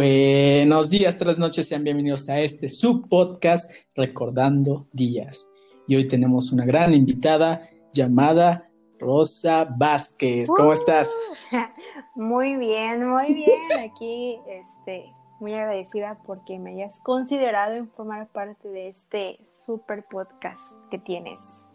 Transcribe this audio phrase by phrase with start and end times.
[0.00, 5.50] Buenos días, tras noches, sean bienvenidos a este subpodcast Recordando Días.
[5.86, 8.66] Y hoy tenemos una gran invitada llamada
[8.98, 10.48] Rosa Vázquez.
[10.56, 11.14] ¿Cómo estás?
[12.14, 13.50] Muy bien, muy bien.
[13.84, 15.04] Aquí, este,
[15.38, 21.66] muy agradecida porque me hayas considerado en formar parte de este super podcast que tienes.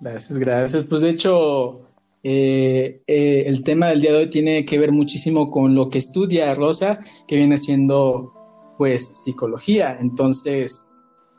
[0.00, 0.82] Gracias, gracias.
[0.82, 1.93] Pues de hecho,
[2.26, 5.98] eh, eh, el tema del día de hoy tiene que ver muchísimo con lo que
[5.98, 8.32] estudia Rosa, que viene siendo
[8.78, 9.98] pues psicología.
[10.00, 10.90] Entonces,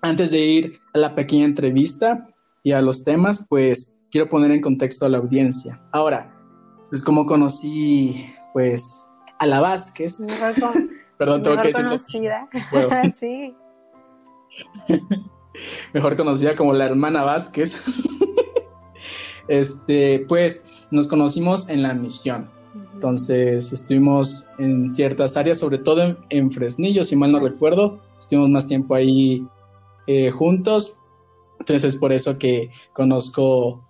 [0.04, 2.28] antes de ir a la pequeña entrevista
[2.62, 5.82] y a los temas, pues quiero poner en contexto a la audiencia.
[5.92, 6.32] Ahora,
[6.90, 10.20] pues como conocí pues a la Vázquez.
[11.18, 12.48] Perdón, tengo que conocida.
[13.20, 13.56] sí.
[15.94, 17.84] Mejor conocida como la hermana Vázquez.
[19.48, 22.49] este, pues nos conocimos en la misión.
[22.93, 28.02] Entonces estuvimos en ciertas áreas, sobre todo en, Fresnillo, si mal no recuerdo.
[28.18, 29.46] Estuvimos más tiempo ahí
[30.07, 31.02] eh, juntos.
[31.60, 33.85] Entonces es por eso que conozco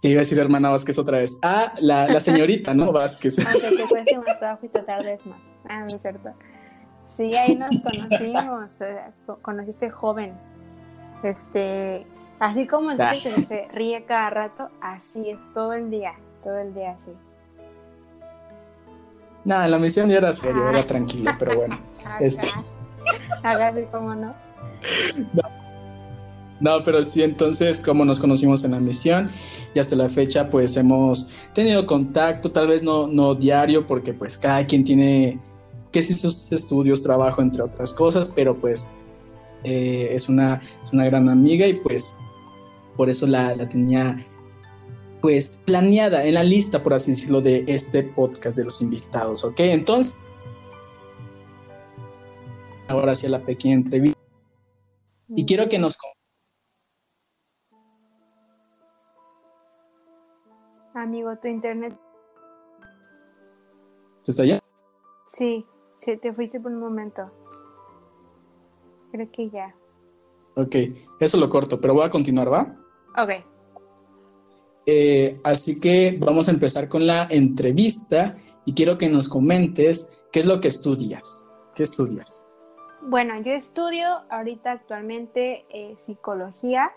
[0.00, 1.38] te iba a decir hermana Vázquez otra vez.
[1.42, 2.92] Ah, la, señorita, ¿no?
[2.92, 3.38] Vázquez.
[3.52, 5.40] Aunque te cueste más trabajo y te tardes más.
[5.68, 6.30] Ah, no es cierto.
[7.16, 8.80] Sí, ahí nos conocimos.
[8.80, 9.10] Eh,
[9.42, 10.38] conociste joven.
[11.24, 12.06] Este,
[12.38, 16.12] así como el que se ríe cada rato, así es todo el día,
[16.42, 17.12] todo el día así.
[19.44, 20.86] Nada, la misión ya era serio, era ah.
[20.86, 21.78] tranquilo, pero bueno.
[22.04, 22.48] Acá, este...
[23.90, 24.34] como no.
[25.34, 25.58] no.
[26.60, 29.30] No, pero sí, entonces, como nos conocimos en la misión
[29.74, 34.38] y hasta la fecha, pues hemos tenido contacto, tal vez no, no diario, porque pues
[34.38, 35.38] cada quien tiene
[35.92, 38.92] que si sus estudios, trabajo, entre otras cosas, pero pues
[39.64, 42.18] eh, es, una, es una gran amiga y pues
[42.96, 44.26] por eso la, la tenía
[45.20, 49.60] pues planeada en la lista, por así decirlo, de este podcast de los invitados, ¿ok?
[49.60, 50.14] Entonces,
[52.88, 54.18] ahora hacia la pequeña entrevista.
[55.28, 55.98] Y quiero que nos
[60.94, 61.96] Amigo, tu internet.
[64.20, 64.58] ¿Se está allá?
[65.28, 65.64] Sí,
[65.96, 67.30] sí, te fuiste por un momento.
[69.12, 69.74] Creo que ya.
[70.56, 70.74] Ok,
[71.20, 72.76] eso lo corto, pero voy a continuar, ¿va?
[73.16, 73.57] Ok.
[74.90, 80.38] Eh, así que vamos a empezar con la entrevista y quiero que nos comentes qué
[80.38, 81.44] es lo que estudias.
[81.74, 82.42] ¿Qué estudias?
[83.02, 86.90] Bueno, yo estudio ahorita actualmente eh, psicología,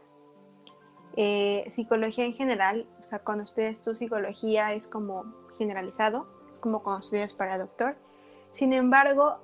[1.17, 5.25] eh, psicología en general, sea, cuando estudias tu psicología es como
[5.57, 7.97] generalizado, es como cuando estudias para doctor.
[8.55, 9.35] Sin embargo,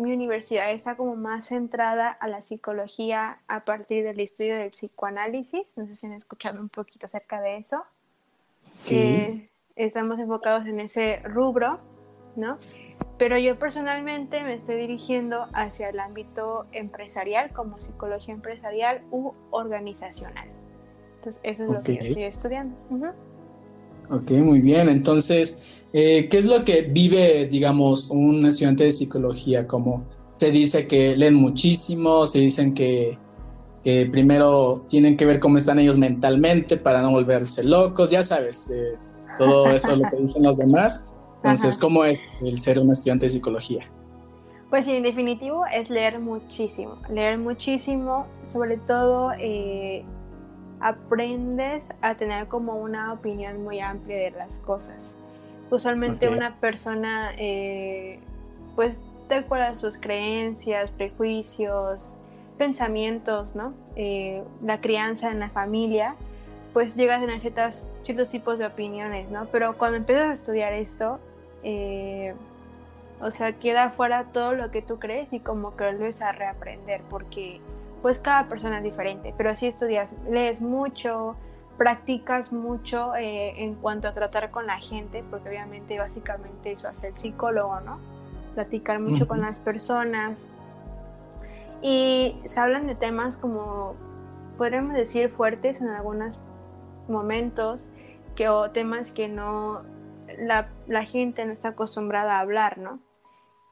[0.00, 5.66] mi universidad está como más centrada a la psicología a partir del estudio del psicoanálisis.
[5.76, 7.82] No sé si han escuchado un poquito acerca de eso.
[8.90, 11.80] Eh, estamos enfocados en ese rubro,
[12.34, 12.56] ¿no?
[13.18, 20.48] Pero yo personalmente me estoy dirigiendo hacia el ámbito empresarial, como psicología empresarial u organizacional.
[21.16, 22.74] Entonces, eso es lo que estoy estudiando.
[24.10, 24.88] Ok, muy bien.
[24.88, 29.66] Entonces, eh, ¿qué es lo que vive, digamos, un estudiante de psicología?
[29.66, 33.18] Como se dice que leen muchísimo, se dicen que,
[34.10, 38.70] primero tienen que ver cómo están ellos mentalmente para no volverse locos, ya sabes,
[39.38, 41.12] todo eso lo que dicen los demás.
[41.36, 43.90] Entonces, ¿cómo es el ser un estudiante de psicología?
[44.68, 50.04] Pues sí, en definitivo es leer muchísimo, leer muchísimo, sobre todo eh,
[50.80, 55.16] aprendes a tener como una opinión muy amplia de las cosas.
[55.70, 58.18] Usualmente una persona, eh,
[58.74, 62.16] pues, te acuerdas sus creencias, prejuicios,
[62.58, 63.72] pensamientos, ¿no?
[63.94, 66.16] Eh, la crianza en la familia,
[66.72, 69.46] pues llegas a tener ciertas, ciertos tipos de opiniones, ¿no?
[69.46, 71.20] Pero cuando empiezas a estudiar esto,
[71.62, 72.34] eh,
[73.20, 77.02] o sea, queda fuera todo lo que tú crees y como que vuelves a reaprender,
[77.08, 77.60] porque
[78.02, 81.36] pues cada persona es diferente, pero si estudias, lees mucho,
[81.76, 87.08] practicas mucho eh, en cuanto a tratar con la gente, porque obviamente básicamente eso hace
[87.08, 87.98] el psicólogo, ¿no?
[88.54, 90.46] Platicar mucho con las personas.
[91.82, 93.94] Y se hablan de temas como,
[94.58, 96.38] podríamos decir, fuertes en algunos
[97.08, 97.88] momentos,
[98.34, 99.82] que, o temas que no,
[100.38, 102.98] la, la gente no está acostumbrada a hablar, ¿no?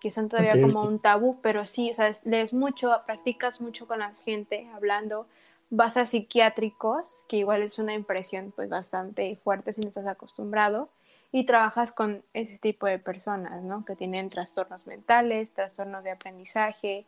[0.01, 3.99] Que son todavía como un tabú, pero sí, o sea, lees mucho, practicas mucho con
[4.01, 5.27] la gente hablando,
[5.71, 10.89] vas a psiquiátricos, que igual es una impresión pues bastante fuerte si no estás acostumbrado,
[11.31, 13.85] y trabajas con ese tipo de personas, ¿no?
[13.85, 17.05] Que tienen trastornos mentales, trastornos de aprendizaje,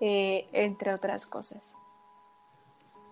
[0.00, 1.76] eh, entre otras cosas.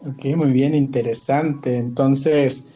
[0.00, 1.78] Ok, muy bien, interesante.
[1.78, 2.74] Entonces,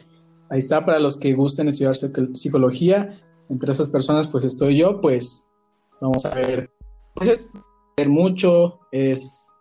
[0.49, 1.95] ahí está para los que gusten estudiar
[2.33, 3.19] psicología
[3.49, 5.46] entre esas personas pues estoy yo, pues
[6.01, 6.71] vamos a ver,
[7.15, 7.53] pues es
[7.97, 9.53] ver mucho, es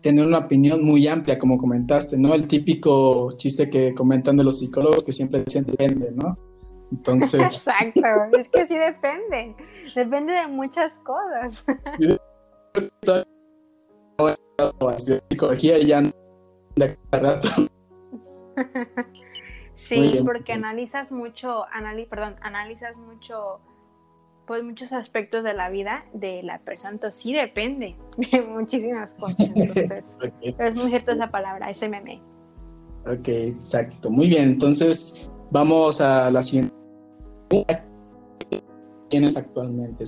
[0.00, 2.34] tener una opinión muy amplia, como comentaste, ¿no?
[2.34, 6.36] El típico chiste que comentan de los psicólogos que siempre dicen depende, ¿no?
[6.92, 7.40] Entonces...
[7.40, 8.00] Exacto,
[8.38, 9.56] es que sí depende,
[9.94, 11.64] depende de muchas cosas.
[15.30, 16.02] psicología ya
[16.76, 17.48] de rato.
[19.76, 21.64] Sí, porque analizas mucho,
[22.08, 23.60] perdón, analizas mucho,
[24.46, 29.50] pues muchos aspectos de la vida de la persona, entonces sí depende de muchísimas cosas,
[29.54, 32.20] entonces es muy cierto esa palabra, ese meme.
[33.06, 36.74] Ok, exacto, muy bien, entonces vamos a la siguiente
[39.14, 40.04] tienes actualmente?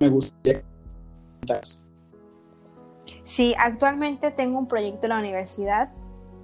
[0.00, 0.62] Me gustaría
[3.24, 5.90] Sí, actualmente tengo un proyecto en la universidad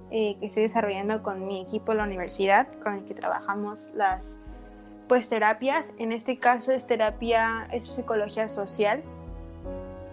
[0.09, 4.37] eh, que estoy desarrollando con mi equipo de la universidad, con el que trabajamos las
[5.07, 5.87] pues terapias.
[5.97, 9.01] En este caso es terapia, es psicología social.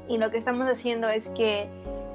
[0.09, 1.67] Y lo que estamos haciendo es que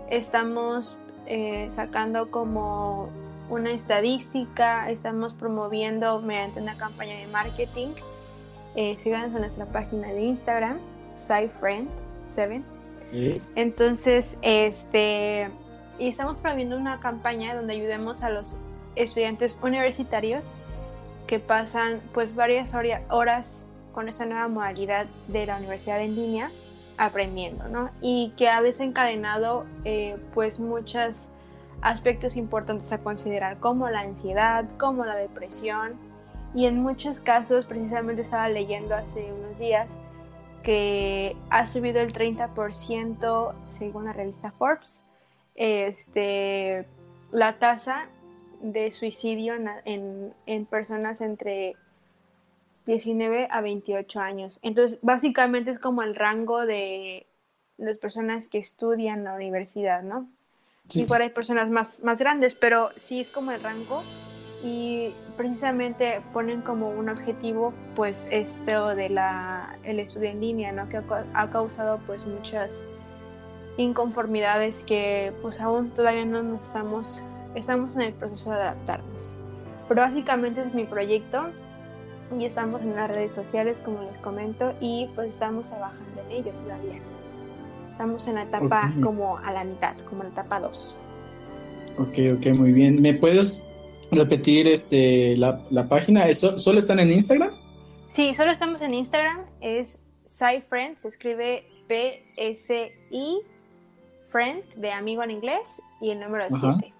[0.09, 3.09] estamos eh, sacando como
[3.49, 7.89] una estadística, estamos promoviendo mediante una campaña de marketing.
[8.75, 10.79] Eh, síganos en nuestra página de Instagram,
[11.15, 12.61] SciFriend7.
[13.55, 15.49] Entonces, este
[15.97, 18.57] y estamos promoviendo una campaña donde ayudemos a los
[18.95, 20.53] estudiantes universitarios
[21.29, 26.49] que pasan pues varias horas con esta nueva modalidad de la universidad en línea
[26.97, 27.91] aprendiendo, ¿no?
[28.01, 31.29] Y que ha desencadenado eh, pues muchos
[31.81, 35.99] aspectos importantes a considerar como la ansiedad, como la depresión
[36.55, 39.99] y en muchos casos precisamente estaba leyendo hace unos días
[40.63, 44.99] que ha subido el 30% según la revista Forbes
[45.53, 46.87] este,
[47.31, 48.07] la tasa
[48.61, 51.75] de suicidio en, en, personas entre
[52.85, 54.59] 19 a 28 años.
[54.61, 57.27] Entonces, básicamente es como el rango de
[57.77, 60.27] las personas que estudian la universidad, ¿no?
[60.93, 64.03] Igual hay personas más, más grandes, pero sí es como el rango
[64.63, 70.89] y precisamente ponen como un objetivo pues esto de la el estudio en línea, ¿no?
[70.89, 72.85] Que ha, ha causado pues muchas
[73.77, 77.23] inconformidades que pues aún todavía no nos estamos,
[77.55, 79.35] estamos en el proceso de adaptarnos.
[79.87, 81.49] Pero básicamente es mi proyecto
[82.37, 86.51] y estamos en las redes sociales como les comento y pues estamos trabajando en ello
[86.63, 86.99] todavía.
[87.91, 90.97] Estamos en la etapa como a la mitad, como la etapa 2.
[91.97, 93.01] Ok, ok, muy bien.
[93.01, 93.69] ¿Me puedes
[94.11, 96.27] repetir este la, la página?
[96.27, 97.51] ¿Eso, ¿Solo están en Instagram?
[98.07, 99.45] Sí, solo estamos en Instagram.
[99.59, 103.39] Es SciFriend, se escribe P-S-I
[104.29, 106.93] friend de amigo en inglés y el número 7.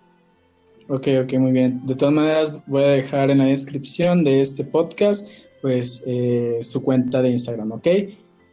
[0.90, 1.86] Ok, ok, muy bien.
[1.86, 5.30] De todas maneras, voy a dejar en la descripción de este podcast,
[5.62, 7.88] pues, eh, su cuenta de Instagram, ¿ok?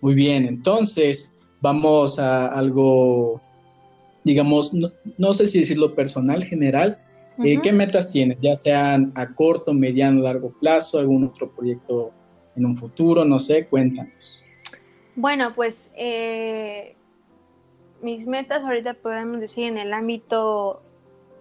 [0.02, 3.40] Muy bien, entonces, vamos a algo,
[4.22, 4.74] digamos,
[5.16, 6.98] no, sé si decirlo personal, general.
[7.42, 8.42] Eh, ¿Qué metas tienes?
[8.42, 12.12] Ya sean a corto, mediano, largo plazo, algún otro proyecto
[12.54, 14.42] en un futuro, no sé, cuéntanos.
[15.14, 16.96] Bueno, pues eh,
[18.02, 20.82] mis metas ahorita podemos decir en el ámbito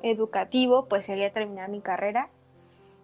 [0.06, 2.30] educativo, pues sería terminar mi carrera.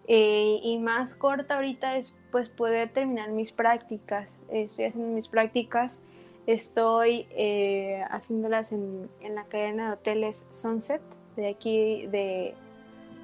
[0.08, 4.28] Eh, y más corta ahorita es pues poder terminar mis prácticas.
[4.50, 5.98] estoy haciendo mis prácticas,
[6.46, 11.00] estoy eh, haciéndolas en, en, la cadena de hoteles Sunset,
[11.36, 12.54] de aquí de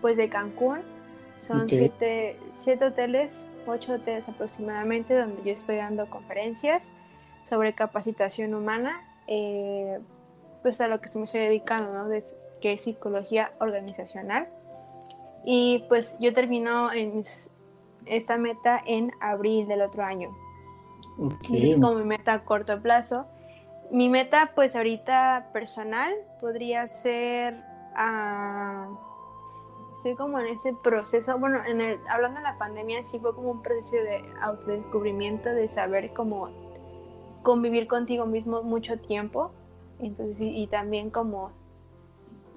[0.00, 0.80] pues de Cancún.
[1.40, 6.88] Son siete, siete hoteles, ocho hoteles aproximadamente, donde yo estoy dando conferencias
[7.44, 9.00] sobre capacitación humana.
[9.28, 9.99] Eh,
[10.62, 12.08] pues a lo que se me estoy dedicando, ¿no?
[12.61, 14.49] Que es psicología organizacional.
[15.45, 17.23] Y pues yo termino en
[18.07, 20.37] esta meta en abril del otro año.
[21.50, 23.27] Es como mi meta a corto plazo.
[23.91, 27.55] Mi meta, pues ahorita personal, podría ser,
[27.97, 28.97] uh,
[30.17, 33.62] como en ese proceso, bueno, en el, hablando de la pandemia, sí fue como un
[33.62, 36.50] proceso de autodescubrimiento, de saber cómo
[37.43, 39.53] convivir contigo mismo mucho tiempo
[39.99, 41.50] entonces, y, también como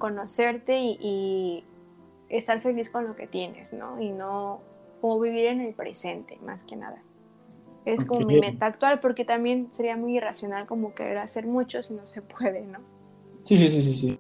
[0.02, 1.64] conocerte y,
[2.28, 4.02] estar feliz con lo que tienes, ¿no?
[4.02, 4.62] Y no
[5.02, 7.04] como vivir en el presente, más que nada.
[7.84, 11.94] Es como mi meta actual, porque también sería muy irracional como querer hacer mucho si
[11.94, 12.80] no se puede, ¿no?
[13.44, 14.20] Sí, sí, sí, sí, sí.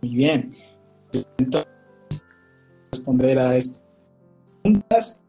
[0.00, 0.54] Muy bien.
[1.36, 1.70] Entonces,
[2.92, 3.84] responder a estas
[4.62, 5.26] preguntas.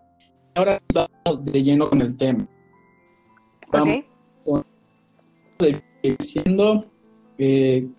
[0.55, 2.47] Ahora vamos de lleno con el tema.
[3.71, 4.05] Vamos
[4.45, 4.65] con
[6.01, 6.85] diciendo
[7.37, 7.89] eh,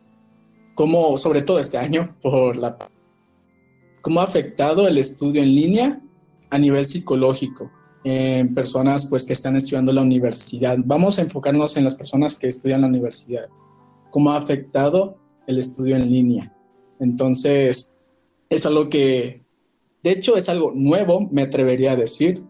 [0.74, 2.76] cómo, sobre todo este año, por la
[4.00, 6.00] cómo ha afectado el estudio en línea
[6.50, 7.70] a nivel psicológico.
[8.04, 10.76] en personas pues que están estudiando la universidad.
[10.84, 13.48] Vamos a enfocarnos en las personas que estudian la universidad.
[14.10, 15.16] ¿Cómo ha afectado
[15.46, 16.54] el estudio en línea?
[17.00, 17.90] Entonces,
[18.50, 19.42] es algo que,
[20.02, 22.44] de hecho, es algo nuevo, me atrevería a decir,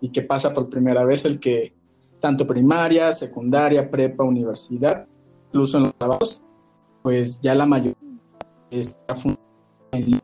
[0.00, 1.74] y que pasa por primera vez el que
[2.20, 5.06] tanto primaria, secundaria, prepa, universidad,
[5.48, 6.40] incluso en los trabajos,
[7.02, 7.96] pues ya la mayoría
[8.70, 9.14] está
[9.92, 10.20] en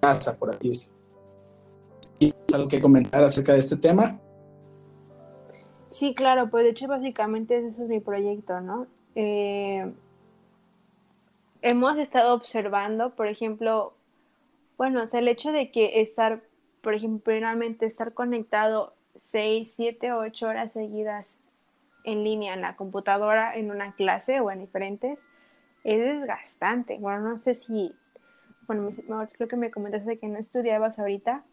[0.00, 0.98] casa, por así decirlo.
[2.18, 4.20] ¿Y algo que comentar acerca de este tema?
[5.88, 8.86] Sí, claro, pues de hecho básicamente ese es mi proyecto, ¿no?
[9.14, 9.92] Eh,
[11.62, 13.94] hemos estado observando, por ejemplo,
[14.76, 16.42] bueno, el hecho de que estar,
[16.82, 21.38] por ejemplo, primeramente estar conectado 6, 7, 8 horas seguidas
[22.04, 25.24] en línea en la computadora, en una clase o en diferentes,
[25.82, 26.98] es desgastante.
[26.98, 27.92] Bueno, no sé si,
[28.66, 28.90] bueno,
[29.36, 31.44] creo que me comentaste que no estudiabas ahorita.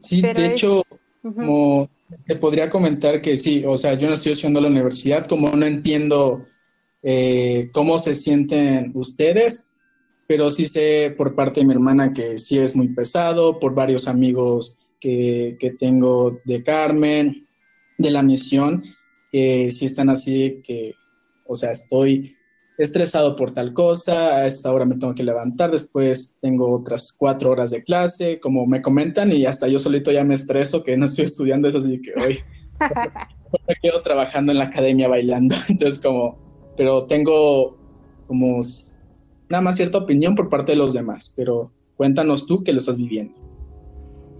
[0.00, 0.82] Sí, de hecho,
[1.22, 1.88] como
[2.26, 5.66] te podría comentar que sí, o sea, yo no estoy estudiando la universidad, como no
[5.66, 6.46] entiendo
[7.02, 9.68] eh, cómo se sienten ustedes,
[10.26, 14.06] pero sí sé por parte de mi hermana que sí es muy pesado, por varios
[14.06, 17.46] amigos que, que tengo de Carmen,
[17.96, 18.84] de la misión,
[19.30, 20.94] que sí están así, que,
[21.46, 22.36] o sea, estoy
[22.78, 27.50] estresado por tal cosa, a esta hora me tengo que levantar, después tengo otras cuatro
[27.50, 31.06] horas de clase, como me comentan, y hasta yo solito ya me estreso que no
[31.06, 32.38] estoy estudiando eso, así que hoy
[33.68, 37.76] me quedo trabajando en la academia bailando, entonces como pero tengo
[38.28, 38.60] como
[39.48, 42.98] nada más cierta opinión por parte de los demás, pero cuéntanos tú que lo estás
[42.98, 43.47] viviendo.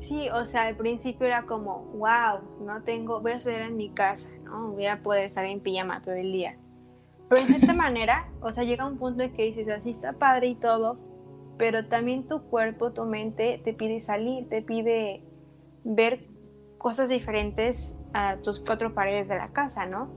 [0.08, 3.90] Sí, o sea, al principio era como, wow, no tengo, voy a estudiar en mi
[3.90, 4.72] casa, ¿no?
[4.72, 6.56] Voy a poder estar en pijama todo el día.
[7.28, 10.48] Pero de esta manera, o sea, llega un punto en que dices, así está padre
[10.48, 10.98] y todo,
[11.58, 15.22] pero también tu cuerpo, tu mente te pide salir, te pide
[15.84, 16.24] ver
[16.78, 20.08] cosas diferentes a tus cuatro paredes de la casa, ¿no?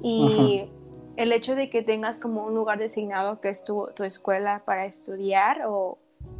[0.00, 0.70] Y
[1.16, 5.66] el hecho de que tengas como un lugar designado que es tu, escuela para estudiar
[5.66, 5.98] o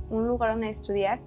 [0.09, 1.19] un lugar donde estudiar,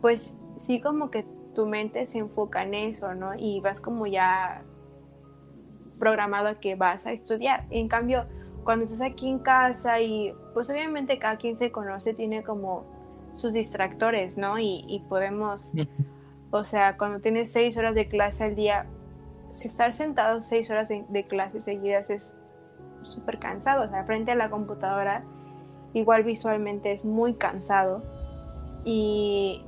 [0.00, 3.34] pues sí como que tu mente se enfoca en eso, ¿no?
[3.34, 4.62] Y vas como ya
[5.98, 7.64] programado a que vas a estudiar.
[7.70, 8.26] En cambio,
[8.64, 12.84] cuando estás aquí en casa y pues obviamente cada quien se conoce, tiene como
[13.34, 14.58] sus distractores, ¿no?
[14.58, 15.72] Y, podemos,
[16.50, 18.86] o sea, cuando tienes seis horas de clase al día,
[19.50, 22.34] estar sentado seis horas de, de clase seguidas es
[23.02, 25.24] súper cansado, o sea, frente a la computadora,
[25.92, 28.02] igual visualmente es muy cansado.
[28.84, 29.64] Y,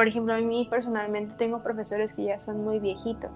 [0.00, 3.30] por ejemplo, a mí personalmente tengo profesores que ya son muy viejitos.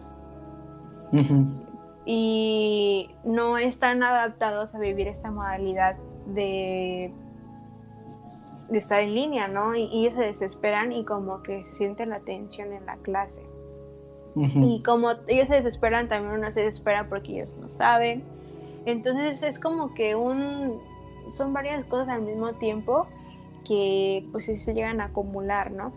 [2.07, 7.13] Y no están adaptados a vivir esta modalidad de,
[8.71, 9.77] de estar en línea, ¿no?
[9.77, 13.43] Y, y, se desesperan y como que sienten la tensión en la clase.
[14.37, 18.25] Y como ellos se desesperan, también uno se desespera porque ellos no saben
[18.87, 20.81] entonces es como que un,
[21.33, 23.07] son varias cosas al mismo tiempo
[23.67, 25.93] que pues se llegan a acumular, ¿no?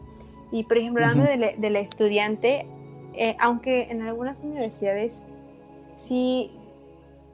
[0.51, 2.65] Y por ejemplo, hablando de, la, estudiante,
[3.13, 5.23] eh, aunque en algunas universidades
[5.95, 6.51] sí,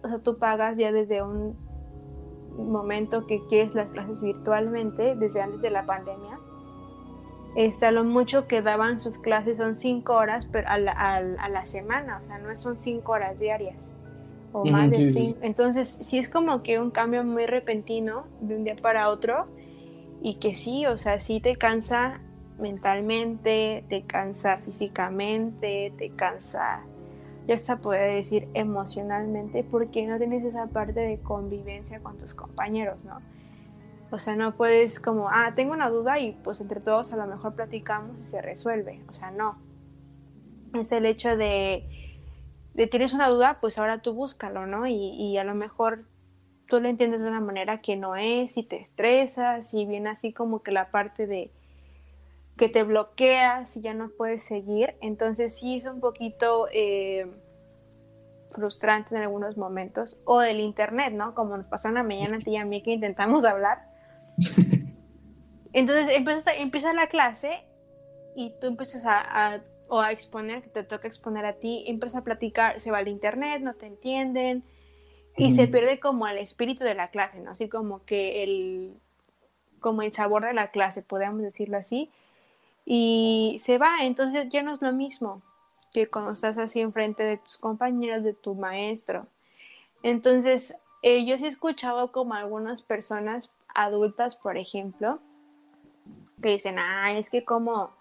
[0.04, 1.56] o sea, tú pagas ya desde un
[2.58, 6.40] momento que quieres las clases virtualmente, desde antes de la pandemia,
[7.56, 11.66] está lo mucho que daban sus clases son cinco horas pero a, la, a la
[11.66, 13.94] semana, o sea, no son cinco horas diarias
[14.54, 15.40] o más de cinco.
[15.42, 19.48] Entonces, sí es como que un cambio muy repentino de un día para otro
[20.22, 22.22] y que sí, o sea, sí te cansa
[22.64, 26.82] mentalmente, te cansa físicamente, te cansa,
[27.48, 32.98] yo hasta podría decir emocionalmente, porque no tienes esa parte de convivencia con tus compañeros,
[33.04, 33.20] ¿no?
[34.10, 37.28] O sea, no puedes como, ah, tengo una duda y pues entre todos a lo
[37.28, 39.02] mejor platicamos y se resuelve.
[39.10, 39.58] O sea, no.
[40.74, 42.04] Es el hecho de
[42.74, 44.88] de tienes una duda, pues ahora tú búscalo, ¿no?
[44.88, 46.06] Y, a lo mejor
[46.68, 50.34] tú lo entiendes de una manera que no es y te estresas y viene así
[50.34, 51.52] como que la parte de
[52.58, 54.96] que te bloqueas y ya no puedes seguir.
[55.02, 57.28] Entonces sí es un poquito eh,
[58.52, 60.18] frustrante en algunos momentos.
[60.26, 61.34] O del internet, ¿no?
[61.34, 63.88] Como nos pasó en la mañana a ti y a mí que intentamos hablar.
[65.74, 67.66] Entonces empieza, empieza la clase
[68.36, 72.24] y tú empiezas a o a exponer, que te toca exponer a ti, empieza a
[72.24, 74.64] platicar, se va al internet, no te entienden
[75.38, 77.52] y se pierde como el espíritu de la clase, ¿no?
[77.52, 78.96] Así como que el,
[79.80, 82.12] como el sabor de la clase, podríamos decirlo así,
[82.86, 85.42] y se va, entonces ya no es lo mismo
[85.94, 89.28] que cuando estás así enfrente de tus compañeros, de tu maestro.
[90.02, 95.20] Entonces, eh, yo sí he escuchado como algunas personas adultas, por ejemplo,
[96.42, 97.92] que dicen, ah, es que como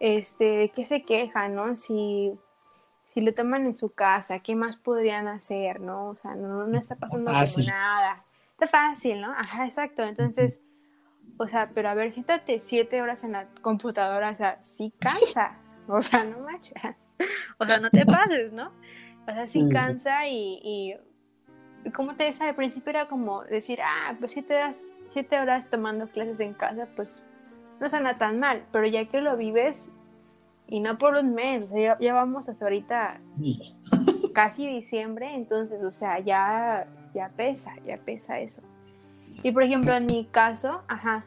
[0.00, 1.76] este, ¿qué se quejan, no?
[1.76, 2.32] Si,
[3.12, 6.08] si lo toman en su casa, ¿qué más podrían hacer, no?
[6.08, 8.24] O sea, no, no está pasando nada.
[8.52, 9.32] Está fácil, ¿no?
[9.32, 10.02] Ajá, exacto.
[10.02, 10.58] Entonces,
[11.38, 15.58] o sea, pero a ver, siéntate siete horas en la computadora, o sea, sí cansa.
[15.90, 16.74] O sea, no manches.
[17.58, 18.72] O sea, no te pases, ¿no?
[19.22, 24.14] O sea, sí cansa y, y como te decía, al principio era como decir, ah,
[24.18, 27.22] pues siete horas, siete horas tomando clases en casa, pues
[27.80, 29.88] no suena tan mal, pero ya que lo vives,
[30.66, 33.20] y no por un mes, o sea, ya, vamos hasta ahorita
[34.34, 38.60] casi diciembre, entonces, o sea, ya, ya pesa, ya pesa eso.
[39.42, 41.26] Y por ejemplo, en mi caso, ajá.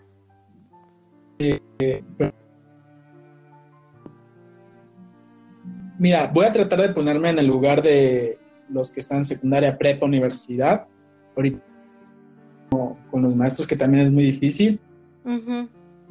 [6.00, 8.38] Mira, voy a tratar de ponerme en el lugar de
[8.70, 10.88] los que están en secundaria, prepa, universidad.
[11.36, 11.60] Ahorita
[12.70, 14.80] con los maestros, que también es muy difícil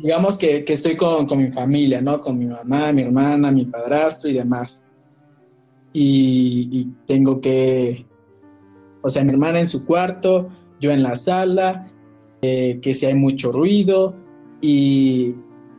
[0.02, 2.20] digamos que, estoy con, mi familia, ¿no?
[2.20, 4.88] Con mi mamá, mi hermana, mi padrastro y demás.
[5.92, 8.06] Y, tengo que,
[9.02, 10.48] o sea, mi hermana en su cuarto,
[10.80, 11.90] yo en la sala,
[12.42, 14.14] eh, que si hay mucho ruido
[14.60, 15.34] y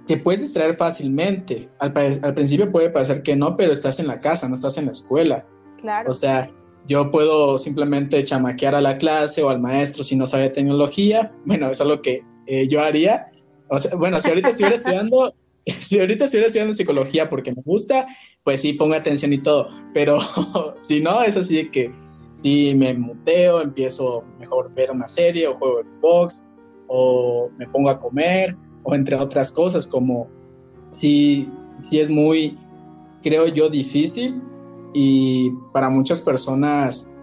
[0.07, 1.69] te puedes distraer fácilmente.
[1.79, 4.85] Al, al principio puede parecer que no, pero estás en la casa, no estás en
[4.85, 5.45] la escuela.
[5.79, 6.09] Claro.
[6.09, 6.51] O sea,
[6.87, 11.31] yo puedo simplemente chamaquear a la clase o al maestro si no sabe tecnología.
[11.45, 13.31] Bueno, eso es lo que eh, yo haría
[13.97, 15.33] bueno, si ahorita estuviera estudiando,
[15.65, 18.05] si ahorita estuviera estudiando psicología porque me gusta,
[18.43, 19.69] pues sí, pongo atención y todo.
[19.93, 20.19] Pero
[20.79, 21.91] si no, es así de que
[22.41, 26.49] si me muteo, empiezo mejor ver una serie o juego Xbox,
[26.87, 30.27] o me pongo a comer, o entre otras cosas, como
[30.89, 31.49] si,
[31.83, 32.57] si es muy,
[33.21, 34.41] creo yo, difícil
[34.93, 37.13] y para muchas personas,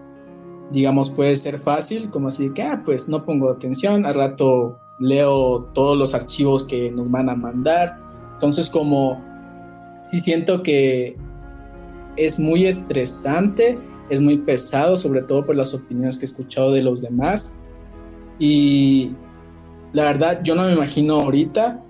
[0.71, 5.63] digamos, puede ser fácil, como así que, ah, pues no pongo atención, al rato leo
[5.73, 7.97] todos los archivos que nos van a mandar.
[8.33, 9.23] Entonces como
[10.03, 11.15] sí siento que
[12.15, 16.83] es muy estresante, es muy pesado, sobre todo por las opiniones que he escuchado de
[16.83, 17.59] los demás.
[18.39, 19.11] Y
[19.93, 21.83] la verdad, yo no me imagino ahorita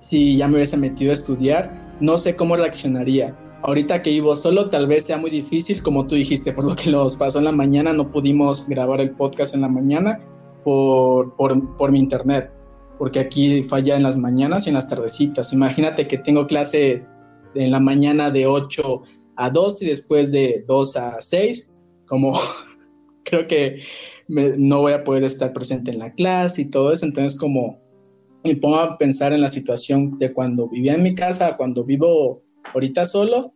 [0.00, 3.36] si ya me hubiese metido a estudiar, no sé cómo reaccionaría.
[3.62, 6.90] Ahorita que vivo solo, tal vez sea muy difícil, como tú dijiste, por lo que
[6.90, 10.18] nos pasó en la mañana, no pudimos grabar el podcast en la mañana,
[10.64, 12.50] por, por, mi internet,
[12.98, 15.52] porque aquí falla en las mañanas y en las tardecitas.
[15.52, 17.04] Imagínate que tengo clase
[17.54, 19.02] en la mañana de 8
[19.40, 21.74] a 2 y después de 2 a 6,
[22.06, 22.38] como
[23.24, 23.80] creo que
[24.28, 27.80] no voy a poder estar presente en la clase y todo eso, entonces como
[28.44, 32.42] me pongo a pensar en la situación de cuando vivía en mi casa, cuando vivo
[32.74, 33.54] ahorita solo,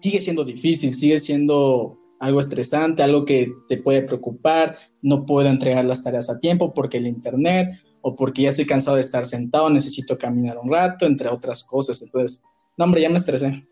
[0.00, 5.84] sigue siendo difícil, sigue siendo algo estresante, algo que te puede preocupar, no puedo entregar
[5.86, 7.70] las tareas a tiempo porque el internet
[8.02, 12.02] o porque ya estoy cansado de estar sentado, necesito caminar un rato, entre otras cosas.
[12.02, 12.42] Entonces,
[12.76, 13.66] no, hombre, ya me estresé.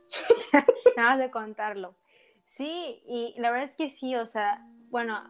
[0.97, 1.95] Nada más de contarlo.
[2.45, 5.23] Sí, y la verdad es que sí, o sea, bueno,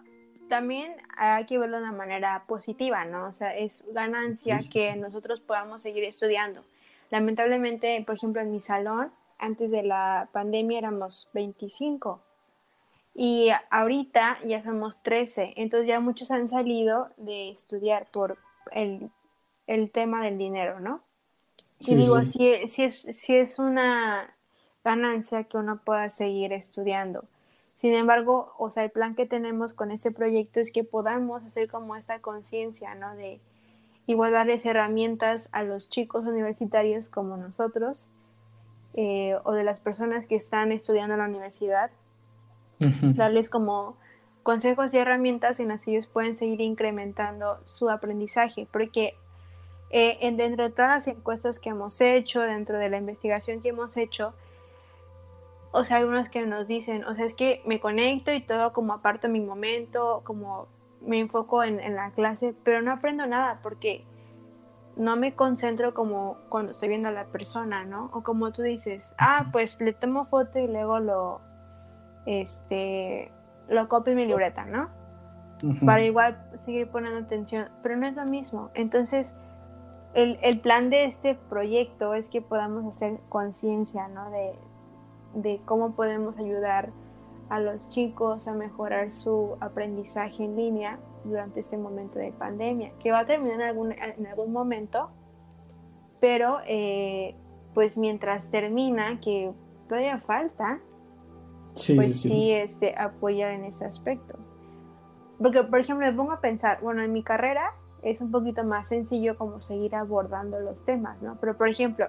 [0.48, 3.29] también hay que verlo de una manera positiva, ¿no?
[3.29, 6.64] O sea, es ganancia que nosotros podamos seguir estudiando.
[7.11, 12.20] Lamentablemente, por ejemplo, en mi salón, antes de la pandemia éramos 25
[13.14, 18.38] y ahorita ya somos 13, entonces ya muchos han salido de estudiar por
[18.70, 19.11] el,
[19.92, 21.03] tema del dinero, ¿no?
[21.81, 24.35] y digo, Si, si, es, si es una
[24.84, 27.24] ganancia que uno pueda seguir estudiando.
[27.80, 31.68] Sin embargo, o sea, el plan que tenemos con este proyecto es que podamos hacer
[31.68, 33.14] como esta conciencia, ¿no?
[33.16, 33.40] De
[34.06, 38.08] igual darles herramientas a los chicos universitarios como nosotros
[38.94, 41.90] eh, o de las personas que están estudiando en la universidad
[42.78, 43.96] darles como
[44.42, 49.14] consejos y herramientas en las que ellos pueden seguir incrementando su aprendizaje, porque
[49.90, 53.68] eh, en, dentro de todas las encuestas que hemos hecho, dentro de la investigación que
[53.68, 54.34] hemos hecho,
[55.72, 58.92] o sea, algunos que nos dicen, o sea, es que me conecto y todo como
[58.92, 60.68] aparto mi momento, como
[61.00, 64.04] me enfoco en, en la clase, pero no aprendo nada porque
[64.96, 68.11] no me concentro como cuando estoy viendo a la persona, ¿no?
[68.12, 71.40] O como tú dices, ah, pues le tomo foto y luego lo,
[72.26, 73.32] este,
[73.68, 74.90] lo copio en mi libreta, ¿no?
[75.87, 78.70] Para igual seguir poniendo atención, pero no es lo mismo.
[78.74, 79.35] Entonces,
[80.12, 84.30] el, el plan de este proyecto es que podamos hacer conciencia, ¿no?
[84.30, 84.58] De,
[85.34, 86.90] de cómo podemos ayudar
[87.48, 93.12] a los chicos a mejorar su aprendizaje en línea durante este momento de pandemia, que
[93.12, 95.10] va a terminar en algún, en algún momento,
[96.20, 97.34] pero eh,
[97.74, 99.52] pues mientras termina, que
[99.88, 100.80] todavía falta,
[101.94, 104.38] pues sí, este, apoyar en ese aspecto.
[105.38, 108.88] Porque, por ejemplo, me pongo a pensar, bueno, en mi carrera, es un poquito más
[108.88, 111.38] sencillo como seguir abordando los temas, ¿no?
[111.40, 112.08] Pero por ejemplo,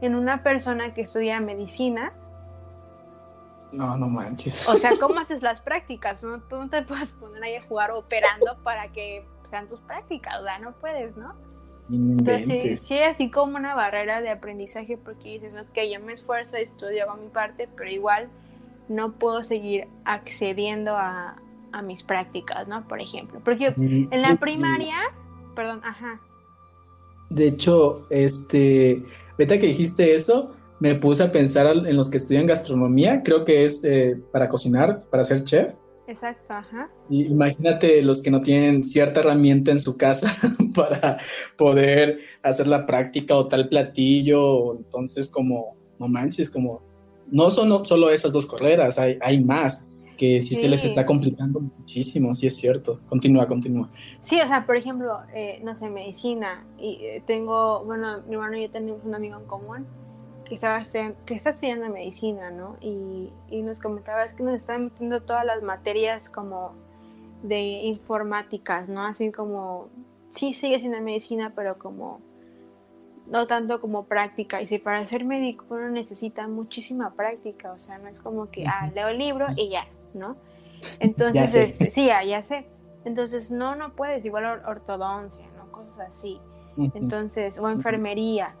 [0.00, 2.12] en una persona que estudia medicina,
[3.72, 4.68] no, no manches.
[4.68, 6.22] O sea, ¿cómo haces las prácticas?
[6.22, 6.40] ¿no?
[6.42, 10.44] Tú no te puedes poner ahí a jugar operando para que sean tus prácticas, o
[10.44, 11.34] sea, no puedes, ¿no?
[11.90, 16.56] Entonces, sí, sí, así como una barrera de aprendizaje porque dices, ok, yo me esfuerzo,
[16.56, 18.30] estudio, hago mi parte, pero igual
[18.88, 21.36] no puedo seguir accediendo a,
[21.72, 22.86] a mis prácticas, ¿no?
[22.86, 24.96] Por ejemplo, porque en la primaria,
[25.54, 26.20] perdón, ajá.
[27.30, 32.46] De hecho, este, ahorita que dijiste eso, me puse a pensar en los que estudian
[32.46, 35.74] gastronomía, creo que es eh, para cocinar, para ser chef.
[36.08, 36.90] Exacto, ajá.
[37.08, 40.36] Y imagínate los que no tienen cierta herramienta en su casa
[40.74, 41.18] para
[41.56, 46.82] poder hacer la práctica o tal platillo, entonces como, no manches, como,
[47.30, 51.60] no son solo esas dos carreras, hay, hay más que sí, se les está complicando
[51.60, 52.98] muchísimo, sí es cierto.
[53.06, 53.88] Continúa, continúa.
[54.22, 58.56] Sí, o sea, por ejemplo, eh, no sé, medicina, y eh, tengo, bueno, mi hermano
[58.56, 59.86] y yo tenemos un amigo en común
[60.58, 62.76] que, está estudiando medicina, ¿no?
[62.80, 63.30] Y,
[63.62, 66.74] nos comentaba, es que nos están metiendo todas las materias como
[67.42, 69.04] de informáticas, ¿no?
[69.04, 69.88] Así como,
[70.28, 72.20] sí sigue siendo medicina, pero como,
[73.26, 74.60] no tanto como práctica.
[74.60, 78.66] Y si para ser médico uno necesita muchísima práctica, o sea, no es como que,
[78.66, 80.36] ah, leo el libro y ya, ¿no?
[81.00, 82.66] Entonces, este, sí, ya, sé.
[83.04, 85.70] Entonces, no, no puedes, igual ortodoncia, ¿no?
[85.72, 86.40] Cosas así.
[86.76, 88.54] Entonces, o enfermería.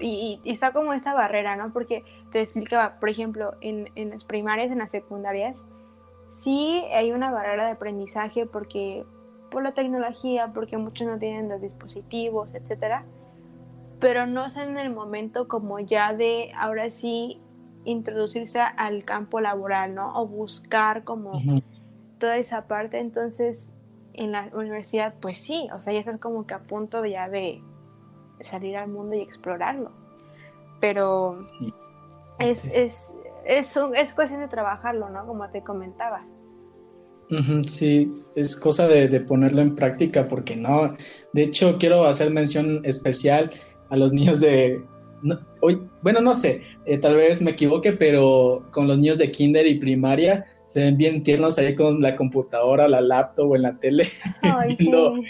[0.00, 1.72] Y, está como esta barrera, ¿no?
[1.72, 5.64] Porque te explicaba, por ejemplo, en, en las primarias, en las secundarias,
[6.30, 9.04] sí hay una barrera de aprendizaje porque
[9.50, 13.04] por la tecnología, porque muchos no tienen los dispositivos, etcétera,
[14.00, 17.40] pero no es en el momento como ya de ahora sí
[17.84, 20.20] introducirse al campo laboral, ¿no?
[20.20, 21.32] O buscar como
[22.18, 23.00] toda esa parte.
[23.00, 23.72] Entonces,
[24.12, 27.62] en la universidad, pues sí, o sea, ya estás como que a punto ya de
[28.40, 29.90] salir al mundo y explorarlo.
[30.80, 31.36] Pero
[32.38, 33.12] es, es,
[33.44, 35.26] es, es, cuestión de trabajarlo, ¿no?
[35.26, 36.24] Como te comentaba.
[37.66, 40.96] sí, es cosa de, ponerlo en práctica porque no,
[41.32, 43.50] de hecho quiero hacer mención especial
[43.90, 44.82] a los niños de,
[45.60, 49.66] hoy, bueno, no sé, eh, tal vez me equivoque, pero con los niños de kinder
[49.66, 53.78] y primaria se ven bien tiernos ahí con la computadora, la laptop o en la
[53.78, 54.06] tele.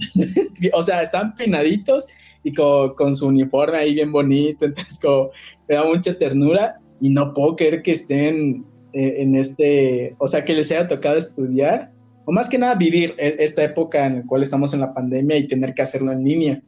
[0.72, 2.08] o sea, están peinaditos
[2.42, 5.30] y con, su uniforme ahí bien bonito, entonces como
[5.68, 10.44] me da mucha ternura y no puedo creer que estén eh, en este, o sea,
[10.44, 11.92] que les haya tocado estudiar,
[12.24, 15.36] o más que nada vivir e, esta época en la cual estamos en la pandemia
[15.38, 16.62] y tener que hacerlo en línea.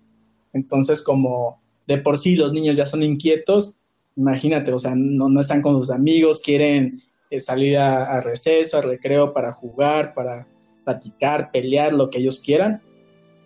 [0.53, 3.77] Entonces, como de por sí los niños ya son inquietos,
[4.17, 8.79] imagínate, o sea, no, no están con sus amigos, quieren eh, salir a, a receso,
[8.79, 10.47] a recreo para jugar, para
[10.85, 12.83] platicar, pelear, lo que ellos quieran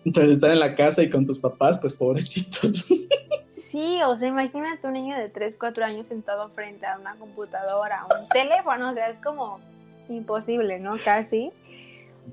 [0.07, 2.85] entonces estar en la casa y con tus papás, pues pobrecitos.
[3.57, 8.05] Sí, o sea, imagínate un niño de 3, 4 años sentado frente a una computadora,
[8.05, 9.59] un teléfono, o sea, es como
[10.07, 10.93] imposible, ¿no?
[11.03, 11.51] Casi.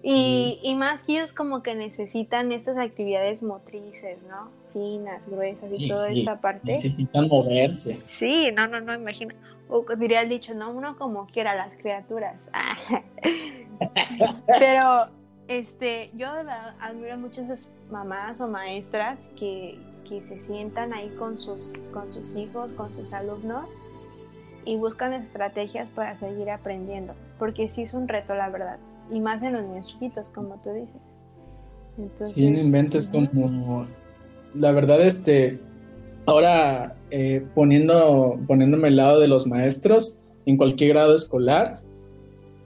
[0.05, 4.49] Y, y, más que ellos como que necesitan estas actividades motrices, ¿no?
[4.73, 6.71] Finas, gruesas y toda esta parte.
[6.71, 8.01] Necesitan moverse.
[8.07, 9.35] Sí, no, no, no, imagino.
[9.69, 12.49] O diría el dicho, no, uno como quiera las criaturas.
[14.61, 15.09] Pero
[15.49, 19.79] este, yo de verdad admiro mucho a esas mamás o maestras que,
[20.09, 23.67] se sientan ahí con sus, con sus hijos, con sus alumnos
[24.65, 28.79] y buscan estrategias para seguir aprendiendo, porque sí es un reto, la verdad,
[29.11, 31.01] y más en los niños chiquitos, como tú dices.
[31.99, 33.87] Entonces, sí, inventes como,
[34.55, 35.59] la verdad, este,
[36.27, 41.81] ahora eh, poniendo, poniéndome al lado de los maestros en cualquier grado escolar,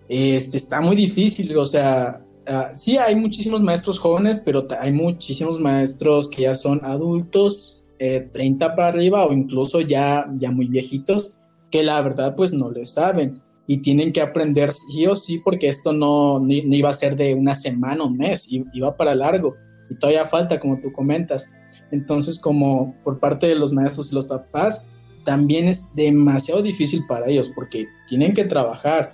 [0.09, 5.61] este, está muy difícil, o sea, Ah, sí, hay muchísimos maestros jóvenes, pero hay muchísimos
[5.61, 11.37] maestros que ya son adultos, 30 eh, para arriba o incluso ya, ya muy viejitos,
[11.71, 13.43] que la verdad pues no le saben.
[13.67, 17.55] Y tienen que aprender sí o sí porque esto no, iba a ser de una
[17.55, 19.55] semana o un mes, iba para largo.
[19.91, 21.51] Y todavía falta como tú comentas.
[21.91, 24.89] Entonces como por parte de los maestros y los papás,
[25.25, 29.13] también es demasiado difícil para ellos porque tienen que trabajar,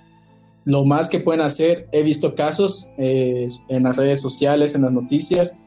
[0.65, 4.93] lo más que pueden hacer, he visto casos eh, en las redes sociales, en las
[4.93, 5.61] noticias,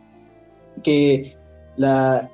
[0.83, 1.37] que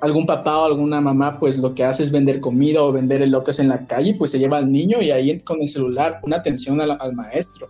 [0.01, 3.59] algún papá o alguna mamá pues lo que hace es vender comida o vender elotes
[3.59, 6.81] en la calle, pues se lleva al niño y ahí con el celular una atención
[6.81, 7.69] al, al maestro.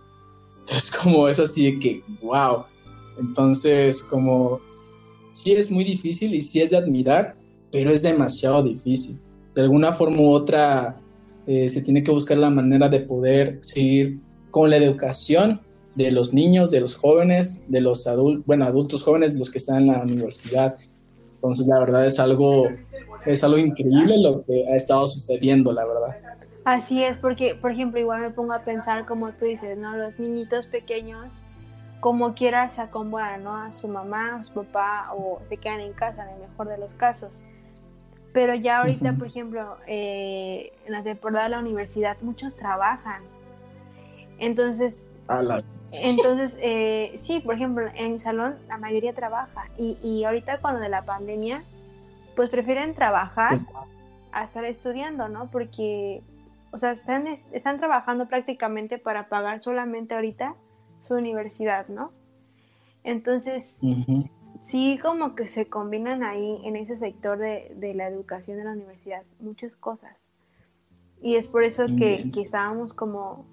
[0.60, 2.64] Entonces como es así de que, wow.
[3.18, 4.60] Entonces como
[5.30, 7.36] sí es muy difícil y sí es de admirar,
[7.70, 9.20] pero es demasiado difícil.
[9.54, 10.98] De alguna forma u otra
[11.46, 14.20] eh, se tiene que buscar la manera de poder seguir
[14.56, 15.60] con la educación
[15.96, 19.80] de los niños, de los jóvenes, de los adultos, bueno, adultos jóvenes, los que están
[19.80, 20.78] en la universidad.
[21.34, 22.66] Entonces, la verdad es algo,
[23.26, 26.16] es algo increíble lo que ha estado sucediendo, la verdad.
[26.64, 29.94] Así es, porque, por ejemplo, igual me pongo a pensar, como tú dices, ¿no?
[29.94, 31.42] Los niñitos pequeños,
[32.00, 33.54] como quiera, se acomodan, ¿no?
[33.54, 36.78] A su mamá, a su papá, o se quedan en casa, en el mejor de
[36.78, 37.44] los casos.
[38.32, 43.35] Pero ya ahorita, por ejemplo, eh, en la temporada de la universidad, muchos trabajan.
[44.38, 45.06] Entonces,
[45.92, 49.68] entonces eh, sí, por ejemplo, en mi salón la mayoría trabaja.
[49.78, 51.64] Y, y ahorita con lo de la pandemia,
[52.34, 53.66] pues prefieren trabajar pues,
[54.32, 55.50] a estar estudiando, ¿no?
[55.50, 56.22] Porque,
[56.70, 60.54] o sea, están, están trabajando prácticamente para pagar solamente ahorita
[61.00, 62.12] su universidad, ¿no?
[63.02, 63.78] Entonces,
[64.64, 69.22] sí como que se combinan ahí en ese sector de, la educación de la universidad
[69.40, 70.14] muchas cosas.
[71.22, 73.46] Y es por eso que, estábamos como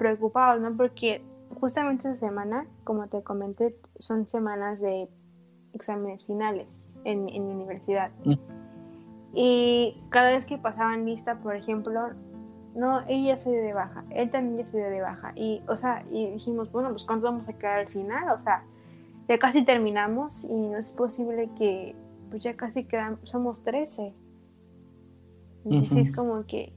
[0.00, 0.74] preocupados, ¿no?
[0.74, 1.22] Porque
[1.60, 5.10] justamente esta semana, como te comenté, son semanas de
[5.74, 6.66] exámenes finales
[7.04, 8.10] en, mi universidad.
[8.24, 8.34] Mm.
[9.34, 12.08] Y cada vez que pasaban lista, por ejemplo,
[12.74, 15.32] no, ella se dio de baja, él también ya se dio de baja.
[15.36, 18.30] Y, o sea, y dijimos, bueno, pues ¿cuántos vamos a quedar al final?
[18.30, 18.64] O sea,
[19.28, 21.94] ya casi terminamos y no es posible que,
[22.30, 24.14] pues ya casi quedan, somos 13.
[25.66, 26.72] Y sí, es como que,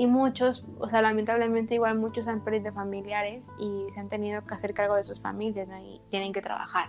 [0.00, 4.54] y muchos, o sea, lamentablemente igual muchos han perdido familiares y se han tenido que
[4.54, 5.76] hacer cargo de sus familias, ¿no?
[5.76, 6.88] Y tienen que trabajar.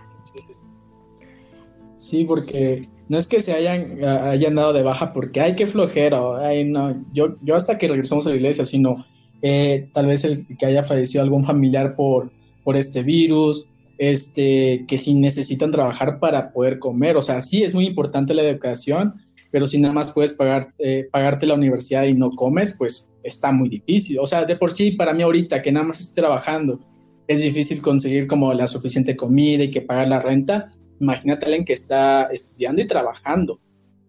[1.96, 6.20] Sí, porque no es que se hayan, hayan dado de baja porque hay que flojera,
[6.38, 9.04] ay, no, yo, yo hasta que regresamos a la iglesia, sino
[9.42, 12.32] eh, tal vez el que haya fallecido algún familiar por,
[12.64, 17.18] por este virus, este, que si necesitan trabajar para poder comer.
[17.18, 19.21] O sea, sí es muy importante la educación,
[19.52, 23.52] pero si nada más puedes pagar, eh, pagarte la universidad y no comes, pues está
[23.52, 24.18] muy difícil.
[24.18, 26.80] O sea, de por sí, para mí ahorita que nada más estoy trabajando,
[27.28, 30.72] es difícil conseguir como la suficiente comida y que pagar la renta.
[31.00, 33.60] Imagínate alguien que está estudiando y trabajando.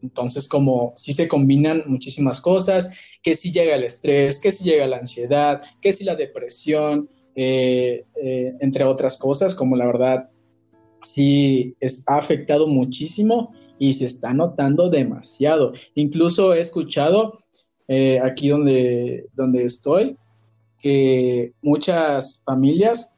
[0.01, 4.87] Entonces, como si se combinan muchísimas cosas, que si llega el estrés, que si llega
[4.87, 10.29] la ansiedad, que si la depresión, eh, eh, entre otras cosas, como la verdad
[11.01, 15.73] sí es, ha afectado muchísimo y se está notando demasiado.
[15.95, 17.39] Incluso he escuchado
[17.87, 20.17] eh, aquí donde, donde estoy
[20.79, 23.15] que muchas familias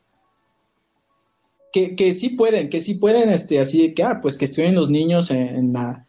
[1.73, 4.75] que, que, sí pueden, que sí pueden, este, así de que, ah, pues que estudien
[4.75, 6.07] los niños en, la,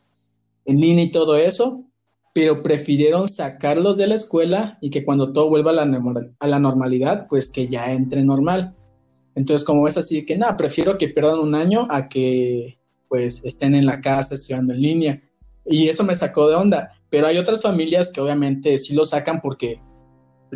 [0.65, 1.83] en línea y todo eso,
[2.35, 6.03] pero prefirieron sacarlos de la escuela y que cuando todo vuelva a la,
[6.39, 8.77] a la normalidad, pues que ya entre normal.
[9.35, 12.79] Entonces, como es así, que nada, prefiero que pierdan un año a que
[13.17, 15.23] pues estén en la casa estudiando en línea.
[15.65, 16.91] Y eso me sacó de onda.
[17.09, 19.81] Pero hay otras familias que obviamente sí lo sacan porque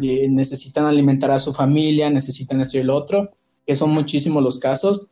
[0.03, 3.31] eh, necesitan alimentar a su familia, necesitan esto y el otro,
[3.67, 5.09] que son muchísimos los casos.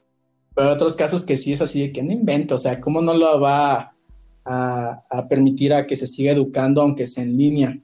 [0.55, 3.15] Pero otros casos que sí es así de que no invento, o sea, ¿cómo no
[3.15, 3.97] lo va
[4.45, 7.79] a, permitir a que se siga educando aunque sea en línea.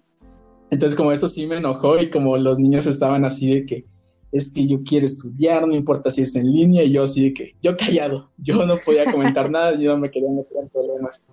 [0.71, 3.87] Entonces como eso sí me enojó y como los niños estaban así de que
[4.35, 7.55] es que yo quiero estudiar, no importa si es en línea, y yo así que,
[7.63, 11.25] yo callado, yo no podía comentar nada, yo no me quería meter en problemas.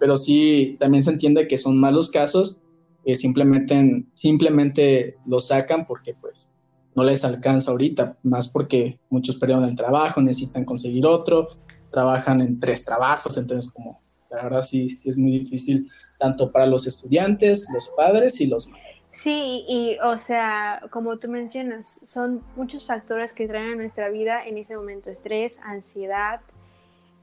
[0.00, 2.60] Pero sí, también se entiende que son malos casos,
[3.04, 6.52] que simplemente, simplemente lo sacan porque pues
[6.96, 11.50] no les alcanza ahorita, más porque muchos perdieron el trabajo, necesitan conseguir otro,
[11.92, 16.66] trabajan en tres trabajos, entonces como la verdad sí, sí es muy difícil tanto para
[16.66, 18.87] los estudiantes, los padres y los maestros.
[19.18, 24.46] Sí, y o sea, como tú mencionas, son muchos factores que traen a nuestra vida
[24.46, 26.40] en ese momento, estrés, ansiedad,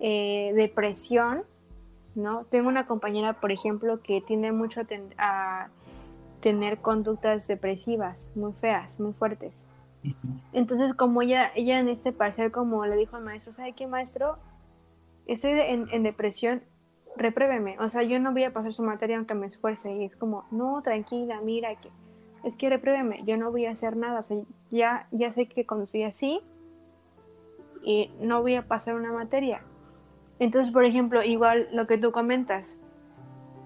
[0.01, 1.43] eh, depresión,
[2.13, 2.43] ¿no?
[2.47, 4.81] Tengo una compañera, por ejemplo, que tiene mucho
[5.17, 5.69] a,
[6.41, 9.65] tener conductas depresivas muy feas, muy fuertes.
[10.51, 14.37] Entonces, como ella, ella en este parcial, como le dijo al maestro, ¿sabe qué, maestro?
[15.27, 16.61] Estoy en, en depresión
[17.17, 20.15] repruébeme, o sea, yo no voy a pasar su materia aunque me esfuerce y es
[20.15, 21.89] como, no, tranquila, mira que
[22.43, 24.37] es que repruébeme, yo no voy a hacer nada, o sea,
[24.69, 26.41] ya, ya sé que cuando soy así
[27.83, 29.61] y no voy a pasar una materia.
[30.37, 32.79] Entonces, por ejemplo, igual lo que tú comentas,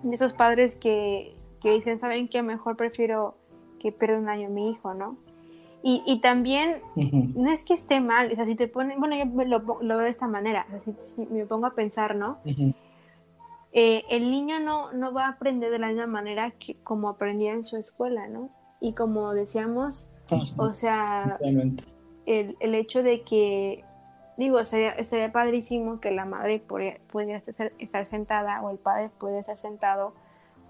[0.04, 2.42] de esos padres que, que dicen, ¿saben qué?
[2.42, 3.36] Mejor prefiero
[3.80, 5.18] que pierda un año mi hijo, ¿no?
[5.82, 9.26] Y, y también, no es que esté mal, o sea, si te ponen, bueno, yo
[9.46, 12.38] lo, lo veo de esta manera, o sea, si, me pongo a pensar, ¿no?
[13.72, 17.54] Eh, el niño no, no va a aprender de la misma manera que como aprendía
[17.54, 18.50] en su escuela, ¿no?
[18.82, 23.84] Y como decíamos, ah, o sea, el, el, hecho de que,
[24.38, 27.44] digo, sería, sería padrísimo que la madre pudiera
[27.78, 30.14] estar sentada o el padre pudiera estar sentado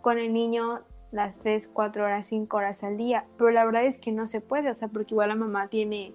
[0.01, 0.81] con el niño
[1.11, 4.41] las 3, 4 horas, 5 horas al día, pero la verdad es que no se
[4.41, 6.13] puede, o sea, porque igual la mamá tiene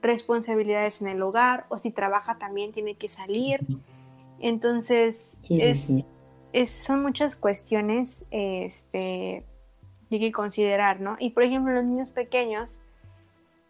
[0.00, 3.60] responsabilidades en el hogar o si trabaja también tiene que salir.
[4.40, 5.88] Entonces, es,
[6.66, 9.44] son muchas cuestiones este,
[10.08, 11.16] que hay que considerar, ¿no?
[11.18, 12.80] Y por ejemplo, los niños pequeños,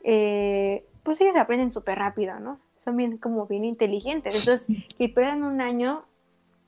[0.04, 2.58] eh, pues ellos aprenden súper rápido, ¿no?
[2.76, 4.34] Son bien como bien inteligentes.
[4.34, 6.04] Entonces, que pierdan un año,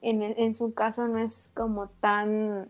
[0.03, 2.69] en, en su caso no es como tan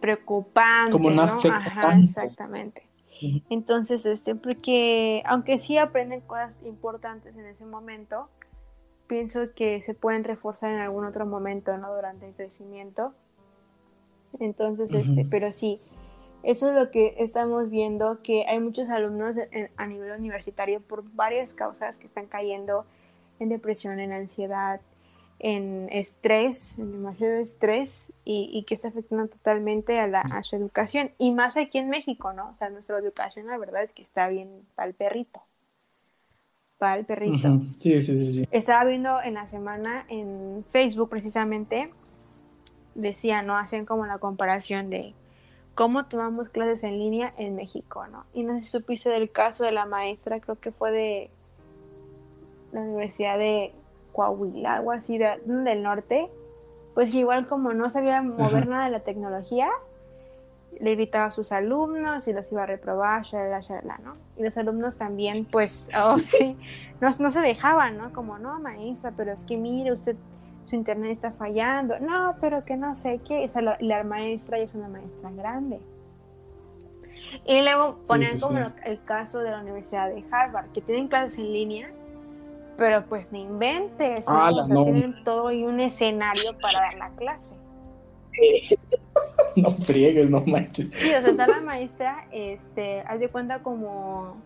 [0.00, 0.92] preocupante.
[0.92, 1.22] Como ¿no?
[1.22, 2.86] Ajá, exactamente.
[3.50, 8.28] Entonces, este, porque aunque sí aprenden cosas importantes en ese momento,
[9.10, 11.92] pienso que se pueden reforzar en algún otro momento, ¿no?
[11.92, 13.12] Durante el crecimiento.
[14.38, 15.80] Entonces, este, pero sí,
[16.44, 19.34] eso es lo que estamos viendo, que hay muchos alumnos
[19.76, 22.86] a nivel universitario por varias causas que están cayendo
[23.40, 24.80] en depresión, en ansiedad,
[25.40, 31.10] en estrés, en demasiado estrés y, que está afectando totalmente a, la, a su educación.
[31.18, 32.50] Y más aquí en México, ¿no?
[32.50, 35.42] O sea, nuestra educación la verdad es que está bien para el perrito.
[36.80, 37.60] Para el perrito.
[37.78, 41.90] sí, sí, sí, Estaba viendo en la semana en Facebook precisamente,
[42.94, 43.58] decía, ¿no?
[43.58, 45.12] Hacían como la comparación de
[45.74, 48.24] cómo tomamos clases en línea en México, ¿no?
[48.32, 51.30] Y no sé si supiste del caso de la maestra, creo que fue de
[52.72, 53.74] la Universidad de
[54.12, 56.30] Coahuila, algo así del norte,
[56.94, 59.68] pues igual como no sabía mover nada de la tecnología,
[60.80, 63.22] le invitaba a sus alumnos y los iba a reprobar,
[64.02, 64.14] ¿no?
[64.36, 66.56] Y los alumnos también, pues, oh sí,
[67.00, 68.12] no, no se dejaban, ¿no?
[68.12, 70.16] Como, no, maestra, pero es que mire, usted,
[70.66, 71.98] su internet está fallando.
[71.98, 73.44] No, pero que no sé qué.
[73.44, 75.80] O sea, la, maestra ya es una maestra grande.
[77.44, 81.52] Y luego ponen como el caso de la Universidad de Harvard, que tienen clases en
[81.52, 81.90] línea
[82.80, 84.84] pero pues ni inventes, ah, ¿no?
[84.84, 87.54] tienen todo y un escenario para dar la clase.
[89.62, 90.90] no friegues, no manches.
[90.92, 94.36] Sí, o sea, está la maestra, este, haz de cuenta como,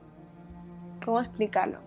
[1.05, 1.79] ¿cómo explicarlo?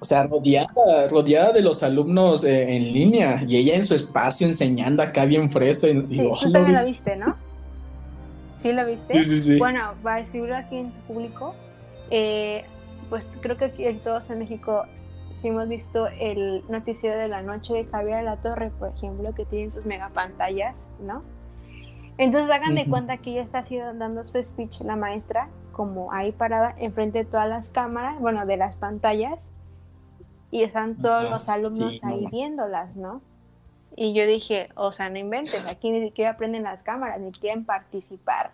[0.00, 4.46] O sea, rodeada, rodeada de los alumnos eh, en línea y ella en su espacio
[4.46, 5.88] enseñando acá bien fresa.
[5.88, 7.36] Y, sí, tú también lo viste, ¿no?
[8.56, 9.12] ¿Sí lo viste?
[9.14, 9.58] Sí, sí, sí.
[9.58, 11.54] Bueno, va a escribirlo aquí en tu público.
[12.10, 12.64] Eh,
[13.10, 14.86] pues creo que aquí todos en México
[15.32, 19.44] si hemos visto el noticiero de la noche de Javier La Torre, por ejemplo, que
[19.44, 21.22] tiene sus megapantallas, ¿no?
[22.20, 26.32] Entonces hagan de cuenta que ella está haciendo, dando su speech la maestra, como ahí
[26.32, 29.50] parada, enfrente de todas las cámaras, bueno, de las pantallas,
[30.50, 33.22] y están todos los alumnos ahí viéndolas, ¿no?
[33.96, 37.64] Y yo dije, o sea, no inventes, aquí ni siquiera aprenden las cámaras, ni quieren
[37.64, 38.50] participar.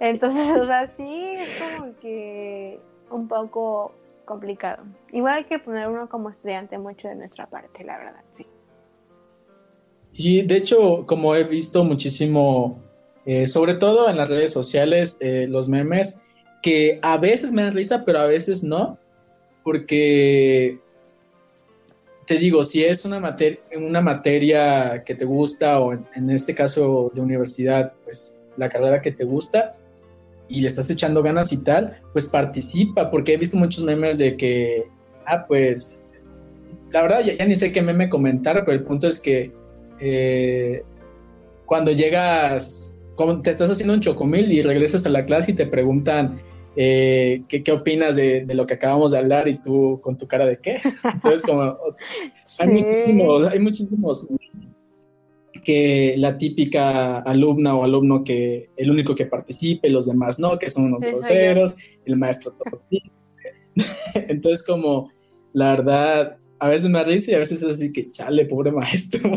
[0.00, 3.92] Entonces, o sea, sí, es como que un poco
[4.24, 4.82] complicado.
[5.12, 8.48] Igual hay que poner uno como estudiante mucho de nuestra parte, la verdad, sí.
[10.14, 12.80] Sí, de hecho, como he visto muchísimo,
[13.26, 16.22] eh, sobre todo en las redes sociales, eh, los memes,
[16.62, 18.96] que a veces me dan risa, pero a veces no,
[19.64, 20.78] porque
[22.26, 27.10] te digo, si es una, materia una materia que te gusta o en, este caso
[27.12, 29.76] de universidad, pues la carrera que te gusta,
[30.48, 34.36] y le estás echando ganas y tal, pues participa, porque he visto muchos memes de
[34.36, 34.84] que,
[35.26, 36.04] ah, pues,
[36.92, 39.63] la verdad ya, ni sé qué meme comentar, pero el punto es que
[40.00, 40.82] eh,
[41.66, 43.00] cuando llegas,
[43.42, 46.40] te estás haciendo un chocomil y regresas a la clase y te preguntan
[46.76, 50.26] eh, ¿qué, ¿qué, opinas de, de, lo que acabamos de hablar y tú con tu
[50.26, 50.80] cara de qué.
[51.04, 51.62] Entonces, como,
[52.58, 54.26] hay, muchísimos, hay muchísimos
[55.62, 60.68] que la típica alumna o alumno que el único que participe, los demás no, que
[60.68, 62.82] son unos groseros, el maestro todo.
[64.28, 65.10] Entonces, como
[65.52, 69.30] la verdad, a veces me risa y a veces es así que chale, pobre maestro.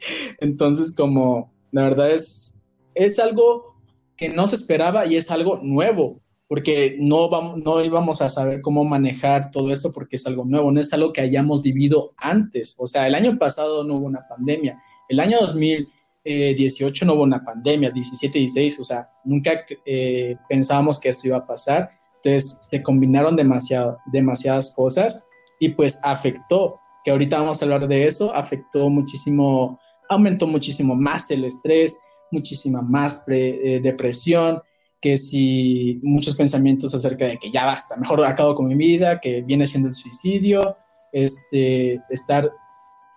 [0.40, 2.54] Entonces, como la verdad es,
[2.94, 3.76] es algo
[4.16, 8.60] que no se esperaba y es algo nuevo, porque no, vamos, no íbamos a saber
[8.60, 12.76] cómo manejar todo eso porque es algo nuevo, no es algo que hayamos vivido antes.
[12.78, 14.78] O sea, el año pasado no hubo una pandemia,
[15.08, 21.08] el año 2018 no hubo una pandemia, 17, 16, o sea, nunca eh, pensábamos que
[21.08, 21.90] esto iba a pasar.
[22.16, 25.26] Entonces se combinaron demasiado, demasiadas cosas
[25.60, 29.78] y pues afectó, que ahorita vamos a hablar de eso, afectó muchísimo,
[30.08, 31.98] aumentó muchísimo más el estrés,
[32.30, 34.60] muchísima más eh, depresión,
[35.00, 39.42] que si muchos pensamientos acerca de que ya basta, mejor acabo con mi vida, que
[39.42, 40.76] viene siendo el suicidio,
[41.12, 42.50] este, estar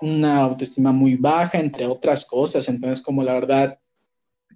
[0.02, 2.68] una autoestima muy baja, entre otras cosas.
[2.70, 3.80] Entonces, como la verdad,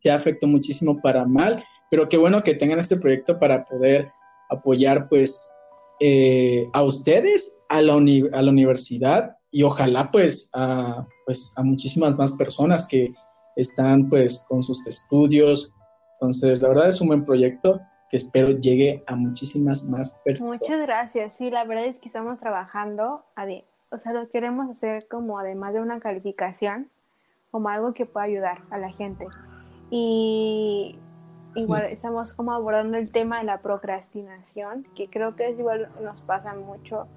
[0.01, 4.11] te afectó muchísimo para mal, pero qué bueno que tengan este proyecto para poder
[4.49, 5.51] apoyar, pues,
[5.99, 12.17] eh, a ustedes, a la, a la universidad y ojalá, pues a, pues, a muchísimas
[12.17, 13.13] más personas que
[13.55, 15.73] están, pues, con sus estudios.
[16.13, 20.59] Entonces, la verdad es un buen proyecto que espero llegue a muchísimas más personas.
[20.59, 21.33] Muchas gracias.
[21.33, 23.45] Sí, la verdad es que estamos trabajando, a
[23.89, 26.89] o sea, lo queremos hacer como además de una calificación,
[27.51, 29.27] como algo que pueda ayudar a la gente.
[29.91, 30.97] Y
[31.55, 36.21] igual estamos como abordando el tema de la procrastinación, que creo que es igual nos
[36.23, 37.07] pasa mucho.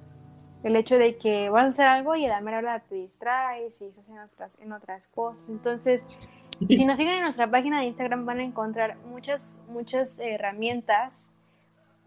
[0.67, 3.81] El hecho de que vas a hacer algo y a la mera hora te distraes
[3.81, 5.49] y estás en otras, en otras cosas.
[5.49, 6.05] Entonces,
[6.69, 11.31] si nos siguen en nuestra página de Instagram van a encontrar muchas, muchas herramientas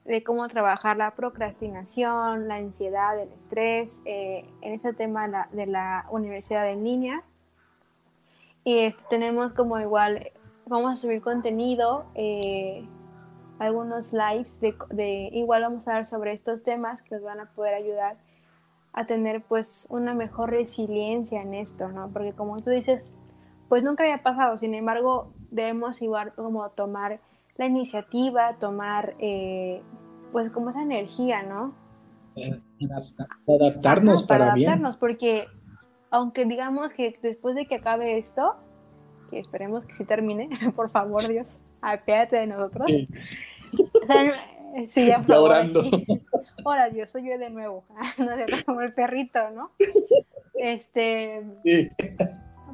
[0.03, 6.05] de cómo trabajar la procrastinación, la ansiedad, el estrés, eh, en este tema de la,
[6.10, 7.24] universidad en línea.
[8.66, 10.34] Y tenemos como igual,
[10.66, 12.86] vamos a subir contenido, eh,
[13.57, 17.45] algunos lives de, de, igual vamos a hablar sobre estos temas que nos van a
[17.51, 18.18] poder ayudar
[18.93, 22.09] a tener pues una mejor resiliencia en esto, ¿no?
[22.11, 23.03] Porque como tú dices,
[23.67, 24.57] pues nunca había pasado.
[24.57, 27.19] Sin embargo, debemos igual como tomar
[27.55, 29.81] la iniciativa, tomar eh,
[30.31, 31.73] pues como esa energía, ¿no?
[33.47, 35.47] Adaptarnos para, adaptarnos, porque
[36.09, 38.55] aunque digamos que después de que acabe esto,
[39.29, 42.85] que esperemos que sí termine, por favor Dios, apéate de nosotros.
[42.87, 43.07] Sí,
[44.88, 45.24] sí ya
[46.65, 47.86] Ahora Dios, soy yo de nuevo,
[48.17, 49.72] no sé, como el perrito, ¿no?
[50.55, 51.89] Este, sí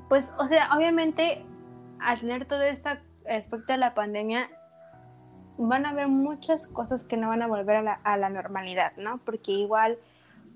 [0.10, 1.44] pues, o sea, obviamente,
[2.00, 2.90] al tener todo este
[3.30, 4.50] aspecto de la pandemia,
[5.58, 8.96] van a haber muchas cosas que no van a volver a la, a la normalidad,
[8.98, 9.20] ¿no?
[9.24, 9.98] Porque igual,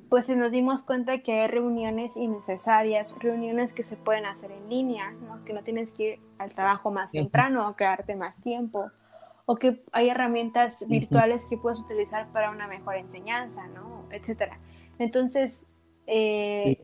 [0.09, 5.11] pues nos dimos cuenta que hay reuniones innecesarias, reuniones que se pueden hacer en línea,
[5.11, 5.43] ¿no?
[5.45, 8.91] Que no tienes que ir al trabajo más temprano o quedarte más tiempo,
[9.51, 14.05] o que hay herramientas virtuales que puedes utilizar para una mejor enseñanza, ¿no?
[14.11, 14.59] Etcétera.
[14.99, 15.65] Entonces,
[16.05, 16.77] eh,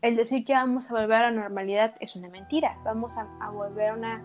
[0.00, 2.78] el decir que vamos a volver a la normalidad es una mentira.
[2.84, 4.22] Vamos a, volver a una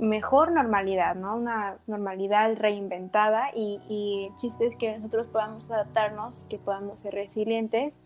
[0.00, 1.34] mejor normalidad, ¿no?
[1.34, 7.14] Una normalidad reinventada y, y, el chiste es que nosotros podamos adaptarnos, que podamos ser
[7.14, 7.98] resilientes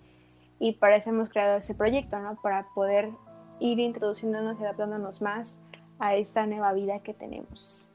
[0.59, 2.41] y para eso hemos creado ese proyecto, ¿no?
[2.41, 3.11] Para poder
[3.59, 5.59] ir introduciéndonos y adaptándonos más
[5.99, 7.90] a esta nueva vida que tenemos.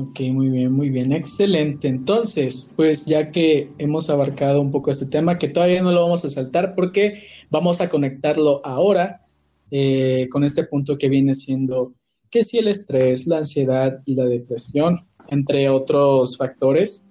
[0.00, 1.88] Ok, muy bien, muy bien, excelente.
[1.88, 6.24] Entonces, pues ya que hemos abarcado un poco este tema, que todavía no lo vamos
[6.24, 7.20] a saltar porque
[7.50, 9.26] vamos a conectarlo ahora
[9.72, 11.94] eh, con este punto que viene siendo
[12.30, 17.08] que si el estrés, la ansiedad y la depresión, entre otros factores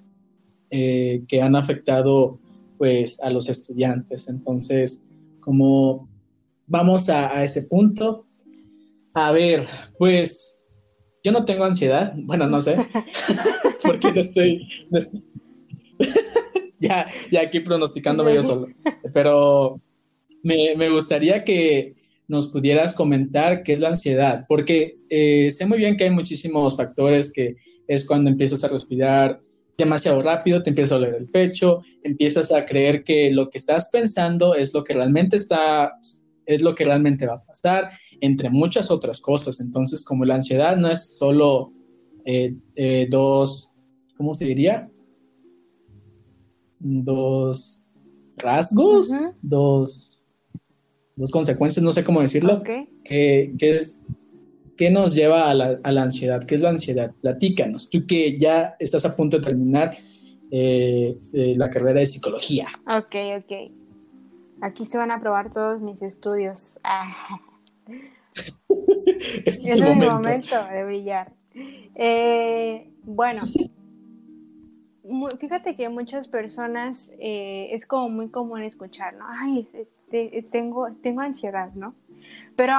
[0.69, 2.39] eh, que han afectado
[2.77, 4.29] pues a los estudiantes.
[4.29, 5.05] Entonces,
[5.41, 6.07] como
[6.67, 8.27] vamos a, a ese punto,
[9.13, 9.65] a ver,
[9.97, 10.56] pues
[11.27, 12.77] yo no tengo ansiedad, bueno, no sé,
[13.83, 14.65] porque no estoy,
[16.79, 18.67] ya, ya aquí pronosticándome yo solo,
[19.13, 19.81] pero
[20.41, 21.89] me, gustaría que
[22.29, 26.77] nos pudieras comentar qué es la ansiedad, porque eh, sé muy bien que hay muchísimos
[26.77, 27.57] factores que
[27.87, 29.41] es cuando empiezas a respirar
[29.77, 33.89] demasiado rápido, te empieza a doler el pecho, empiezas a creer que lo que estás
[33.91, 35.93] pensando es lo que realmente está
[36.47, 37.91] es lo que realmente va a pasar,
[38.21, 39.59] entre muchas otras cosas.
[39.59, 41.73] Entonces, como la ansiedad no es solo
[42.25, 43.75] eh, eh, dos,
[44.15, 44.89] ¿cómo se diría?
[46.79, 47.81] Dos
[48.37, 50.21] rasgos, dos,
[51.17, 54.05] dos consecuencias, no sé cómo decirlo, que, es
[54.77, 56.45] ¿Qué nos lleva a la, ansiedad?
[56.45, 57.11] ¿Qué es la ansiedad?
[57.21, 57.89] Platícanos.
[57.89, 59.97] Tú que ya estás a punto de terminar
[60.51, 61.17] eh,
[61.55, 62.67] la carrera de psicología.
[62.85, 63.86] Ok, ok.
[64.61, 66.79] Aquí se van a probar todos mis estudios.
[69.45, 70.55] este es, el momento.
[70.71, 71.31] de brillar.
[71.95, 73.41] Eh, bueno,
[75.39, 79.25] fíjate que muchas personas eh, es como muy común escuchar, ¿no?
[79.27, 79.67] Ay,
[80.51, 81.95] tengo, tengo ansiedad, ¿no?
[82.55, 82.73] Pero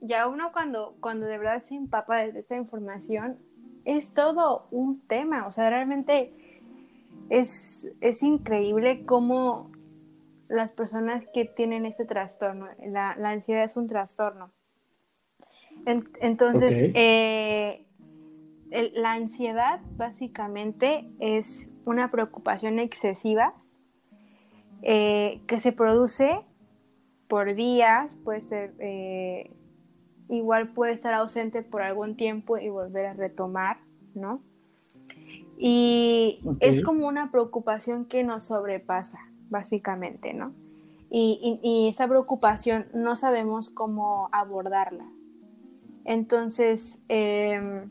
[0.00, 3.38] ya uno cuando, cuando de verdad se empapa de esta información,
[3.84, 6.32] es todo un tema, o sea, realmente
[7.28, 9.70] es, es increíble cómo
[10.48, 12.68] las personas que tienen ese trastorno.
[12.86, 14.50] La, ansiedad es un trastorno.
[15.86, 17.86] entonces, eh,
[18.70, 23.54] la ansiedad básicamente es una preocupación excesiva
[24.82, 26.40] eh, que se produce
[27.28, 29.50] por días, puede ser, eh,
[30.28, 33.78] igual puede estar ausente por algún tiempo y volver a retomar,
[34.14, 34.42] ¿no?
[35.56, 39.18] Y es como una preocupación que nos sobrepasa
[39.50, 40.52] básicamente, ¿no?
[41.10, 45.06] Y, esa preocupación no sabemos cómo abordarla.
[46.04, 47.88] Entonces, em,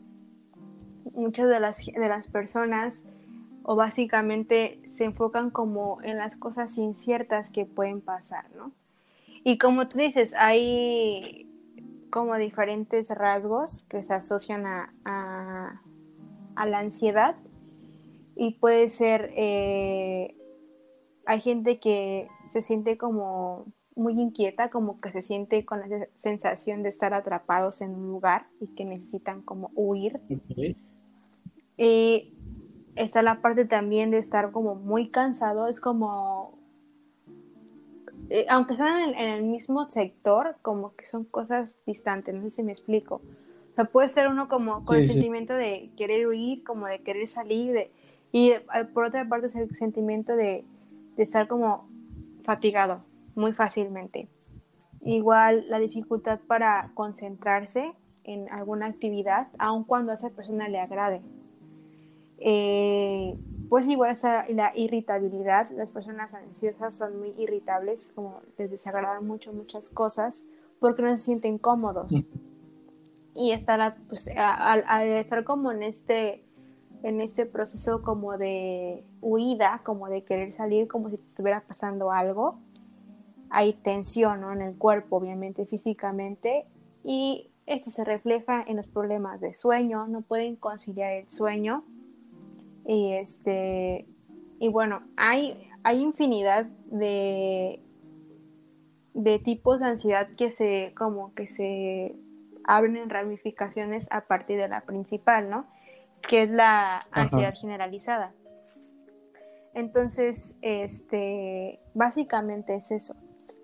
[1.14, 3.04] muchas de las, de las personas
[3.62, 8.72] o básicamente se enfocan como en las cosas inciertas que pueden pasar, ¿no?
[9.42, 11.48] Y como tú dices, hay
[12.10, 15.80] como diferentes rasgos que se asocian a,
[16.56, 17.36] a la ansiedad
[18.36, 20.36] y puede ser, eh,
[21.26, 23.66] hay gente que se siente como
[23.96, 28.46] muy inquieta, como que se siente con la sensación de estar atrapados en un lugar
[28.60, 30.20] y que necesitan como huir.
[31.76, 32.34] Y
[32.96, 36.58] está la parte también de estar como muy cansado, es como,
[38.30, 42.62] eh, aunque están en, el mismo sector, como que son cosas distantes, no sé si
[42.62, 43.16] me explico.
[43.72, 47.26] O sea, puede ser uno como con el sentimiento de querer huir, como de querer
[47.26, 47.90] salir, de,
[48.30, 48.62] y eh,
[48.92, 50.64] por otra parte es el sentimiento de,
[51.16, 51.88] de estar como
[52.44, 53.04] fatigado
[53.34, 54.28] muy fácilmente.
[55.00, 57.92] Igual la dificultad para concentrarse
[58.24, 61.22] en alguna actividad, aun cuando a esa persona le agrade.
[62.38, 63.38] Eh,
[63.68, 69.52] pues igual esa, la irritabilidad, las personas ansiosas son muy irritables, como les desagradan mucho
[69.52, 70.44] muchas cosas
[70.78, 72.12] porque no se sienten cómodos.
[73.34, 76.43] Y estar, pues, al estar como en este,
[77.04, 82.10] en este proceso como de huida, como de querer salir, como si te estuviera pasando
[82.10, 82.58] algo,
[83.50, 86.66] hay tensión en el cuerpo, obviamente físicamente,
[87.04, 91.84] y esto se refleja en los problemas de sueño, no pueden conciliar el sueño.
[92.86, 94.06] Y, este,
[94.58, 97.82] y bueno, hay, hay infinidad de,
[99.12, 102.16] de tipos de ansiedad que se, como que se
[102.64, 105.66] abren en ramificaciones a partir de la principal, ¿no?
[106.28, 108.32] Que es la ansiedad generalizada.
[109.74, 113.14] Entonces, este, básicamente es eso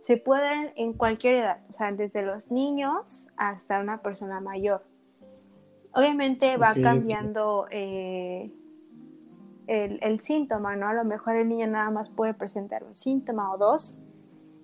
[0.00, 4.82] se pueden en cualquier edad, o sea, desde los niños hasta una persona mayor.
[5.92, 8.50] Obviamente va cambiando eh,
[9.66, 10.88] el, síntoma, ¿no?
[10.88, 13.98] A lo mejor el niño nada más puede presentar un síntoma o dos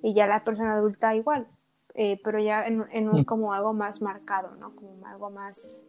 [0.02, 1.46] y ya la persona adulta igual,
[1.94, 3.24] eh, pero ya en, un, mm.
[3.24, 4.74] como algo más marcado, ¿no?
[4.74, 5.82] Como algo más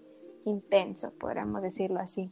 [0.45, 2.31] intenso, podríamos decirlo así.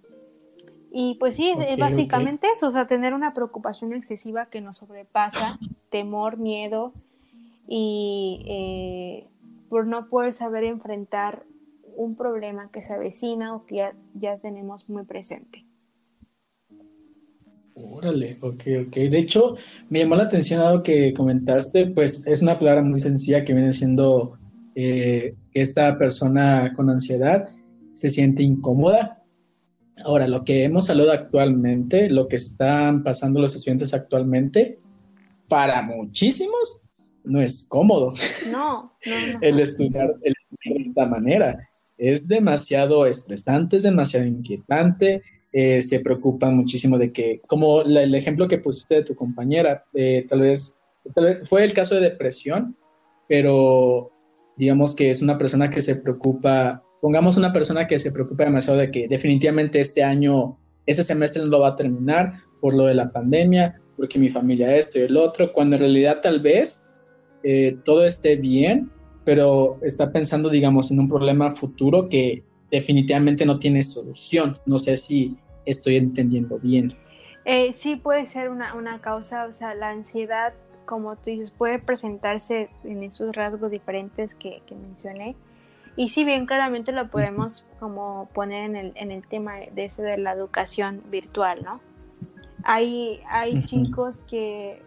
[0.97, 5.59] Y pues sí, es básicamente eso, o sea, tener una preocupación excesiva que nos sobrepasa,
[5.89, 6.93] temor, miedo,
[7.67, 9.27] y eh,
[9.67, 11.43] por no poder saber enfrentar
[11.97, 15.65] un problema que se avecina o que ya, tenemos muy presente.
[17.73, 18.95] Órale, ok, ok.
[18.95, 19.57] De hecho,
[19.89, 23.73] me llamó la atención algo que comentaste, pues es una palabra muy sencilla que viene
[23.73, 24.37] siendo
[24.75, 27.49] eh, esta persona con ansiedad
[27.95, 29.23] se siente incómoda.
[30.03, 34.77] Ahora, lo que hemos hablado actualmente, lo que están pasando los estudiantes actualmente,
[35.47, 36.81] para muchísimos
[37.23, 38.13] no es cómodo.
[38.51, 38.93] No,
[39.41, 40.33] el, estudiar, de
[40.81, 41.69] esta manera.
[41.97, 45.23] Es demasiado estresante, es demasiado inquietante.
[45.53, 50.25] Eh, se preocupan muchísimo de que, como el ejemplo que pusiste de tu compañera, eh,
[50.29, 50.73] tal, vez,
[51.45, 52.75] fue el caso de depresión,
[53.29, 54.11] pero
[54.57, 58.79] digamos que es una persona que se preocupa, pongamos una persona que se preocupa demasiado
[58.79, 62.95] de que definitivamente este año, ese semestre no lo va a terminar por lo de
[62.95, 66.83] la pandemia, porque mi familia esto y el otro, cuando en realidad tal vez
[67.43, 68.89] eh, todo esté bien,
[69.23, 74.55] pero está pensando, digamos, en un problema futuro que definitivamente no tiene solución.
[74.65, 76.93] No sé si estoy entendiendo bien.
[77.45, 80.53] Eh, sí puede ser una, causa, o sea, la ansiedad,
[80.85, 85.35] como tú dices, puede presentarse en esos rasgos diferentes que, mencioné.
[85.95, 90.01] Y si bien claramente lo podemos como poner en el, en el tema de ese
[90.01, 91.79] de la educación virtual, ¿no?
[92.63, 94.81] Hay, hay chicos que,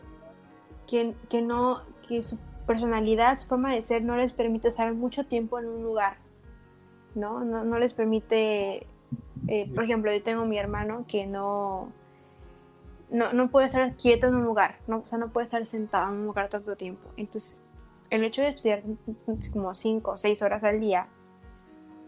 [0.86, 5.24] que, que, no, que su personalidad, su forma de ser no les permite estar mucho
[5.24, 6.18] tiempo en un lugar,
[7.14, 7.42] ¿no?
[7.42, 8.86] No, les permite,
[9.49, 11.90] eh, por ejemplo, yo tengo mi hermano que no,
[13.11, 14.98] no, puede estar quieto en un lugar, ¿no?
[14.98, 17.09] o sea, no puede estar sentado en un lugar tanto tiempo.
[17.16, 17.59] Entonces,
[18.11, 18.82] el hecho de estudiar
[19.52, 21.09] como cinco o seis horas al día,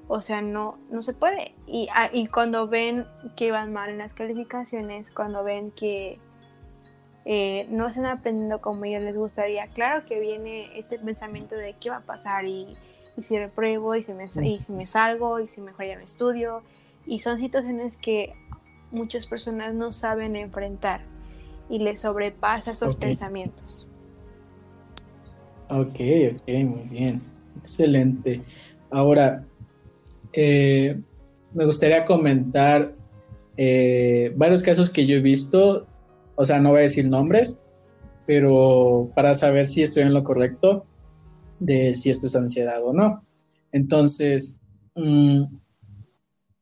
[0.08, 1.54] o sea, no, no se puede.
[1.66, 6.18] Y, ah, y cuando ven que van mal en las calificaciones, cuando ven que
[7.24, 9.68] eh, no están aprendiendo como ellos les gustaría.
[9.68, 12.76] Claro que viene este pensamiento de qué va a pasar y,
[13.18, 16.62] si repruebo y si, me, y si me salgo y si mejor ya no estudio.
[17.06, 18.34] Y son situaciones que
[18.90, 21.02] muchas personas no saben enfrentar
[21.68, 23.86] y les sobrepasa esos pensamientos.
[25.68, 26.00] Ok,
[26.34, 27.20] ok, muy bien.
[27.56, 28.42] Excelente.
[28.90, 29.44] Ahora,
[30.32, 31.00] eh,
[31.54, 32.94] me gustaría comentar
[33.56, 35.86] eh, varios casos que yo he visto
[36.40, 37.62] o sea, no voy a decir nombres,
[38.24, 40.86] pero para saber si estoy en lo correcto
[41.58, 43.22] de si esto es ansiedad o no.
[43.72, 44.58] Entonces,
[44.94, 45.42] mm,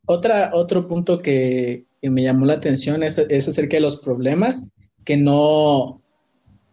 [0.05, 4.71] otra, otro punto que, me llamó la atención es, acerca de los problemas
[5.05, 6.01] que no,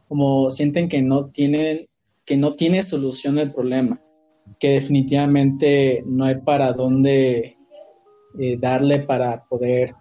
[0.07, 1.87] como sienten que no tienen,
[2.25, 4.01] que no tiene solución el problema,
[4.59, 7.57] que definitivamente no hay para dónde,
[8.37, 9.95] eh, darle para poder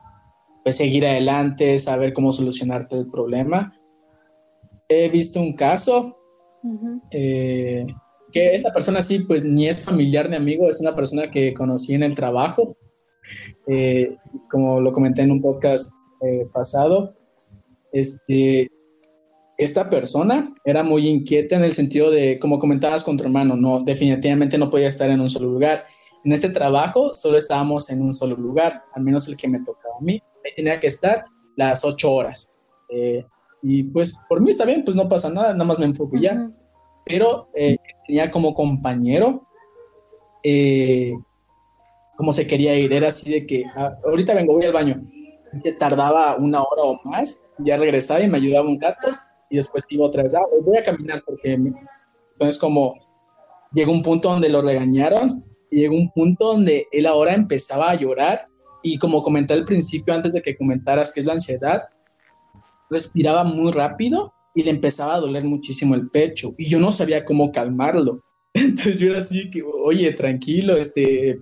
[0.62, 3.78] pues, seguir adelante, saber cómo solucionarte el problema.
[4.88, 6.18] He visto un caso
[7.10, 7.86] eh,
[8.32, 11.94] que esa persona sí, pues ni es familiar ni amigo, es una persona que conocí
[11.94, 12.76] en el trabajo,
[13.66, 14.16] eh,
[14.50, 15.90] como lo comenté en un podcast
[16.52, 17.14] pasado.
[17.92, 18.70] Este,
[19.58, 23.80] esta persona era muy inquieta en el sentido de, como comentabas con tu hermano, no,
[23.80, 25.86] definitivamente no podía estar en un solo lugar.
[26.24, 29.96] En este trabajo solo estábamos en un solo lugar, al menos el que me tocaba
[29.98, 30.20] a mí.
[30.44, 31.24] Ahí tenía que estar
[31.56, 32.50] las ocho horas.
[32.88, 33.24] Eh,
[33.62, 36.50] y pues por mí está bien, pues no pasa nada, nada más me enfoco ya.
[37.04, 39.46] Pero eh, tenía como compañero,
[40.42, 41.12] eh,
[42.16, 45.02] como se quería ir, era así de que, ah, ahorita vengo, voy al baño.
[45.78, 49.08] Tardaba una hora o más, ya regresaba y me ayudaba un gato
[49.50, 52.96] y después iba otra vez, ah, voy a caminar porque entonces como
[53.72, 57.94] llegó un punto donde lo regañaron y llegó un punto donde él ahora empezaba a
[57.94, 58.46] llorar
[58.82, 61.84] y como comenté al principio antes de que comentaras que es la ansiedad,
[62.90, 67.24] respiraba muy rápido y le empezaba a doler muchísimo el pecho y yo no sabía
[67.24, 68.22] cómo calmarlo.
[68.54, 71.40] Entonces yo era así que, oye, tranquilo, este,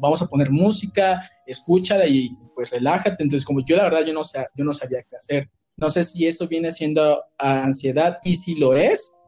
[0.00, 3.22] vamos a poner música, escúchala y pues relájate.
[3.22, 4.20] Entonces como yo la verdad yo no,
[4.54, 5.50] yo no sabía qué hacer.
[5.78, 9.18] No sé si eso viene siendo ansiedad y si lo es,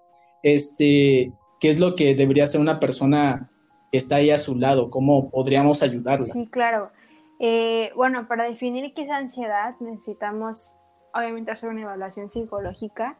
[0.42, 3.50] este, ¿qué es lo que debería hacer una persona
[3.90, 4.90] que está ahí a su lado?
[4.90, 6.26] ¿Cómo podríamos ayudarla?
[6.26, 6.90] Sí, claro.
[7.40, 10.74] Eh, bueno, para definir qué es ansiedad necesitamos
[11.14, 13.18] obviamente hacer una evaluación psicológica.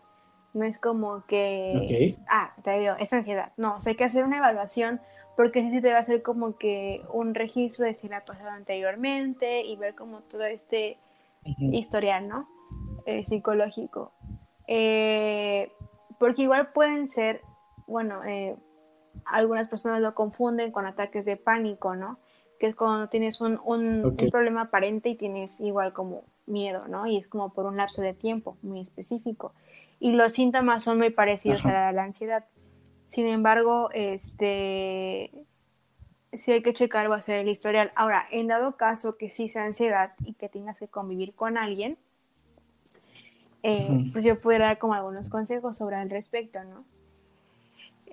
[0.59, 3.53] No es como que, ah, te digo, es ansiedad.
[3.57, 5.01] No, hay que hacer una evaluación
[5.37, 8.51] porque sí te va a hacer como que un registro de si la ha pasado
[8.51, 10.99] anteriormente y ver como todo este
[11.45, 12.49] historial, ¿no?
[13.07, 14.11] Eh, psicológico.
[14.67, 15.71] Eh,
[16.19, 17.41] porque igual pueden ser,
[17.87, 18.57] bueno, eh,
[19.25, 22.19] algunas personas lo confunden con ataques de pánico, ¿no?
[22.59, 27.07] Que es cuando tienes un, un, problema aparente y tienes igual como miedo, ¿no?
[27.07, 29.55] Y es como por un lapso de tiempo muy específico.
[30.01, 32.45] Y los síntomas son muy parecidos a la, ansiedad.
[33.11, 35.31] Sin embargo, este,
[36.39, 37.91] sí hay que checar, va a ser el historial.
[37.97, 41.99] Ahora, en dado caso que sí sea ansiedad y que tengas que convivir con alguien,
[43.63, 46.85] eh, pues yo pudiera dar como algunos consejos sobre el respecto, ¿no?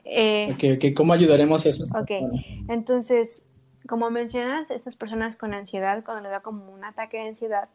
[0.04, 2.12] Eh, ok, ¿cómo ayudaremos a esas Ok,
[2.68, 3.46] entonces,
[3.88, 7.70] como mencionas, estas personas con ansiedad, cuando les da como un ataque de ansiedad,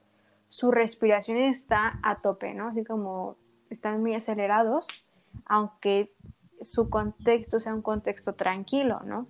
[0.48, 2.68] su respiración está a tope, ¿no?
[2.68, 3.36] Así como
[3.70, 4.86] están muy acelerados,
[5.46, 6.12] aunque
[6.60, 9.26] su contexto sea un contexto tranquilo, ¿no?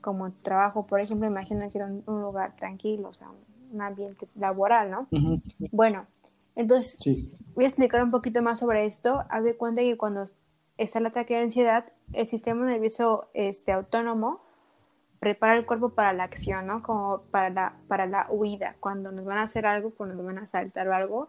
[0.00, 3.28] Como trabajo, por ejemplo, imagina que era un, lugar tranquilo, o sea,
[3.72, 5.08] un, ambiente laboral, ¿no?
[5.72, 6.06] Bueno,
[6.56, 6.96] entonces,
[7.54, 9.24] voy a explicar un poquito más sobre esto.
[9.28, 10.24] Haz de cuenta que cuando
[10.76, 14.40] está el ataque de ansiedad, el sistema nervioso este, autónomo
[15.18, 16.82] prepara el cuerpo para la acción, ¿no?
[16.82, 18.76] Como para la, para la huida.
[18.78, 21.28] Cuando nos van a hacer algo, cuando nos van a saltar o algo,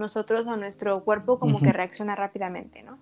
[0.00, 2.98] nosotros o nuestro cuerpo como que reacciona rápidamente, ¿no?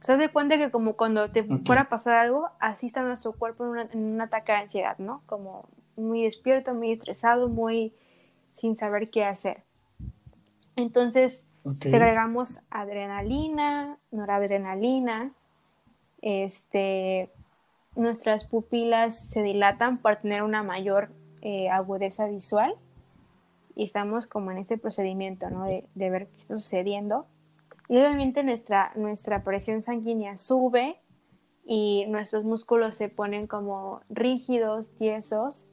[0.00, 3.74] Se de cuenta que como cuando te fuera a pasar algo, así está nuestro cuerpo
[3.74, 5.22] en, en, un ataque de ansiedad, ¿no?
[5.26, 7.92] Como muy despierto, muy estresado, muy
[8.54, 9.62] sin saber qué hacer.
[10.76, 11.46] Entonces,
[11.80, 15.32] segregamos adrenalina, noradrenalina,
[16.20, 17.30] este,
[17.94, 21.10] nuestras pupilas se dilatan para tener una mayor
[21.42, 22.74] eh, agudeza visual
[23.74, 25.64] y estamos como en este procedimiento, ¿no?
[25.64, 27.26] De, ver qué está sucediendo.
[27.88, 31.00] Y obviamente nuestra, nuestra presión sanguínea sube
[31.64, 35.68] y nuestros músculos se ponen como rígidos, tiesos.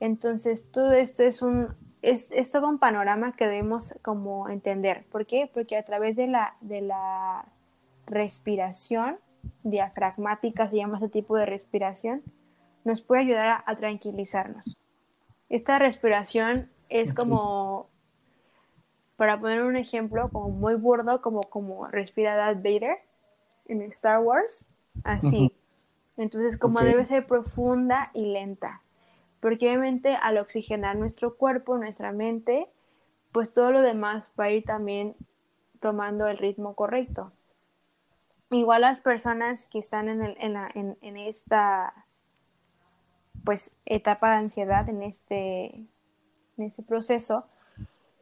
[0.00, 5.04] Entonces todo esto es un es, todo un panorama que debemos como entender.
[5.10, 5.50] ¿Por qué?
[5.52, 7.46] Porque a través de la, de la
[8.06, 9.18] respiración
[9.64, 12.22] diafragmática, se llama ese tipo de respiración,
[12.84, 14.76] nos puede ayudar a, tranquilizarnos.
[15.48, 17.88] Esta respiración es como,
[19.16, 22.98] para poner un ejemplo, como muy burdo, como, como respira Darth Vader
[23.66, 24.66] en Star Wars,
[25.04, 25.52] así.
[26.16, 28.82] Entonces, como debe ser profunda y lenta
[29.46, 32.68] porque obviamente al oxigenar nuestro cuerpo, nuestra mente,
[33.32, 35.14] pues todo lo demás va a ir también
[35.80, 37.30] tomando el ritmo correcto.
[38.50, 40.36] Igual las personas que están en,
[41.00, 42.06] en, esta
[43.44, 45.84] pues etapa de ansiedad, en este,
[46.56, 47.44] en este proceso,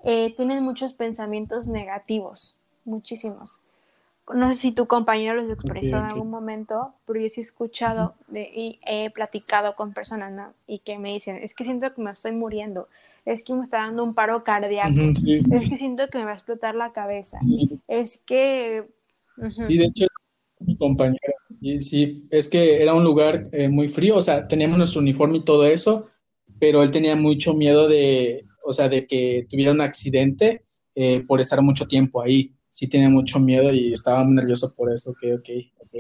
[0.05, 2.55] eh, tienen muchos pensamientos negativos,
[2.85, 3.63] muchísimos.
[4.33, 8.15] No sé si tu compañero los expresó en algún momento, pero yo sí he escuchado
[8.33, 10.55] y he platicado con personas ¿no?
[10.67, 12.89] y que me dicen, es que siento que me estoy muriendo,
[13.27, 16.35] es que me está dando un paro cardíaco, es que siento que me va a
[16.35, 17.39] explotar la cabeza,
[17.87, 18.89] es que...
[19.67, 20.07] Sí, de hecho,
[20.61, 24.79] mi compañero, y sí, es que era un lugar eh, muy frío, o sea, teníamos
[24.79, 26.09] nuestro uniforme y todo eso,
[26.59, 31.41] pero él tenía mucho miedo de, o sea, de que tuviera un accidente eh, por
[31.41, 32.55] estar mucho tiempo ahí.
[32.69, 35.49] Sí tenía mucho miedo y estaba muy nervioso por eso, ok, ok,
[35.81, 35.93] ok.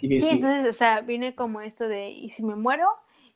[0.00, 2.86] sí, entonces, o sea, viene como esto de, ¿y si me muero?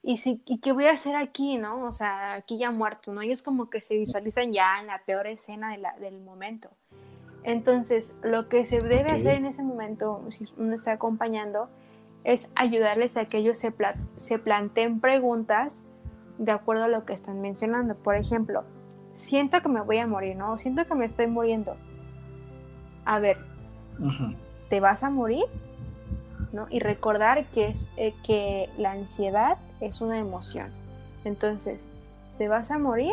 [0.03, 1.87] ¿Y, si, ¿Y qué voy a hacer aquí, no?
[1.87, 3.23] O sea, aquí ya muerto, ¿no?
[3.23, 6.71] Y es como que se visualizan ya en la peor escena de la, del momento.
[7.43, 11.69] Entonces, lo que se debe hacer en ese momento, si uno está acompañando,
[12.25, 13.73] es ayudarles a que ellos se,
[14.17, 15.83] se planteen preguntas
[16.39, 17.95] de acuerdo a lo que están mencionando.
[17.95, 18.65] Por ejemplo,
[19.15, 20.59] siento que me voy a morir, ¿no?
[20.59, 21.77] Siento que me estoy muriendo.
[23.05, 23.39] A ver,
[24.69, 25.45] ¿te vas a morir?
[26.53, 26.67] ¿No?
[26.71, 30.71] Y recordar que, es, eh, que la ansiedad es una emoción.
[31.25, 31.81] Entonces,
[32.39, 33.13] ¿te vas a morir?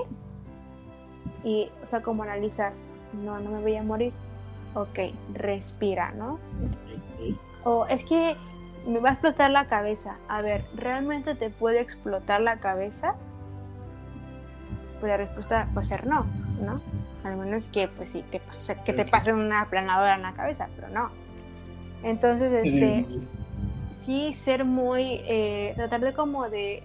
[1.43, 2.73] Y, o sea, como analizar,
[3.13, 4.13] no, no me voy a morir.
[4.75, 4.99] Ok,
[5.33, 6.39] respira, ¿no?
[7.63, 8.35] O es que
[8.85, 10.17] me va a explotar la cabeza.
[10.27, 13.15] A ver, ¿realmente te puede explotar la cabeza?
[14.99, 16.25] Pues la respuesta puede ser no,
[16.61, 16.81] ¿no?
[17.23, 20.67] Al menos que, pues sí, te pase, que te pase una aplanadora en la cabeza,
[20.75, 21.09] pero no.
[22.03, 23.05] Entonces, este,
[24.03, 26.83] sí, ser muy, eh, tratar de como de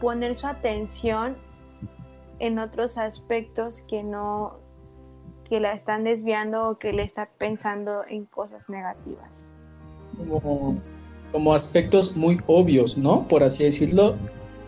[0.00, 1.36] poner su atención
[2.38, 4.60] en otros aspectos que no,
[5.44, 9.49] que la están desviando o que le está pensando en cosas negativas.
[11.32, 13.26] Como, aspectos muy obvios, ¿no?
[13.28, 14.16] Por así decirlo,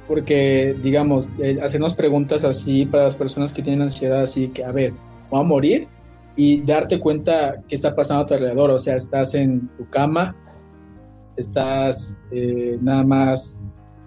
[0.06, 4.70] porque, digamos, eh, hacernos preguntas así para las personas que tienen ansiedad, así que, a
[4.70, 4.92] ver,
[5.30, 5.88] voy a morir
[6.36, 10.36] y darte cuenta qué está pasando a tu alrededor, o sea, estás en tu cama,
[11.36, 13.60] estás eh, nada más,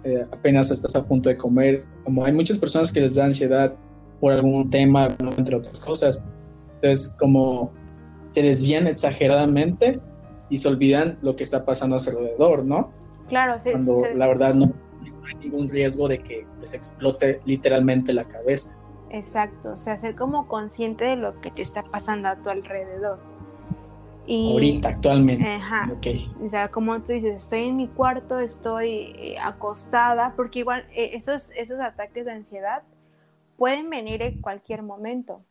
[0.03, 3.75] eh, apenas estás a punto de comer, como hay muchas personas que les da ansiedad
[4.19, 6.25] por algún tema, entre otras cosas,
[6.75, 7.71] entonces, como
[8.33, 9.99] te desvían exageradamente
[10.50, 12.91] y se olvidan lo que está pasando a su alrededor, ¿no?
[13.28, 13.72] Claro, sí.
[13.72, 14.72] Cuando la verdad no,
[15.26, 18.78] hay ningún riesgo de que les explote literalmente la cabeza.
[19.10, 23.20] Exacto, o sea, ser como consciente de lo que te está pasando a tu alrededor.
[24.28, 25.48] Y, Ahorita, actualmente.
[25.48, 25.88] Ajá.
[26.43, 31.12] O sea, como tú dices, estoy en mi cuarto, estoy eh, acostada, porque igual eh,
[31.14, 32.82] esos, esos ataques de ansiedad
[33.56, 35.41] pueden venir en cualquier momento.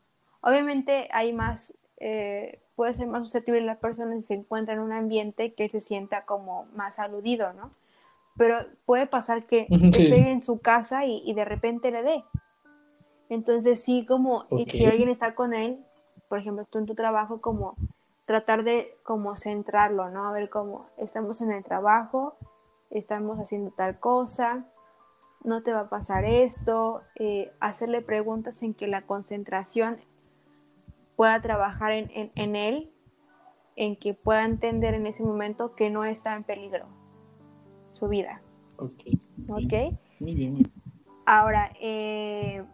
[0.41, 4.93] Obviamente hay más, eh, puede ser más susceptible la persona si se encuentra en un
[4.93, 7.71] ambiente que se sienta como más aludido, ¿no?
[8.37, 12.25] Pero puede pasar que esté en su casa y, de repente le dé.
[13.29, 15.85] Entonces sí, como si alguien está con él,
[16.29, 17.77] por ejemplo, tú en tu trabajo, como
[18.27, 20.29] tratar de como centrarlo, ¿no?
[20.29, 22.37] A ver cómo estamos en el trabajo,
[22.91, 24.65] estamos haciendo tal cosa,
[25.43, 29.99] no te va a pasar esto, eh, hacerle preguntas en que la concentración
[31.17, 32.91] pueda trabajar en, en, él,
[33.77, 36.87] en que pueda entender en ese momento que no está en peligro
[37.93, 38.41] su vida.
[38.77, 39.03] Ok.
[39.49, 39.99] Ok.
[40.21, 40.73] Muy bien.
[41.27, 42.65] Ahora, eh,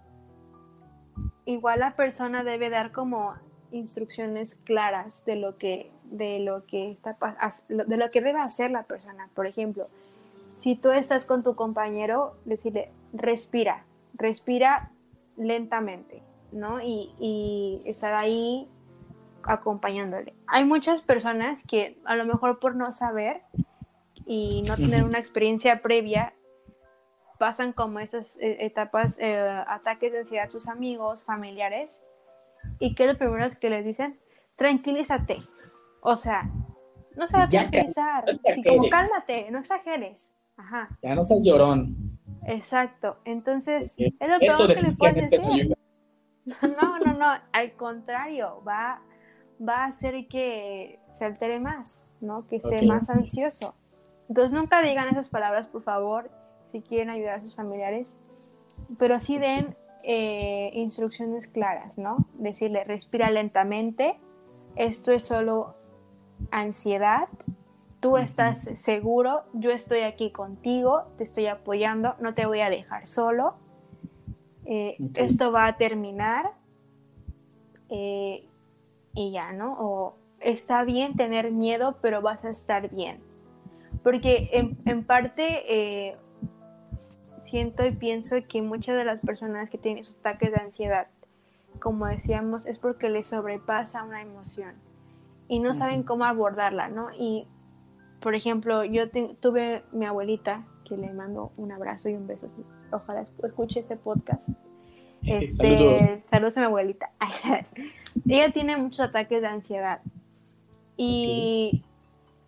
[1.45, 3.35] igual la persona debe dar como
[3.71, 7.17] instrucciones claras de lo que de lo que está
[7.69, 9.29] de lo que debe hacer la persona.
[9.35, 9.89] Por ejemplo,
[10.57, 13.85] si tú estás con tu compañero, decirle respira,
[14.15, 14.91] respira
[15.37, 16.23] lentamente.
[16.53, 16.81] ¿No?
[16.83, 18.69] Y, estar ahí
[19.43, 20.35] acompañándole.
[20.47, 23.43] Hay muchas personas que a lo mejor por no saber
[24.27, 26.35] y no tener una experiencia previa,
[27.39, 32.03] pasan como esas eh, etapas, eh, ataques de ansiedad a sus amigos, familiares,
[32.79, 34.21] y que lo primero es que les dicen,
[34.57, 35.39] tranquilízate.
[36.03, 36.51] O sea,
[37.17, 38.25] no se va a tranquilizar,
[38.69, 40.31] como cálmate, no exageres.
[40.57, 40.91] Ajá.
[41.03, 42.19] Ya no seas llorón.
[42.47, 43.17] Exacto.
[43.25, 45.77] Entonces, es lo peor que le puedes decir.
[46.47, 49.03] No, no, no, al contrario, va,
[49.67, 52.47] va a hacer que se altere más, ¿no?
[52.47, 53.75] Que esté más ansioso.
[54.29, 56.31] Entonces nunca digan esas palabras, por favor,
[56.63, 58.17] si quieren ayudar a sus familiares,
[58.99, 62.27] pero sí den eh, instrucciones claras, ¿no?
[62.35, 64.19] Decirle, respira lentamente,
[64.77, 65.75] esto es solo
[66.51, 67.29] ansiedad,
[68.01, 73.07] tú estás seguro, yo estoy aquí contigo, te estoy apoyando, no te voy a dejar
[73.07, 73.57] solo
[74.73, 76.53] eh, esto va a terminar
[77.89, 78.47] eh,
[79.15, 79.73] y ya, ¿no?
[79.81, 83.19] O está bien tener miedo, pero vas a estar bien.
[84.05, 86.17] Porque en, parte eh,
[87.41, 91.09] siento y pienso que muchas de las personas que tienen esos ataques de ansiedad,
[91.81, 94.77] como decíamos, es porque les sobrepasa una emoción
[95.49, 97.09] y no saben cómo abordarla, ¿no?
[97.19, 97.49] Y,
[98.21, 99.11] por ejemplo, yo
[99.41, 102.49] tuve mi abuelita, que le mando un abrazo y un beso
[102.91, 104.47] ojalá escuche este podcast.
[105.23, 106.57] Este, saludos.
[106.57, 107.11] a mi abuelita.
[108.27, 110.01] Ella tiene muchos ataques de ansiedad
[110.97, 111.85] y,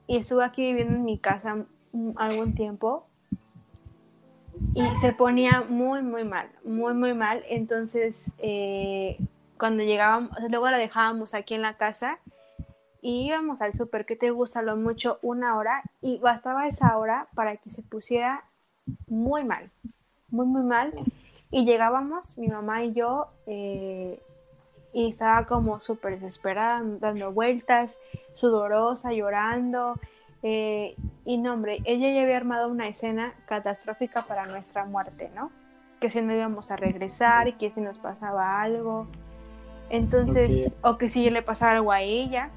[0.06, 1.66] y estuvo aquí viviendo en mi casa
[2.16, 3.06] algún tiempo.
[4.74, 7.44] y se ponía muy, muy mal, muy, muy mal.
[7.50, 9.18] Entonces, eh,
[9.58, 12.20] cuando llegábamos, luego la dejábamos aquí en la casa
[13.02, 15.18] y íbamos al súper, que te gusta lo mucho?
[15.22, 18.44] Una hora y bastaba esa hora para que se pusiera
[19.08, 19.70] muy mal,
[20.30, 20.94] muy, muy mal.
[21.50, 24.22] Y llegábamos, mi mamá y yo, eh,
[24.92, 27.98] y estaba como súper desesperada, dando vueltas,
[28.34, 29.98] sudorosa, llorando.
[30.44, 30.94] Eh,
[31.24, 35.50] y no, hombre, ella ya había armado una escena catastrófica para nuestra muerte, ¿no?
[36.00, 39.08] Que si no íbamos a regresar, que si nos pasaba algo.
[39.90, 42.50] Entonces, o que si le pasaba algo a ella.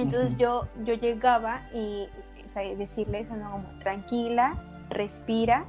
[0.00, 2.08] Entonces yo, yo llegaba y
[2.44, 3.50] o sea, decirle eso, ¿no?
[3.50, 4.54] Como tranquila,
[4.88, 5.64] respira.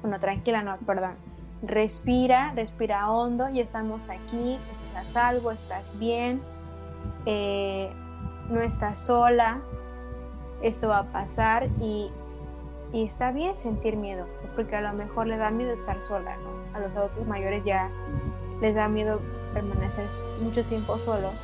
[0.00, 1.14] Bueno, tranquila, no, perdón.
[1.62, 4.58] Respira, respira hondo y estamos aquí,
[4.88, 6.40] estás a salvo, estás bien,
[7.26, 7.88] eh,
[8.48, 9.60] no estás sola,
[10.62, 12.10] esto va a pasar y,
[12.92, 14.26] y, está bien sentir miedo,
[14.56, 16.76] porque a lo mejor le da miedo estar sola, ¿no?
[16.76, 17.88] A los adultos mayores ya
[18.60, 19.20] les da miedo
[19.54, 20.08] permanecer
[20.40, 21.34] mucho tiempo solos.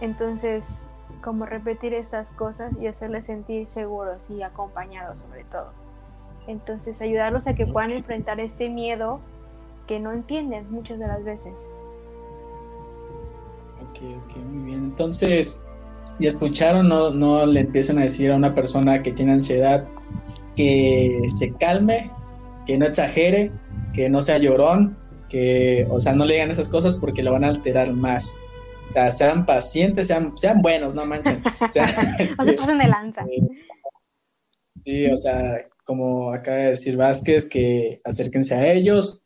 [0.00, 0.80] Entonces,
[1.24, 5.72] como repetir estas cosas y hacerles sentir seguros y acompañados sobre todo.
[6.46, 9.20] Entonces, ayudarlos a que puedan enfrentar este miedo
[9.86, 11.70] que no entienden muchas de las veces.
[13.80, 14.84] Ok, ok, muy bien.
[14.84, 15.64] Entonces,
[16.18, 19.86] y escucharon, no, no le empiecen a decir a una persona que tiene ansiedad
[20.54, 22.10] que se calme,
[22.66, 23.50] que no exagere,
[23.94, 24.96] que no sea llorón,
[25.30, 28.38] que, o sea, no le digan esas cosas porque lo van a alterar más.
[28.88, 31.42] O sea, sean pacientes, sean, sean buenos, no manchen.
[31.60, 31.86] O sea,
[32.38, 33.26] no se pasen de lanza.
[34.84, 39.22] Sí, o sea, como acaba de decir Vázquez, que acérquense a ellos,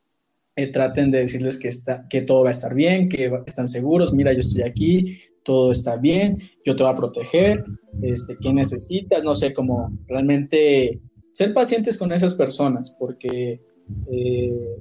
[0.56, 4.12] eh, traten de decirles que, está, que todo va a estar bien, que están seguros,
[4.12, 7.64] mira, yo estoy aquí, todo está bien, yo te voy a proteger,
[8.02, 9.24] este, ¿qué necesitas?
[9.24, 11.00] No sé, como realmente
[11.32, 13.62] ser pacientes con esas personas, porque
[14.10, 14.76] eh,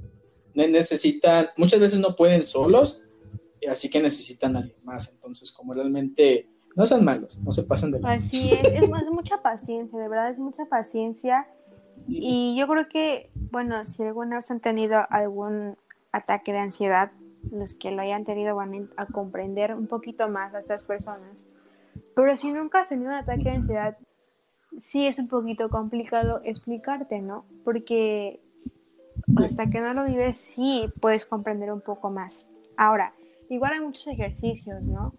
[0.54, 3.07] necesitan, muchas veces no pueden solos,
[3.68, 7.90] así que necesitan a alguien más, entonces como realmente no sean malos, no se pasen
[7.90, 11.46] de Así es, es, es mucha paciencia, de verdad es mucha paciencia.
[12.06, 15.76] Y yo creo que, bueno, si alguna vez han tenido algún
[16.12, 17.10] ataque de ansiedad,
[17.50, 21.46] los que lo hayan tenido van a comprender un poquito más a estas personas.
[22.14, 23.98] Pero si nunca has tenido un ataque de ansiedad,
[24.78, 27.44] sí es un poquito complicado explicarte, ¿no?
[27.64, 28.40] Porque
[29.42, 32.48] hasta que no lo vives, sí puedes comprender un poco más.
[32.76, 33.12] Ahora,
[33.48, 35.14] igual hay muchos ejercicios, ¿no?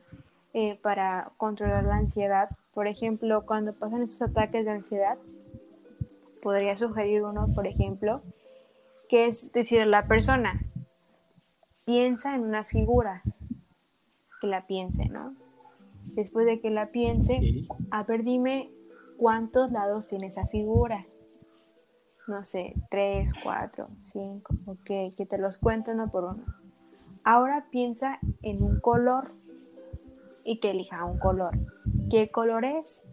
[0.53, 2.49] Eh, para controlar la ansiedad.
[2.73, 5.17] Por ejemplo, cuando pasan estos ataques de ansiedad,
[6.41, 8.21] podría sugerir uno, por ejemplo,
[9.07, 10.61] que es decir la persona,
[11.85, 13.21] piensa en una figura,
[14.41, 15.35] que la piense, ¿no?
[16.13, 17.39] Después de que la piense,
[17.91, 18.71] a ver, dime
[19.17, 21.05] cuántos lados tiene esa figura.
[22.27, 26.58] No sé, tres, cuatro, cinco, ok, que te los cuento uno por uno.
[27.23, 29.33] Ahora piensa en un color
[30.43, 31.57] y que elija un color.
[32.09, 33.07] ¿Qué color es?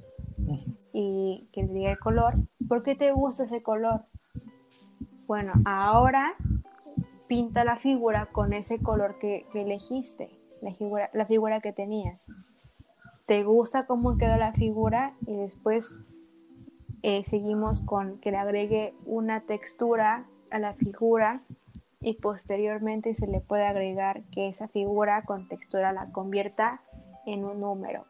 [0.92, 2.34] Y que diga el color.
[2.68, 4.04] ¿Por qué te gusta ese color?
[5.26, 6.34] Bueno, ahora
[7.26, 10.30] pinta la figura con ese color que, elegiste,
[10.62, 12.32] la figura, la figura que tenías.
[13.26, 15.14] ¿Te gusta cómo quedó la figura?
[15.26, 15.96] Y después
[17.02, 21.42] eh, seguimos con que le agregue una textura a la figura
[22.00, 26.82] y posteriormente se le puede agregar que esa figura con textura la convierta
[27.26, 28.04] en un número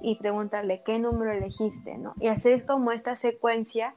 [0.00, 2.14] y preguntarle qué número elegiste, ¿no?
[2.20, 3.94] Y hacer como esta secuencia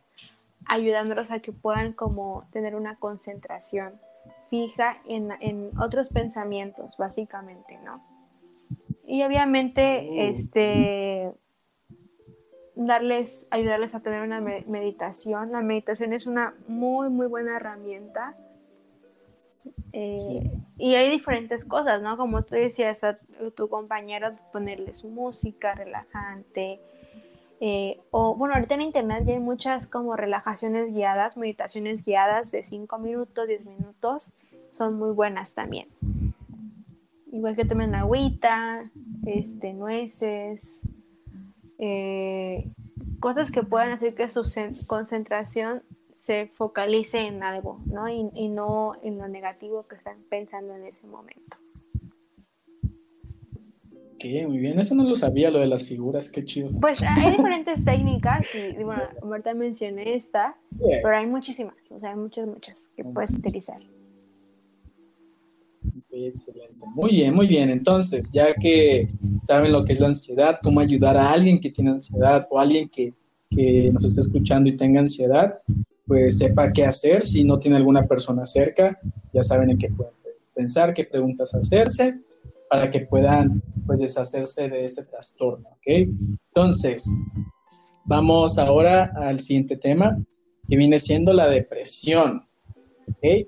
[0.66, 3.94] ayudándolos a que puedan como tener una concentración
[4.50, 8.02] fija en, otros pensamientos, básicamente, ¿no?
[9.06, 11.32] Y obviamente, este,
[12.76, 15.52] darles, ayudarles a tener una meditación.
[15.52, 18.36] La meditación es una muy, muy buena herramienta.
[19.94, 22.18] Eh, y hay diferentes cosas, ¿no?
[22.18, 23.02] Como tú decías
[23.56, 26.80] tu compañero, ponerles música relajante,
[27.60, 32.64] eh, o bueno, ahorita en internet ya hay muchas como relajaciones guiadas, meditaciones guiadas de
[32.64, 34.32] 5 minutos, 10 minutos,
[34.72, 35.88] son muy buenas también.
[37.32, 38.84] Igual que tomen agüita,
[39.26, 40.88] este, nueces,
[41.80, 42.70] eh,
[43.20, 44.44] cosas que puedan hacer que su
[44.86, 45.82] concentración
[46.28, 48.10] se focalice en algo, ¿no?
[48.10, 51.58] Y, y no en lo negativo que están pensando en ese momento.
[54.20, 56.70] Qué muy bien, eso no lo sabía, lo de las figuras, qué chido.
[56.82, 62.18] Pues hay diferentes técnicas, y bueno, ahorita mencioné esta, pero hay muchísimas, o sea, hay
[62.18, 63.82] muchas, muchas que puedes utilizar.
[66.12, 66.86] Excelente.
[66.94, 67.70] Muy bien, muy bien.
[67.70, 69.08] Entonces, ya que
[69.42, 72.90] saben lo que es la ansiedad, cómo ayudar a alguien que tiene ansiedad o alguien
[72.90, 73.14] que,
[73.50, 75.62] que nos está escuchando y tenga ansiedad,
[76.08, 77.22] pues sepa qué hacer.
[77.22, 79.00] Si no tiene alguna persona cerca,
[79.34, 80.14] ya saben en qué pueden
[80.56, 82.20] pensar, qué preguntas hacerse
[82.70, 85.88] para que puedan pues deshacerse de este trastorno, ¿ok?
[86.50, 87.10] Entonces,
[88.04, 90.18] vamos ahora al siguiente tema,
[90.68, 92.46] que viene siendo la depresión,
[93.08, 93.48] ¿ok?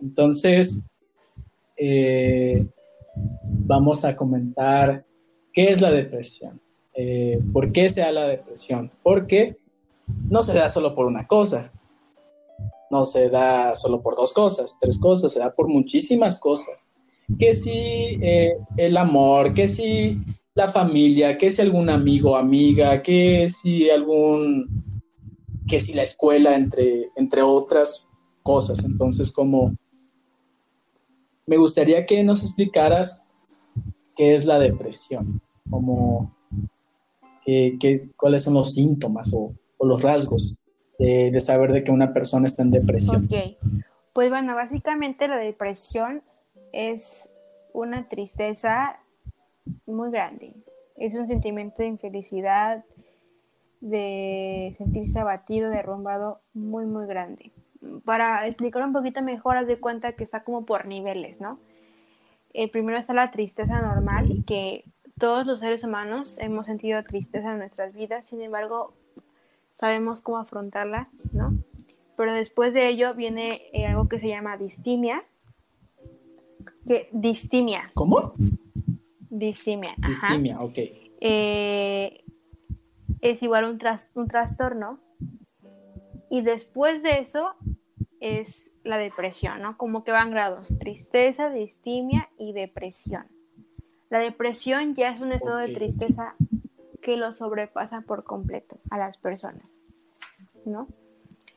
[0.00, 0.86] Entonces,
[1.76, 2.64] eh,
[3.42, 5.04] vamos a comentar
[5.52, 6.60] qué es la depresión,
[6.94, 9.56] eh, por qué se da la depresión, porque
[10.28, 11.72] no se da solo por una cosa,
[12.94, 16.92] no se da solo por dos cosas, tres cosas, se da por muchísimas cosas.
[17.40, 17.72] Que si
[18.22, 20.20] eh, el amor, que si
[20.54, 24.68] la familia, que si algún amigo o amiga, que si algún,
[25.66, 28.06] que si la escuela, entre, entre otras
[28.44, 28.84] cosas.
[28.84, 29.76] Entonces, como
[31.46, 33.24] me gustaría que nos explicaras
[34.14, 36.32] qué es la depresión, como
[38.16, 40.56] cuáles son los síntomas o, los rasgos
[40.98, 43.24] de, saber de que una persona está en depresión.
[43.24, 43.56] Ok,
[44.12, 46.22] pues bueno, básicamente la depresión
[46.72, 47.28] es
[47.72, 48.98] una tristeza
[49.86, 50.54] muy grande,
[50.96, 52.84] es un sentimiento de infelicidad,
[53.80, 57.52] de sentirse abatido, derrumbado, muy, muy grande.
[58.04, 61.58] Para explicar un poquito mejor, haz de cuenta que está como por niveles, ¿no?
[62.54, 64.84] Eh, primero está la tristeza normal, que
[65.18, 68.94] todos los seres humanos hemos sentido tristeza en nuestras vidas, sin embargo,
[69.84, 71.58] sabemos cómo afrontarla, ¿no?
[72.16, 75.22] Pero después de ello viene eh, algo que se llama distimia.
[76.88, 77.82] Que, distimia.
[77.92, 78.32] ¿Cómo?
[79.28, 79.94] Distimia.
[79.98, 80.78] Distimia, ok.
[81.20, 82.24] Eh,
[83.20, 83.78] es igual un,
[84.14, 85.00] un trastorno.
[86.30, 87.54] Y después de eso
[88.20, 89.76] es la depresión, ¿no?
[89.76, 93.26] Como que van grados, tristeza, distimia y depresión.
[94.08, 96.36] La depresión ya es un estado de tristeza
[97.04, 99.78] que lo sobrepasa por completo a las personas,
[100.64, 100.88] ¿no?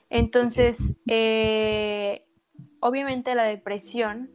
[0.09, 2.25] Entonces, eh,
[2.81, 4.29] obviamente la depresión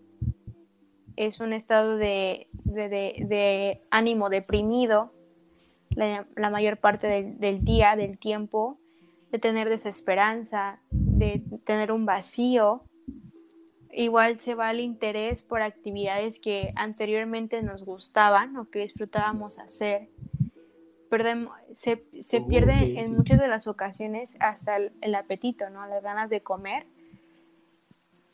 [1.17, 2.49] es un estado de,
[3.91, 5.13] ánimo deprimido
[5.91, 7.07] la, mayor parte
[7.39, 8.79] del, día, del tiempo,
[9.31, 12.85] de tener desesperanza, de tener un vacío.
[13.93, 20.09] Igual se va el interés por actividades que anteriormente nos gustaban o que disfrutábamos hacer
[21.73, 25.87] se, se pierde en muchas de las ocasiones hasta el, apetito, ¿no?
[25.87, 26.87] Las ganas de comer.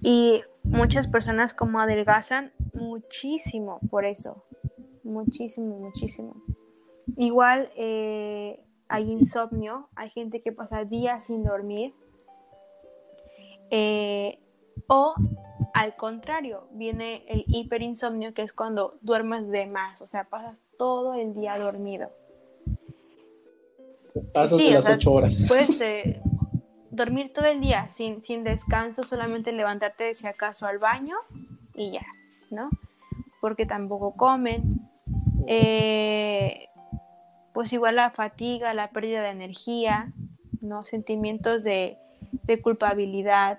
[0.01, 4.45] Y muchas personas como adelgazan muchísimo por eso.
[5.03, 6.37] Muchísimo, muchísimo.
[7.17, 11.95] Igual eh, hay insomnio, hay gente que pasa días sin dormir.
[13.71, 14.39] Eh,
[14.87, 15.15] o
[15.75, 21.15] al contrario, viene el hiperinsomnio, que es cuando duermes de más, o sea, pasas todo
[21.15, 22.11] el día dormido.
[24.33, 25.47] Pasas de las ocho horas.
[25.49, 26.21] Puedes eh,
[26.91, 31.17] dormir todo el día sin, sin descanso, solamente levantarte si acaso al baño
[31.75, 32.07] y ya,
[32.51, 32.71] ¿no?
[33.41, 34.89] Porque tampoco comen.
[35.47, 36.67] Eh,
[37.55, 40.13] pues igual la fatiga, la pérdida de energía,
[40.61, 40.85] ¿no?
[40.85, 41.99] Sentimientos de,
[42.63, 43.59] culpabilidad.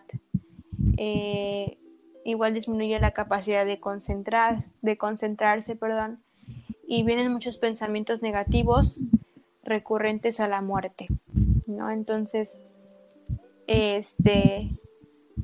[0.98, 1.78] Eh,
[2.26, 6.22] igual disminuye la capacidad de concentrar, de concentrarse, perdón,
[6.88, 9.02] y vienen muchos pensamientos negativos
[9.70, 11.08] recurrentes a la muerte,
[11.68, 11.92] ¿no?
[11.92, 12.58] Entonces,
[13.68, 14.70] este...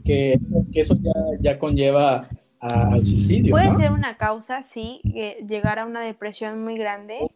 [0.04, 0.38] Que
[0.74, 0.98] eso,
[1.40, 2.28] ya, conlleva
[2.60, 3.52] al suicidio.
[3.52, 5.02] Puede ser una causa, sí,
[5.48, 7.32] llegar a una depresión muy grande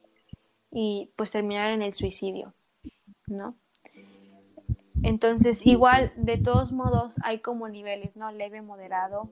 [0.72, 2.54] y pues terminar en el suicidio,
[3.28, 3.56] ¿no?
[5.02, 8.32] Entonces, igual, de todos modos, hay como niveles, ¿no?
[8.32, 9.32] Leve, moderado,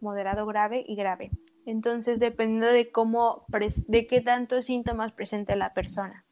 [0.00, 1.30] moderado, grave y grave.
[1.64, 3.46] Entonces, dependiendo de cómo,
[3.86, 6.24] de qué tantos síntomas presente la persona.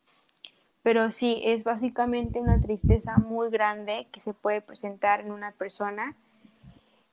[0.91, 6.17] Pero sí, es básicamente una tristeza muy grande que se puede presentar en una persona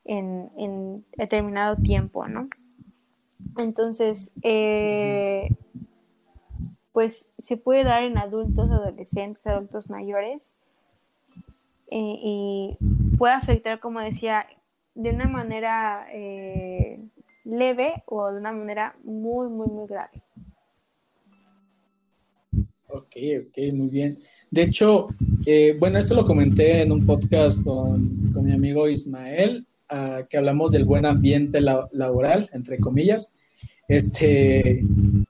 [0.04, 2.50] en, determinado tiempo, ¿no?
[3.56, 5.50] Entonces, eh,
[6.92, 10.56] pues se puede dar en adultos, adolescentes, adultos mayores
[11.92, 12.78] eh, y
[13.20, 14.48] puede afectar, como decía,
[14.96, 17.00] de una manera eh,
[17.44, 20.24] leve o de una manera muy, muy, muy grave.
[22.90, 23.16] Ok,
[23.48, 24.18] ok, muy bien.
[24.50, 25.08] De hecho,
[25.46, 28.06] eh, bueno, esto lo comenté en un podcast con,
[28.44, 33.36] mi amigo Ismael, ah, que hablamos del buen ambiente laboral, entre comillas.
[33.90, 34.82] Este,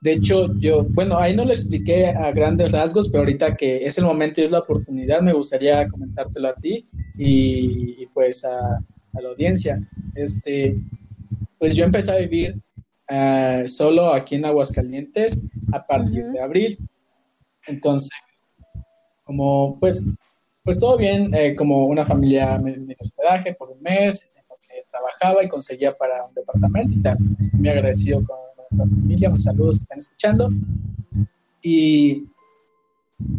[0.02, 3.98] de hecho, yo, bueno, ahí no lo expliqué a grandes rasgos, pero ahorita que es
[3.98, 6.88] el momento y es la oportunidad, me gustaría comentártelo a ti
[7.18, 8.84] y, pues a,
[9.20, 9.82] la audiencia.
[10.14, 10.76] Este,
[11.58, 12.56] pues yo empecé a vivir
[13.10, 16.78] ah, solo aquí en Aguascalientes a partir de abril.
[17.68, 18.12] Entonces,
[19.24, 20.08] como pues
[20.68, 24.58] pues todo bien, eh, como una familia me, dio hospedaje por un mes, en lo
[24.58, 27.18] que trabajaba y conseguía para un departamento y tal.
[27.54, 30.50] muy agradecido con nuestra familia, mis saludos, están escuchando.
[31.62, 32.26] Y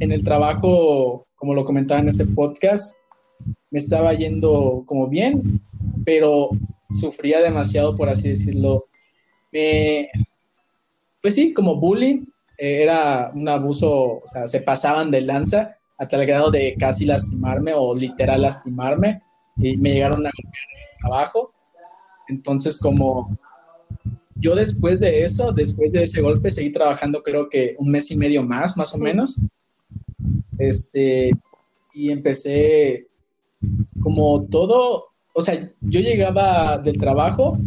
[0.01, 2.97] en el trabajo, como lo comentaba en ese podcast,
[3.70, 5.61] me estaba yendo como bien,
[6.07, 6.49] pero
[6.89, 8.87] sufría demasiado, por así decirlo.
[11.20, 12.24] pues sí, como bullying,
[12.59, 17.72] era un abuso, o sea, se pasaban de lanza hasta el grado de casi lastimarme
[17.74, 19.22] o literal lastimarme
[19.56, 20.30] y me llegaron a
[21.04, 21.52] abajo.
[22.28, 23.38] Entonces, como
[24.34, 28.16] yo después de eso, después de ese golpe, seguí trabajando creo que un mes y
[28.16, 29.40] medio más, más o menos.
[30.59, 31.30] Este,
[31.94, 33.06] y empecé
[34.00, 37.59] como todo, o sea, yo llegaba del trabajo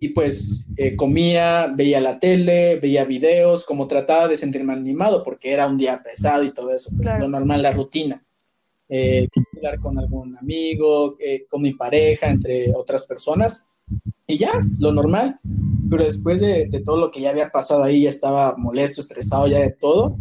[0.00, 5.52] y pues eh, comía, veía la tele, veía videos, como trataba de sentirme animado porque
[5.52, 8.24] era un día pesado y todo eso, pues lo normal, la rutina.
[8.88, 13.68] Eh, hablar con algún amigo, eh, con mi pareja, entre otras personas,
[14.26, 15.40] y ya, lo normal.
[15.90, 19.46] Pero después de, de, todo lo que ya había pasado ahí, ya estaba molesto, estresado
[19.48, 20.16] ya de todo,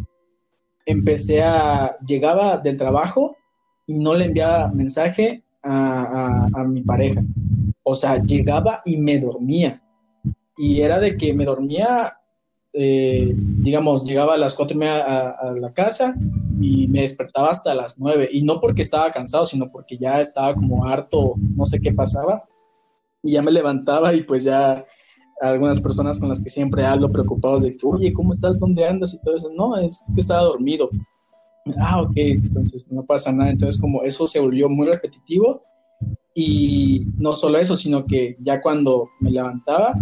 [0.85, 3.35] empecé a, llegaba del trabajo
[3.85, 7.23] y no le enviaba mensaje a, a, a mi pareja
[7.89, 9.81] o sea, llegaba y me dormía.
[10.57, 12.17] Y era de que me dormía,
[12.73, 16.13] eh, digamos, llegaba a las cuatro y media a, la casa
[16.59, 18.27] y me despertaba hasta las nueve.
[18.29, 22.43] Y no porque estaba cansado, sino porque ya estaba como harto, no sé qué pasaba.
[23.23, 24.85] Y ya me levantaba y pues ya
[25.39, 28.59] algunas personas con las que siempre hablo preocupados de que, oye, ¿cómo estás?
[28.59, 29.13] ¿Dónde andas?
[29.13, 29.49] Y todo eso.
[29.55, 30.89] No, es que estaba dormido.
[31.79, 33.51] Ah, ok, entonces no pasa nada.
[33.51, 35.63] Entonces como eso se volvió muy repetitivo
[36.39, 39.93] y no solo eso, sino que ya cuando me levantaba,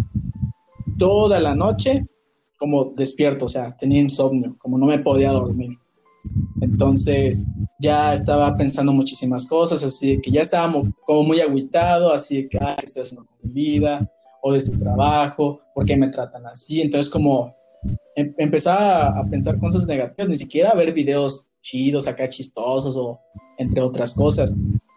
[0.97, 2.05] toda la noche,
[2.59, 5.79] como despierto, o sea, tenía insomnio, como no me podía dormir.
[6.59, 7.45] Entonces
[7.79, 10.73] ya estaba pensando muchísimas cosas, así que ya estaba
[11.05, 14.11] como muy agüitado, así que, estoy haciendo con mi vida,
[14.41, 16.81] o de ese trabajo, ¿por qué me tratan así?
[16.81, 17.55] Entonces como
[18.17, 23.21] em empezaba a pensar cosas negativas, ni siquiera a ver videos chidos, acá chistosos o
[23.57, 24.53] entre otras cosas.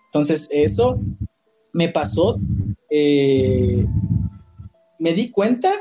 [0.09, 1.01] Entonces, eso
[1.73, 2.41] me pasó,
[2.91, 3.87] eh,
[4.99, 5.73] me di cuenta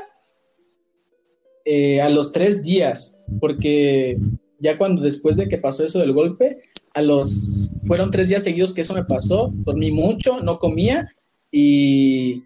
[1.64, 4.18] eh, a los tres días, porque
[4.58, 6.62] ya cuando después de que pasó eso del golpe,
[6.94, 11.08] a los, fueron tres días seguidos que eso me pasó, dormí mucho, no comía
[11.50, 12.44] y,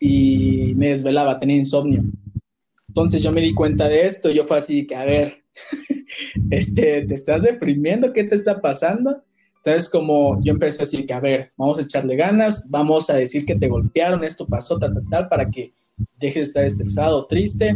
[0.00, 2.04] y me desvelaba, tenía insomnio.
[2.88, 5.42] Entonces yo me di cuenta de esto, yo fue así que, a ver,
[6.50, 8.12] este, ¿te estás deprimiendo?
[8.12, 9.22] ¿Qué te está pasando?
[9.64, 13.14] Entonces, como yo empecé a decir que, a ver, vamos a echarle ganas, vamos a
[13.14, 15.72] decir que te golpearon, esto pasó, tal, tal, tal, para que
[16.18, 17.74] dejes de estar estresado, triste,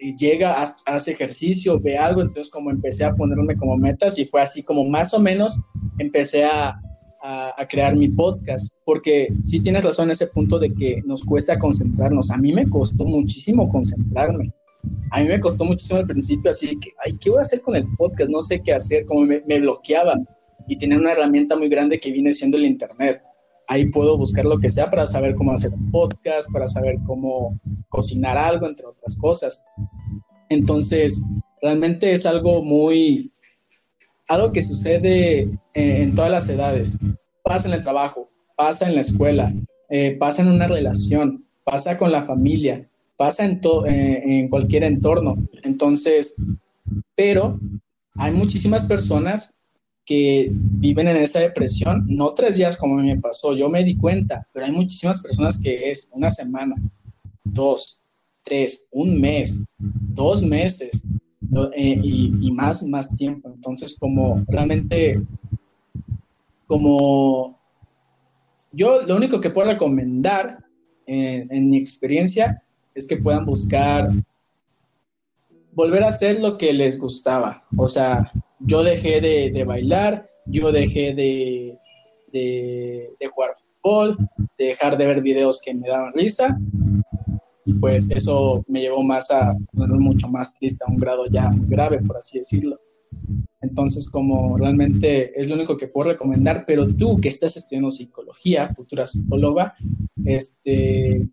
[0.00, 4.42] y llega, hace ejercicio, ve algo, entonces como empecé a ponerme como metas y fue
[4.42, 5.60] así como más o menos
[5.98, 6.80] empecé a,
[7.22, 11.56] a, crear mi podcast, porque sí tienes razón en ese punto de que nos cuesta
[11.56, 12.32] concentrarnos.
[12.32, 14.52] A mí me costó muchísimo concentrarme.
[15.10, 17.76] A mí me costó muchísimo al principio, así que, ay, ¿qué voy a hacer con
[17.76, 18.30] el podcast?
[18.30, 19.58] No sé qué hacer, como me, me
[20.66, 23.22] y tener una herramienta muy grande que viene siendo el Internet.
[23.66, 27.60] Ahí puedo buscar lo que sea para saber cómo hacer un podcast, para saber cómo
[27.88, 29.66] cocinar algo, entre otras cosas.
[30.48, 31.22] Entonces,
[31.60, 33.30] realmente es algo muy,
[34.26, 36.98] algo que sucede en, todas las edades.
[37.42, 39.52] Pasa en el trabajo, pasa en la escuela,
[39.90, 45.36] eh, pasa en una relación, pasa con la familia, pasa en, eh, en cualquier entorno.
[45.62, 46.36] Entonces,
[47.14, 47.60] pero
[48.14, 49.57] hay muchísimas personas
[50.08, 54.46] que viven en esa depresión, no tres días como me pasó, yo me di cuenta,
[54.54, 56.76] pero hay muchísimas personas que es una semana,
[57.44, 58.00] dos,
[58.42, 61.02] tres, un mes, dos meses
[61.76, 63.50] eh, y, más, más tiempo.
[63.54, 65.22] Entonces, como realmente,
[66.66, 67.60] como
[68.72, 70.64] yo lo único que puedo recomendar
[71.04, 72.62] en mi experiencia
[72.94, 74.08] es que puedan buscar
[75.72, 77.62] volver a hacer lo que les gustaba.
[77.76, 81.78] O sea, yo dejé de, bailar, yo dejé de,
[83.32, 83.50] jugar
[83.82, 84.16] fútbol,
[84.58, 86.58] de dejar de ver videos que me daban risa.
[87.64, 91.68] Y pues eso me llevó más a mucho más triste, a un grado ya muy
[91.68, 92.80] grave, por así decirlo.
[93.60, 98.68] Entonces, como realmente es lo único que puedo recomendar, pero tú que estás estudiando psicología,
[98.68, 99.74] futura psicóloga,
[100.24, 101.28] este,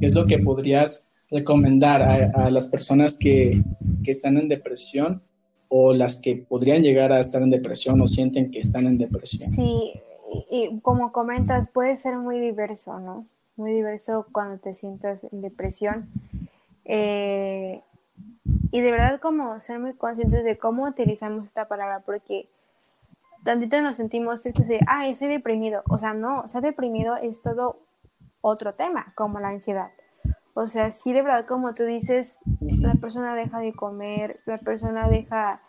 [0.00, 3.62] ¿qué es lo que podrías recomendar a, las personas que,
[4.02, 5.22] que, están en depresión
[5.68, 9.48] o las que podrían llegar a estar en depresión o sienten que están en depresión.
[9.50, 9.92] Sí,
[10.50, 13.26] y, como comentas, puede ser muy diverso, ¿no?
[13.56, 16.08] Muy diverso cuando te sientas en depresión.
[16.84, 17.82] Eh,
[18.70, 22.48] y de verdad como ser muy conscientes de cómo utilizamos esta palabra, porque
[23.44, 25.82] tantito nos sentimos de, ah, estoy deprimido.
[25.88, 27.78] O sea, no, o sea, deprimido es todo
[28.40, 29.90] otro tema, como la ansiedad.
[30.60, 35.08] O sea, sí, de verdad, como tú dices, la persona deja de comer, la persona
[35.08, 35.62] deja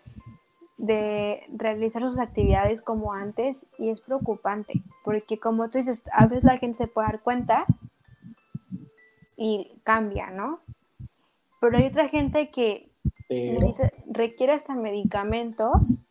[0.79, 6.43] de realizar sus actividades como antes y es preocupante, porque como tú dices, a veces
[6.43, 7.67] la gente se puede dar cuenta
[9.37, 10.59] y cambia, ¿no?
[11.61, 12.91] Pero hay otra gente que
[14.07, 16.01] requiere hasta medicamentos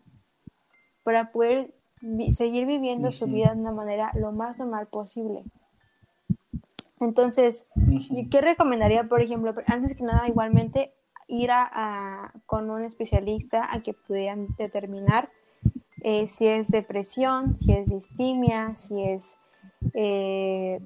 [1.03, 1.75] para poder
[2.31, 5.43] seguir viviendo su vida de una manera lo más normal posible.
[7.01, 7.67] Entonces,
[8.31, 9.55] ¿qué recomendaría, por ejemplo?
[9.67, 10.93] Antes que nada, igualmente,
[11.29, 15.29] ir a, con un especialista a que pudieran determinar
[16.03, 19.37] eh, si es depresión, si es distimia, si es
[19.95, 20.81] eh,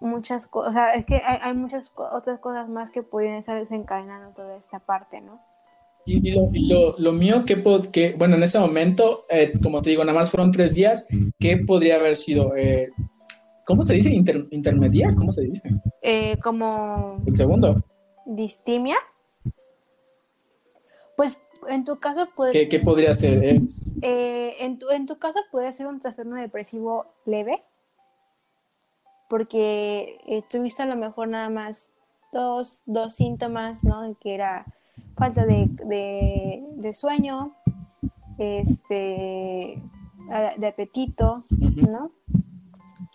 [0.00, 4.34] muchas cosas, o sea, es que hay, muchas otras cosas más que pueden estar desencadenando
[4.34, 5.40] toda esta parte, ¿no?
[6.04, 7.62] Y, lo, lo, mío, que,
[7.92, 11.08] que, bueno, en ese momento, eh, como te digo, nada más fueron tres días,
[11.38, 12.52] ¿qué podría haber sido?
[13.72, 14.12] ¿Cómo se dice?
[14.50, 15.14] ¿Intermedia?
[15.16, 15.62] ¿Cómo se dice?
[16.42, 17.22] como...
[17.24, 17.82] El segundo.
[18.26, 18.96] Distimia.
[21.16, 21.38] Pues
[21.68, 22.68] en tu caso puede...
[22.68, 23.62] ¿Qué, podría ser?
[24.02, 27.62] Eh, en, tu, en tu caso puede ser un trastorno depresivo leve,
[29.30, 31.88] porque eh, tuviste a lo mejor nada más
[32.30, 34.14] dos, dos síntomas, ¿no?
[34.20, 34.66] Que era
[35.16, 35.70] falta de,
[36.76, 37.56] de, sueño,
[38.36, 39.82] este,
[40.58, 41.42] de apetito,
[41.88, 42.10] ¿no?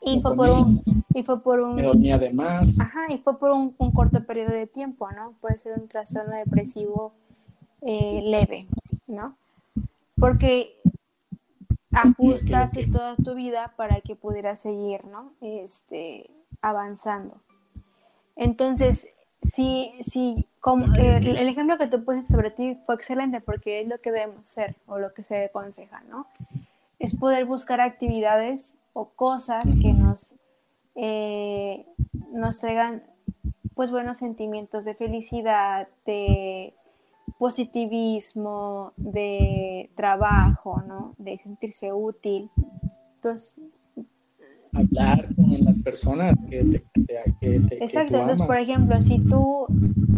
[0.07, 1.75] Y fue, por un, y fue por un...
[1.75, 2.79] Me dormía además.
[2.79, 5.33] Ajá, y fue por un, un corto periodo de tiempo, ¿no?
[5.41, 7.13] Puede ser un trastorno depresivo
[7.81, 8.67] eh, leve,
[9.07, 9.35] ¿no?
[10.19, 10.73] Porque
[11.91, 15.33] ajustaste toda tu vida para que pudieras seguir, ¿no?
[15.41, 16.29] Este,
[16.61, 17.37] avanzando.
[18.35, 19.07] Entonces,
[19.43, 23.99] sí, sí, como el, ejemplo que te puse sobre ti fue excelente porque es lo
[23.99, 26.27] que debemos hacer o lo que se aconseja, ¿no?
[26.99, 30.33] Es poder buscar actividades o cosas que nos,
[30.95, 31.85] eh,
[32.31, 33.03] nos traigan
[33.75, 36.73] pues buenos sentimientos de felicidad, de
[37.37, 41.13] positivismo, de trabajo, ¿no?
[41.19, 42.49] De sentirse útil.
[43.17, 43.55] Entonces,
[44.73, 46.83] hablar con las personas que te,
[47.39, 49.67] que te Exacto, entonces por ejemplo, si tú,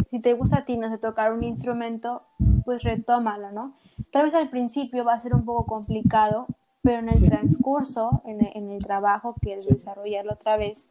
[0.10, 2.24] si te gusta a ti, no sé, tocar un instrumento,
[2.64, 3.76] pues retómalo, ¿no?
[4.10, 6.48] Tal vez al principio va a ser un poco complicado,
[6.90, 10.90] pero en el transcurso, en el, en el trabajo que es desarrollarlo otra vez,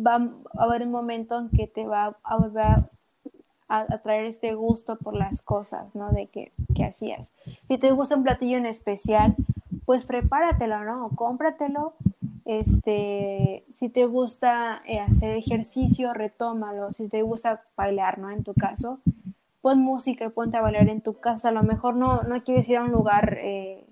[0.00, 2.90] va a haber un momento en que te va a volver a
[3.68, 6.10] a, traer este gusto por las cosas, ¿no?
[6.10, 7.34] De que, que, hacías.
[7.68, 9.34] Si te gusta un platillo en especial,
[9.84, 11.10] pues prepáratelo, ¿no?
[11.14, 11.92] Cómpratelo.
[12.46, 16.94] Este, si te gusta eh, hacer ejercicio, retómalo.
[16.94, 18.30] Si te gusta bailar, ¿no?
[18.30, 19.00] En tu caso,
[19.60, 21.50] pon música y ponte a bailar en tu casa.
[21.50, 23.86] A lo mejor no, no quieres ir a un lugar eh,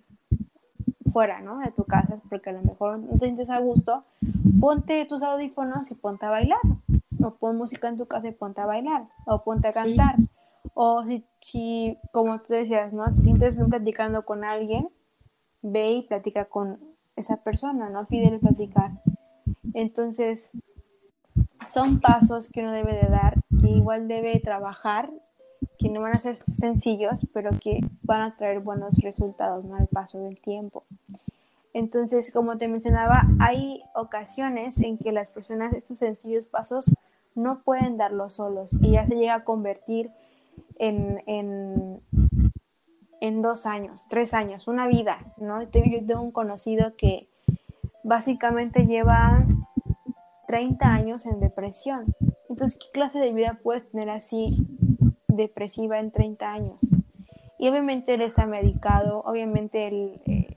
[1.14, 1.60] fuera, ¿no?
[1.60, 4.04] De tu casa, porque a lo mejor no te sientes a gusto.
[4.60, 6.60] Ponte tus audífonos y ponte a bailar
[7.24, 10.16] o pon música en tu casa y ponte a bailar, o ponte a cantar.
[10.74, 13.04] O si, si, como tú decías, ¿no?
[13.14, 14.88] Te sientes bien platicando con alguien,
[15.62, 16.78] ve y platica con
[17.16, 18.06] esa persona, ¿no?
[18.06, 18.90] Pídele platicar.
[19.72, 20.50] Entonces,
[21.64, 25.10] son pasos que uno debe de dar, que igual debe trabajar,
[25.78, 29.76] que no van a ser sencillos, pero que van a traer buenos resultados, ¿no?
[29.76, 30.84] Al paso del tiempo.
[31.72, 36.94] Entonces, como te mencionaba, hay ocasiones en que las personas estos sencillos pasos
[37.34, 40.12] no pueden darlo solos y ya se llega a convertir
[40.78, 42.00] en, en,
[43.42, 45.62] dos años, tres años, una vida, ¿no?
[45.62, 47.28] Yo tengo un conocido que
[48.04, 49.44] básicamente lleva
[50.46, 52.14] 30 años en depresión.
[52.48, 54.73] Entonces, ¿qué clase de vida puedes tener así
[55.36, 56.78] depresiva en 30 años?
[57.58, 60.56] Y obviamente él está medicado, obviamente él eh,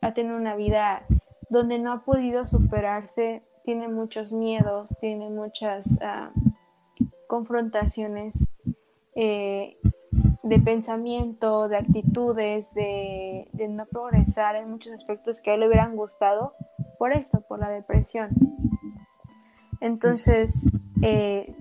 [0.00, 1.04] ha tenido una vida
[1.50, 6.30] donde no ha podido superarse tiene muchos miedos, tiene muchas ah,
[7.26, 8.48] confrontaciones
[9.14, 9.76] eh,
[10.42, 15.96] de pensamiento, de actitudes, de, no progresar en muchos aspectos que a él le hubieran
[15.96, 16.54] gustado
[16.98, 18.30] por eso, por la depresión.
[19.80, 20.68] Entonces,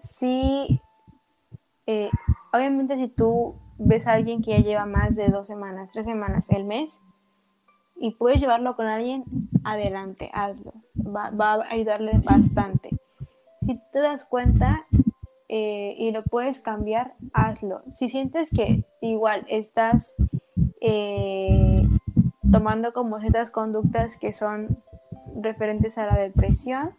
[0.02, 0.82] sí,
[1.86, 2.10] eh, eh,
[2.54, 6.50] obviamente si tú ves a alguien que ya lleva más de dos semanas, tres semanas,
[6.52, 7.02] el mes,
[7.96, 9.24] y puedes llevarlo con alguien,
[9.64, 10.74] adelante, hazlo.
[10.96, 12.90] Va, a ayudarle bastante.
[13.62, 14.88] Si te das cuenta
[15.50, 17.84] eh, y lo puedes cambiar, hazlo.
[17.92, 20.16] Si sientes que igual estás
[20.82, 21.84] eh,
[22.52, 24.80] tomando como ciertas conductas que son
[25.36, 26.96] referentes a la depresión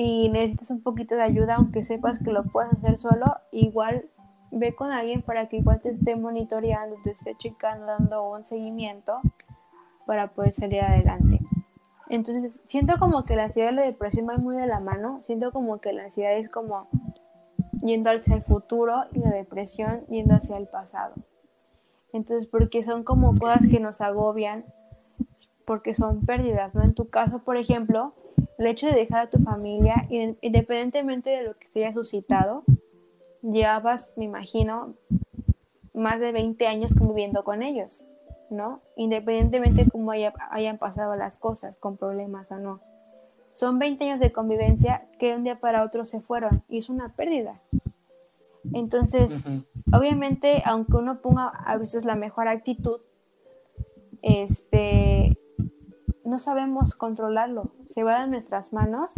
[0.00, 4.08] y necesitas un poquito de ayuda, aunque sepas que lo puedes hacer solo, igual
[4.52, 9.20] ve con alguien para que igual te esté monitoreando, te esté checando, dando un seguimiento
[10.06, 11.40] para poder salir adelante.
[12.08, 15.18] Entonces, siento como que la ansiedad y la depresión van muy de la mano.
[15.24, 16.86] Siento como que la ansiedad es como
[17.82, 21.14] yendo hacia el futuro y la depresión yendo hacia el pasado.
[22.12, 24.64] Entonces, porque son como cosas que nos agobian,
[25.66, 26.84] porque son pérdidas, ¿no?
[26.84, 28.14] En tu caso, por ejemplo,
[28.58, 32.64] el hecho de dejar a tu familia, independientemente de lo que se haya suscitado,
[33.42, 34.94] llevabas, me imagino,
[35.94, 38.04] más de 20 años conviviendo con ellos,
[38.50, 38.80] ¿no?
[38.96, 42.80] Independientemente de cómo hayan pasado las cosas, con problemas o no.
[43.50, 46.88] Son 20 años de convivencia que de un día para otro se fueron y es
[46.88, 47.60] una pérdida.
[48.72, 49.44] Entonces,
[49.92, 53.00] obviamente, aunque uno ponga a veces la mejor actitud,
[54.20, 55.37] este,
[56.28, 57.72] no sabemos controlarlo.
[57.86, 59.14] Se va de nuestras manos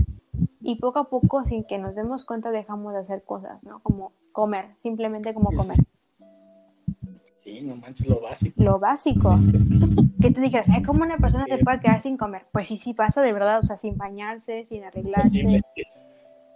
[0.61, 3.81] y poco a poco, sin que nos demos cuenta, dejamos de hacer cosas, ¿no?
[3.83, 5.77] Como comer, simplemente como comer.
[7.33, 8.63] Sí, no manches, lo básico.
[8.63, 9.35] Lo básico.
[10.21, 12.47] que tú dijeras, ¿cómo una persona se puede quedar sin comer?
[12.53, 15.61] Pues sí, sí pasa de verdad, o sea, sin bañarse, sin arreglarse.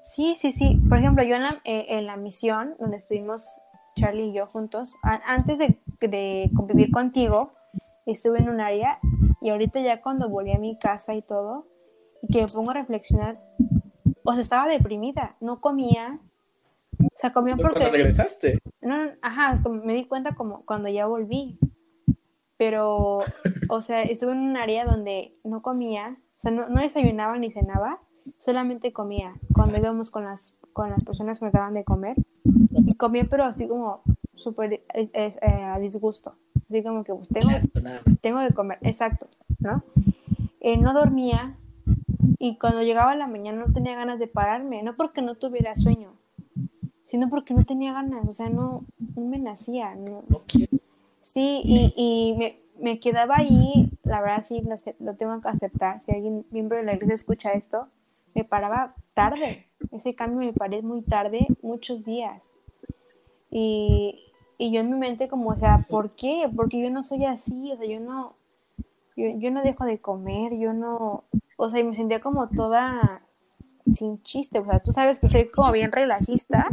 [0.06, 0.80] Sí, sí, sí.
[0.88, 3.60] Por ejemplo, yo en la, eh, en la misión donde estuvimos
[3.96, 7.54] Charlie y yo juntos, antes de, de convivir contigo,
[8.06, 8.98] estuve en un área
[9.44, 11.66] y ahorita ya cuando volví a mi casa y todo,
[12.22, 13.38] y que me pongo a reflexionar,
[14.22, 16.18] o sea, estaba deprimida, no comía,
[16.98, 17.74] o sea, comía porque...
[17.74, 18.58] ¿Cuándo regresaste?
[18.80, 21.58] No, ajá, me di cuenta como cuando ya volví,
[22.56, 23.18] pero,
[23.68, 27.52] o sea, estuve en un área donde no comía, o sea, no, no desayunaba ni
[27.52, 28.00] cenaba,
[28.38, 32.16] solamente comía cuando íbamos con las, con las personas que me daban de comer,
[32.70, 34.04] y comía pero así como
[34.36, 36.38] súper eh, eh, a disgusto,
[36.74, 37.50] así como que pues, tengo,
[38.20, 39.28] tengo que comer, exacto,
[39.60, 39.82] ¿no?
[40.60, 41.56] Eh, no dormía
[42.38, 46.14] y cuando llegaba la mañana no tenía ganas de pararme, no porque no tuviera sueño,
[47.04, 48.84] sino porque no tenía ganas, o sea, no,
[49.14, 49.94] me nacía.
[49.94, 50.24] No,
[51.20, 56.02] sí, y, y me, me, quedaba ahí, la verdad sí, lo, lo, tengo que aceptar,
[56.02, 57.88] si alguien miembro de la iglesia escucha esto,
[58.34, 62.42] me paraba tarde, ese cambio me paré muy tarde, muchos días.
[63.50, 66.48] Y, y yo en mi mente como, o sea, ¿por qué?
[66.54, 68.34] Porque yo no soy así, o sea, yo no,
[69.16, 71.24] yo, yo no dejo de comer, yo no,
[71.56, 73.22] o sea, y me sentía como toda
[73.92, 76.68] sin chiste, o sea, tú sabes que soy como bien relajista.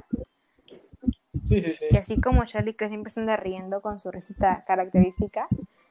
[1.43, 1.85] Sí, sí, sí.
[1.91, 5.47] Y así como Charlie que siempre se anda riendo con su risita característica.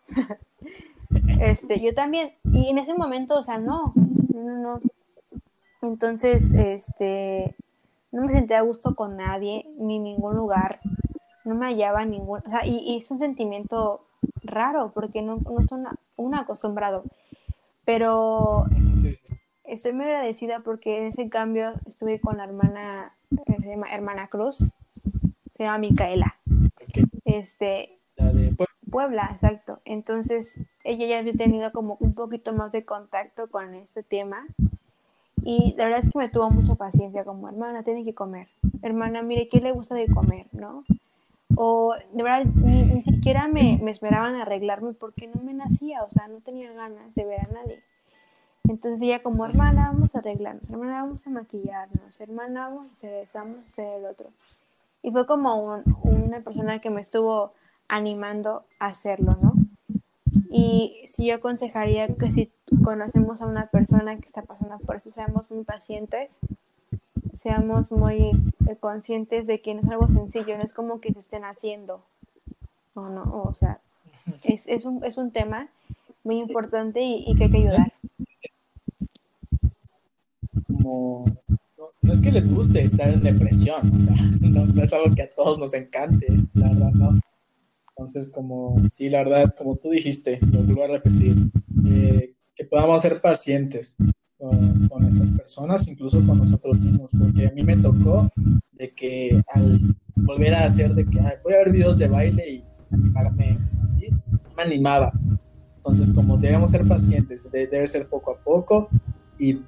[1.40, 4.80] este, yo también, y en ese momento, o sea, no, no, no, no.
[5.82, 7.54] Entonces, este,
[8.12, 10.80] no me sentía a gusto con nadie, ni en ningún lugar,
[11.44, 14.06] no me hallaba ningún, o sea, y, es un sentimiento
[14.42, 15.68] raro, porque no, no es
[16.16, 17.04] un acostumbrado,
[17.84, 18.66] pero
[19.64, 23.14] estoy muy agradecida porque en ese cambio estuve con la hermana,
[23.46, 24.74] eh, se llama hermana Cruz,
[25.56, 26.36] se llama Micaela.
[27.24, 28.54] Este, de
[28.90, 29.30] Puebla.
[29.34, 29.80] exacto.
[29.84, 30.54] Entonces,
[30.84, 34.46] ella ya había tenido como un poquito más de contacto con este tema.
[35.42, 38.48] Y la verdad es que me tuvo mucha paciencia, como hermana, tiene que comer.
[38.82, 40.46] Hermana, mire, ¿qué le gusta de comer?
[40.52, 40.82] ¿No?
[41.62, 46.26] O de verdad, ni, siquiera me, me esperaban arreglarme porque no me nacía, o sea,
[46.26, 47.82] no tenía ganas de ver a nadie.
[48.66, 53.98] Entonces ella como hermana vamos a arreglarnos, hermana vamos a maquillarnos, hermana vamos a hacer
[53.98, 54.30] el otro.
[55.02, 57.52] Y fue como una persona que me estuvo
[57.88, 59.52] animando a hacerlo, ¿no?
[60.50, 62.50] Y si yo aconsejaría que si
[62.82, 66.40] conocemos a una persona que está pasando por eso, seamos muy pacientes,
[67.32, 68.30] seamos muy
[68.68, 72.02] eh, conscientes de que no es algo sencillo, no es como que se estén haciendo,
[72.94, 73.80] o no, o sea,
[74.44, 75.68] es, es, un, es un tema
[76.24, 77.92] muy importante y, y que hay que ayudar.
[80.66, 81.24] Como,
[82.02, 85.30] no, es que les guste estar en depresión, o sea, no, es algo que a
[85.30, 87.20] todos nos encante, la verdad, ¿no?
[87.90, 91.36] Entonces, como, sí, la verdad, como tú dijiste, lo vuelvo a repetir,
[91.86, 93.96] eh, que podamos ser pacientes
[94.50, 98.30] con, con estas personas, incluso con nosotros mismos, porque a mí me tocó
[98.72, 102.64] de que al volver a hacer de que voy a ver videos de baile y
[102.90, 104.08] animarme así,
[104.56, 105.12] me animaba.
[105.76, 108.88] Entonces, como debemos ser pacientes, debe ser poco a poco
[109.38, 109.60] y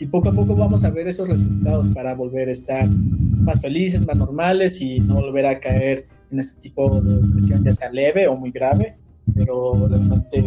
[0.00, 4.04] y poco a poco vamos a ver esos resultados para volver a estar más felices,
[4.06, 8.26] más normales y no volver a caer en este tipo de depresión, ya sea leve
[8.26, 8.96] o muy grave,
[9.34, 10.42] pero realmente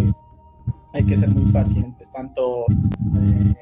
[0.93, 3.53] hay que ser muy pacientes, tanto eh,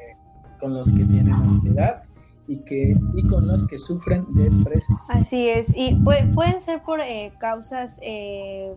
[0.62, 2.04] con los que tienen ansiedad
[2.48, 4.98] y, que, y con los que sufren depresión.
[5.10, 8.74] Así es, y pueden ser por eh, causas eh,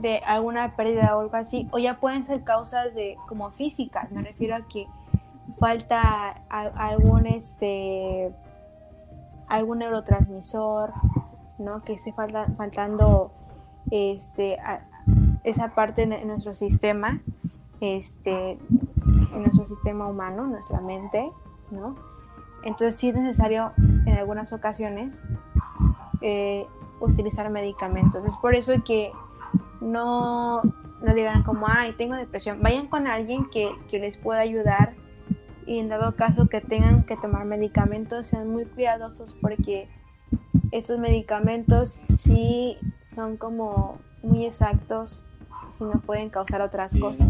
[0.00, 4.22] de alguna pérdida o algo así, o ya pueden ser causas de como físicas, me
[4.22, 4.86] refiero a que
[5.58, 8.32] falta algún este
[9.48, 10.92] algún neurotransmisor
[11.60, 11.82] ¿no?
[11.82, 13.30] Que esté faltando
[13.90, 14.56] este,
[15.44, 17.20] esa parte en nuestro sistema,
[17.80, 21.30] este, en nuestro sistema humano, nuestra mente,
[21.70, 21.94] ¿no?
[22.62, 25.24] Entonces sí es necesario en algunas ocasiones
[26.20, 26.66] eh,
[27.00, 28.24] utilizar medicamentos.
[28.24, 29.12] Es por eso que
[29.80, 32.60] no, no digan como, ay, tengo depresión.
[32.62, 34.94] Vayan con alguien que, que les pueda ayudar
[35.66, 39.88] y en dado caso que tengan que tomar medicamentos, sean muy cuidadosos porque
[40.72, 45.22] estos medicamentos sí son como muy exactos,
[45.70, 47.28] si no pueden causar otras cosas.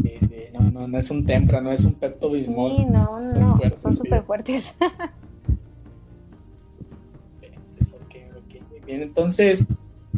[0.00, 2.76] Sí, sí, no, no, no es un tempra, no es un pepto bismol.
[2.76, 4.76] Sí, no, no, son, son súper fuertes.
[8.86, 9.66] bien, entonces,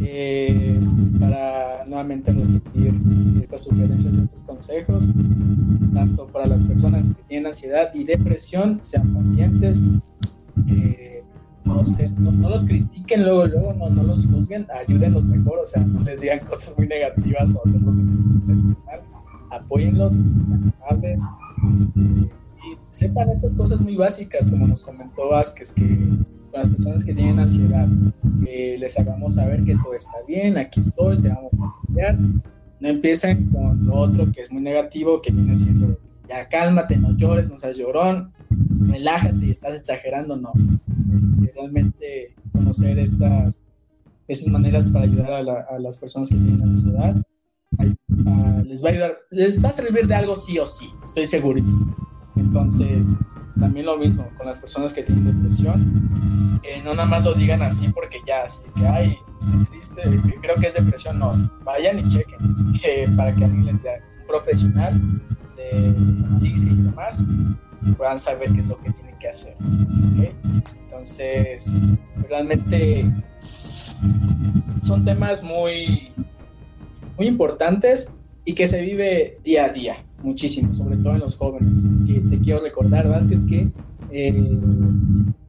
[0.01, 0.81] eh,
[1.19, 2.95] para nuevamente repetir
[3.43, 5.09] estas sugerencias, estos consejos,
[5.93, 9.85] tanto para las personas que tienen ansiedad y depresión, sean pacientes,
[10.69, 11.10] eh,
[12.19, 16.01] no, no, los critiquen luego, luego, no, no los juzguen, ayúdenlos mejor, o sea, no
[16.03, 19.01] les digan cosas muy negativas o hacerlos sentir mal,
[19.51, 21.21] apóyenlos, sean amables,
[21.73, 25.87] este, y sepan estas cosas muy básicas, como nos comentó Vázquez, que
[26.51, 27.89] con las personas que tienen ansiedad,
[28.41, 32.19] les hagamos saber que todo está bien, aquí estoy, te vamos a apoyar.
[32.81, 35.99] No empiecen con lo otro que es muy negativo, que viene siendo,
[36.29, 38.33] ya cálmate, no llores, no seas llorón,
[38.81, 40.53] relájate, estás exagerando, no.
[41.15, 43.65] Este, realmente conocer estas,
[44.29, 47.17] esas maneras para ayudar a, las personas que tienen ansiedad,
[48.65, 51.63] les va a ayudar, les va a servir de algo sí o sí, estoy seguro.
[52.37, 53.09] Entonces,
[53.59, 56.61] también lo mismo con las personas que tienen depresión.
[56.63, 60.03] Eh, no nada más lo digan así porque ya, así que, ay, estoy triste,
[60.41, 61.19] creo que es depresión.
[61.19, 65.21] No, vayan y chequen para que alguien les dé un profesional
[65.57, 65.71] de
[66.25, 67.25] análisis y demás
[67.97, 69.57] puedan saber qué es lo que tienen que hacer.
[71.01, 71.79] Entonces,
[72.29, 73.11] realmente
[74.83, 76.11] son temas muy,
[77.17, 78.15] muy importantes
[78.45, 81.89] y que se vive día a día muchísimo, sobre todo en los jóvenes.
[82.07, 83.71] Que te quiero recordar, Vázquez, que,
[84.11, 84.59] eh,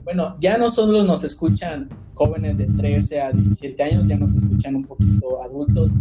[0.05, 4.77] bueno, ya no solo nos escuchan jóvenes de 13 a 17 años, ya nos escuchan
[4.77, 5.95] un poquito adultos,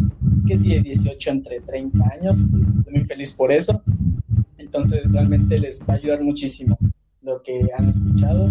[0.47, 3.83] que sí, de 18 entre 30 años, estoy muy feliz por eso.
[4.59, 6.79] Entonces, realmente les va a ayudar muchísimo
[7.23, 8.49] lo que han escuchado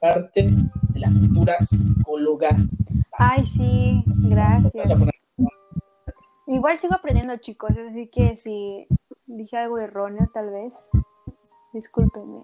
[0.00, 2.56] parte de la futura psicóloga.
[3.18, 4.92] Ay, sí, gracias.
[6.46, 8.88] Igual sigo aprendiendo, chicos, así que si
[9.26, 10.90] dije algo erróneo tal vez,
[11.72, 12.40] discúlpenme,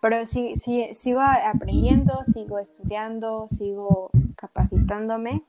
[0.00, 5.42] pero sí, sí, sigo aprendiendo, sigo estudiando, sigo capacitándome,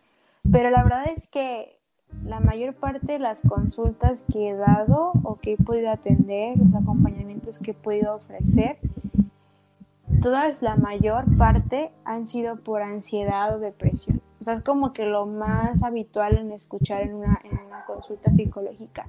[0.51, 1.77] pero la verdad es que
[2.23, 6.73] la mayor parte de las consultas que he dado o que he podido atender, los
[6.73, 8.79] acompañamientos que he podido ofrecer,
[10.21, 14.21] todas la mayor parte han sido por ansiedad o depresión.
[14.39, 18.31] O sea, es como que lo más habitual en escuchar en una, en una consulta
[18.31, 19.05] psicológica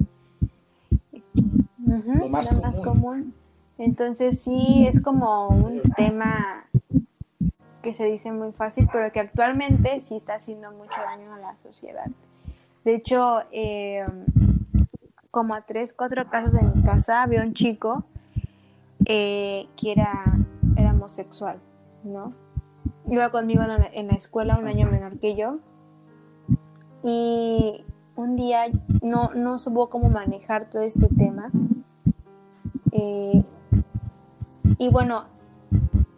[1.91, 3.35] lo más, común.
[3.79, 6.67] Entonces sí es como un tema
[7.83, 11.57] que se dice muy fácil, pero que actualmente sí está haciendo mucho daño a la
[11.59, 12.07] sociedad.
[12.85, 14.05] De hecho, eh,
[15.31, 18.05] como a tres, cuatro casas de mi casa había un chico
[19.07, 20.50] eh, que era, era
[21.01, 21.61] homosexual,
[22.05, 22.33] ¿no?
[23.09, 25.59] Iba conmigo en la, en la escuela un año menor que yo.
[27.03, 27.85] Y
[28.17, 28.67] un día
[29.03, 31.51] no, no supo cómo manejar todo este tema
[32.93, 33.45] eh,
[34.79, 35.25] y bueno,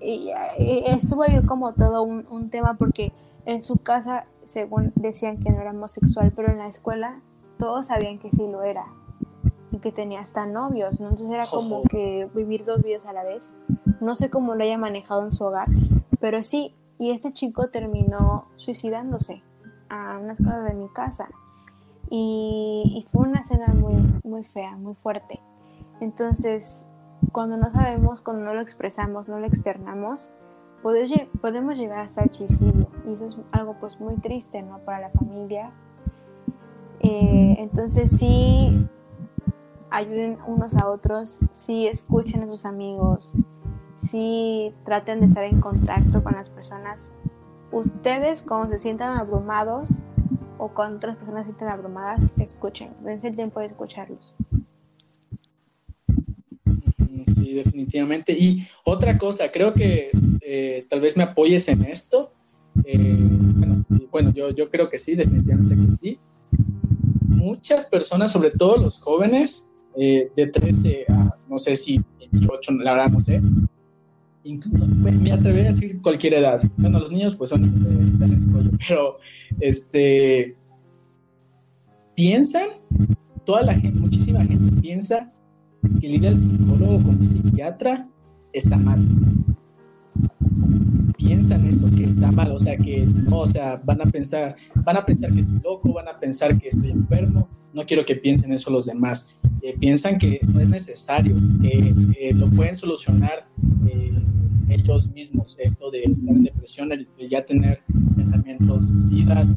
[0.01, 3.13] estuvo ahí como todo un, tema porque
[3.45, 7.21] en su casa, según decían que no era homosexual, pero en la escuela
[7.59, 8.87] todos sabían que sí lo era
[9.71, 11.11] y que tenía hasta novios, ¿no?
[11.11, 13.55] Entonces era como que vivir dos vidas a la vez.
[14.03, 15.69] No sé cómo lo haya manejado en su hogar,
[16.19, 19.45] pero sí, y este chico terminó suicidándose
[19.89, 21.29] a unas cosas de mi casa.
[22.11, 25.39] Y, fue una escena muy, muy fea, muy fuerte.
[26.01, 26.85] Entonces,
[27.31, 30.33] cuando no sabemos, cuando no lo expresamos, no lo externamos,
[30.83, 32.89] podemos llegar hasta el suicidio.
[33.07, 34.81] Y eso es algo pues muy triste, ¿no?
[34.81, 35.71] Para la familia.
[36.99, 38.89] Eh, entonces sí,
[39.91, 43.37] ayuden unos a otros, sí escuchen a sus amigos,
[44.03, 47.13] sí traten de estar en contacto con las personas.
[47.71, 49.91] Ustedes cuando se sientan abrumados
[50.59, 54.35] o cuando otras personas se sientan abrumadas, escuchen, dense el tiempo de escucharlos.
[57.35, 58.33] Sí, definitivamente.
[58.33, 60.11] Y otra cosa, creo que
[60.41, 62.33] eh, tal vez me apoyes en esto.
[62.85, 63.17] Eh,
[64.11, 66.19] bueno, yo, yo creo que sí, definitivamente que sí.
[67.27, 72.93] Muchas personas, sobre todo los jóvenes, eh, de 13 a, no sé si 28, la
[72.93, 73.43] verdad no sé,
[74.45, 76.61] me atrevería a decir cualquier edad.
[76.77, 77.65] Bueno, los niños pues son,
[78.09, 79.19] están en escuela, pero
[79.61, 80.57] este,
[82.15, 82.69] piensan,
[83.45, 85.33] toda la gente, muchísima gente piensa
[86.01, 88.09] que el ir al psicólogo como psiquiatra
[88.53, 89.01] está mal.
[91.17, 94.97] Piensan eso, que está mal, o sea, que no, o sea, van a pensar, van
[94.97, 98.53] a pensar que estoy loco, van a pensar que estoy enfermo, no quiero que piensen
[98.53, 99.39] eso los demás.
[99.63, 103.47] Eh, piensan que no es necesario, que eh, lo pueden solucionar
[103.89, 104.13] eh,
[104.69, 107.79] ellos mismos, esto de estar en depresión, el, ya tener
[108.17, 109.57] pensamientos suicidas,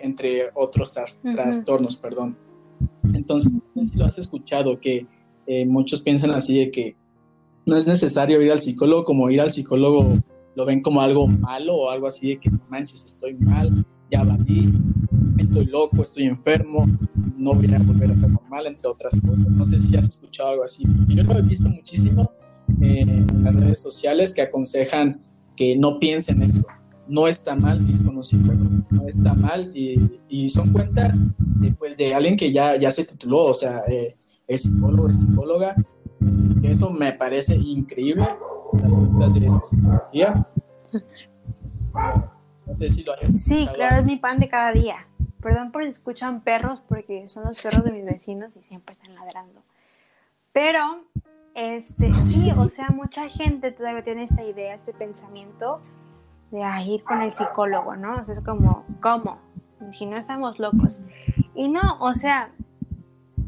[0.00, 2.38] entre otros trastornos, perdón.
[3.12, 3.52] Entonces,
[3.82, 5.06] si lo has escuchado, que
[5.66, 6.96] muchos piensan así de que
[7.66, 10.14] no es necesario ir al psicólogo, como ir al psicólogo
[10.54, 14.22] lo ven como algo malo o algo así de que no manches, estoy mal, ya
[14.22, 14.72] valí,
[15.42, 16.86] estoy loco, estoy enfermo,
[17.36, 19.46] no voy a volver a ser normal, entre otras cosas.
[19.48, 20.84] No sé si has escuchado algo así.
[21.08, 22.30] Yo lo he visto muchísimo
[22.80, 25.20] en las redes sociales que aconsejan
[25.56, 26.66] que no piensen eso.
[27.08, 29.70] No está mal ir con un psicólogo, no está mal.
[29.74, 31.18] Y, son cuentas
[31.60, 34.16] de, pues, de alguien que ya, ya se tituló, o sea, eh,
[34.46, 35.74] es psicólogo, es psicóloga.
[36.62, 38.28] Eso me parece increíble,
[38.80, 40.46] las cuentas de psicología.
[42.66, 45.06] No sé si lo Sí, claro, es mi pan de cada día.
[45.42, 49.14] Perdón por si escuchan perros, porque son los perros de mis vecinos y siempre están
[49.14, 49.60] ladrando.
[50.52, 51.04] Pero,
[51.54, 55.80] este, sí, o sea, mucha gente todavía tiene esta idea, este pensamiento
[56.52, 58.24] de ir con el psicólogo, ¿no?
[58.26, 59.38] O es como, ¿cómo?
[59.92, 61.00] Si no estamos locos.
[61.54, 62.52] Y no, o sea,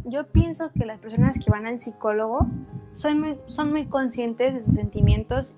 [0.04, 2.46] yo pienso que las personas que van al psicólogo
[2.92, 5.54] son muy, son muy conscientes de sus sentimientos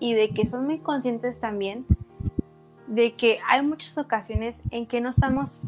[0.00, 1.86] y de que son muy conscientes también
[2.88, 5.62] de que hay muchas ocasiones en que no estamos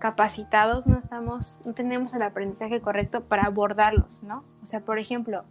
[0.00, 4.42] capacitados, no estamos, no tenemos el aprendizaje correcto para abordarlos, ¿no?
[4.62, 5.44] O sea, por ejemplo,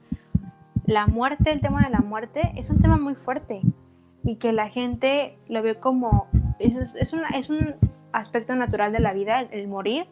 [0.86, 3.62] la muerte, el tema de la muerte es un tema muy fuerte
[4.24, 6.28] y que la gente lo ve como,
[6.58, 7.76] es, es, es un
[8.12, 10.08] aspecto natural de la vida, el, morir,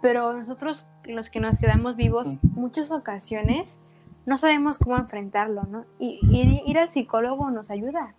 [0.00, 3.76] pero nosotros los que nos quedamos vivos, muchas ocasiones
[4.24, 5.84] no sabemos cómo enfrentarlo, ¿no?
[5.98, 8.14] Y, y ir al psicólogo nos ayuda,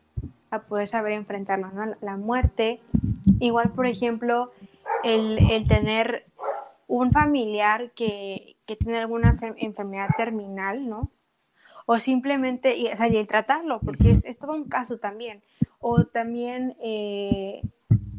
[0.53, 1.95] a poder saber enfrentarlo, ¿no?
[2.01, 2.81] La muerte,
[3.39, 4.51] igual por ejemplo,
[5.03, 6.25] el, el tener
[6.87, 11.09] un familiar que, que tiene alguna enfermedad terminal, ¿no?
[11.85, 15.41] O simplemente, y, o sea, y tratarlo, porque es, todo un caso también.
[15.79, 17.61] O también eh,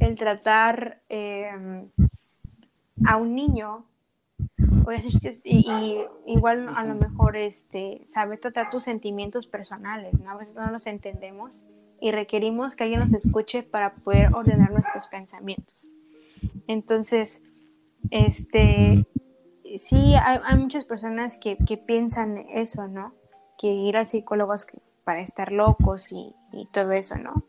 [0.01, 1.51] el tratar eh,
[3.06, 3.86] a un niño,
[5.44, 10.31] y, y, igual a lo mejor este, saber tratar tus sentimientos personales, ¿no?
[10.31, 11.66] A veces no los entendemos
[12.05, 15.90] y requerimos que alguien nos escuche para poder ordenar nuestros pensamientos.
[16.66, 17.40] Entonces,
[18.10, 19.06] este,
[19.78, 23.14] sí, hay, muchas personas que, que, piensan eso, ¿no?
[23.56, 24.52] Que ir al psicólogo
[25.05, 27.43] para estar locos y, y, todo eso, ¿no?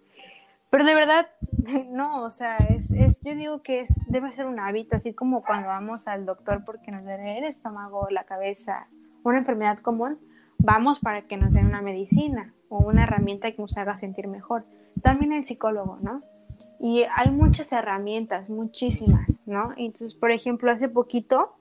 [0.70, 1.28] Pero de verdad,
[1.90, 5.44] no, o sea, es, es, yo digo que es, debe ser un hábito, así como
[5.44, 8.88] cuando vamos al doctor porque nos duele el estómago, la cabeza,
[9.22, 10.18] una enfermedad común,
[10.60, 14.66] vamos para que nos den una medicina o una herramienta que nos haga sentir mejor.
[15.02, 16.22] También el psicólogo, ¿no?
[16.80, 19.74] Y hay muchas herramientas, muchísimas, ¿no?
[19.78, 21.56] Entonces, por ejemplo, hace poquito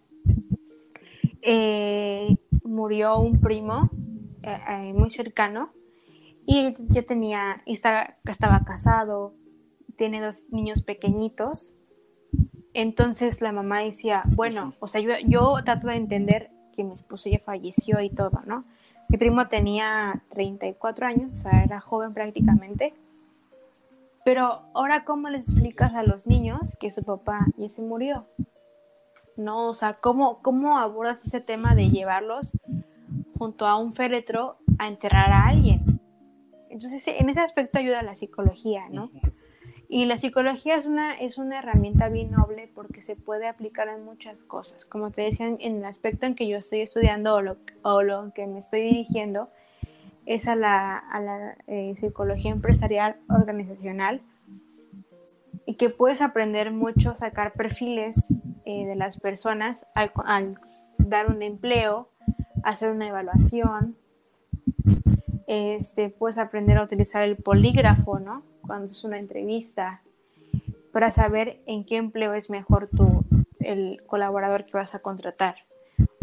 [1.43, 3.91] eh, murió un primo
[4.43, 5.71] eh, eh, muy cercano
[6.47, 9.35] y ya tenía, estaba, estaba casado,
[9.97, 11.73] tiene dos niños pequeñitos.
[12.73, 17.31] Entonces la mamá decía, bueno, o sea, yo, yo trato de entender que mi esposo
[17.31, 18.65] ya falleció y todo, ¿no?
[19.15, 22.95] Mi primo tenía 34 años, o sea, era joven prácticamente.
[24.25, 28.27] Pero ahora, ¿cómo les explicas a los niños que su papá ya se murió?
[29.37, 29.69] ¿No?
[29.69, 32.59] O sea, ¿cómo, cómo abordas ese tema de llevarlos
[33.39, 36.01] junto a un féretro a enterrar a alguien?
[36.69, 39.13] Entonces, en ese aspecto ayuda la psicología, ¿no?
[39.95, 44.05] Y la psicología es una, es una herramienta bien noble porque se puede aplicar en
[44.05, 44.85] muchas cosas.
[44.85, 48.33] Como te decía, en el aspecto en que yo estoy estudiando o lo, o lo
[48.35, 49.51] que me estoy dirigiendo
[50.27, 54.21] es a la, a la eh, psicología empresarial organizacional
[55.65, 58.27] y que puedes aprender mucho, sacar perfiles
[58.65, 60.59] eh, de las personas al, al,
[60.99, 62.09] dar un empleo,
[62.65, 63.97] hacer una evaluación.
[65.47, 68.54] Este, puedes aprender a utilizar el polígrafo, ¿no?
[68.67, 70.03] Cuando es una entrevista,
[70.93, 73.25] para saber en qué empleo es mejor tú,
[73.61, 75.57] el colaborador que vas a contratar,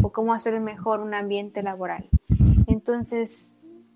[0.00, 2.08] o cómo hacer mejor un ambiente laboral.
[2.66, 3.46] Entonces,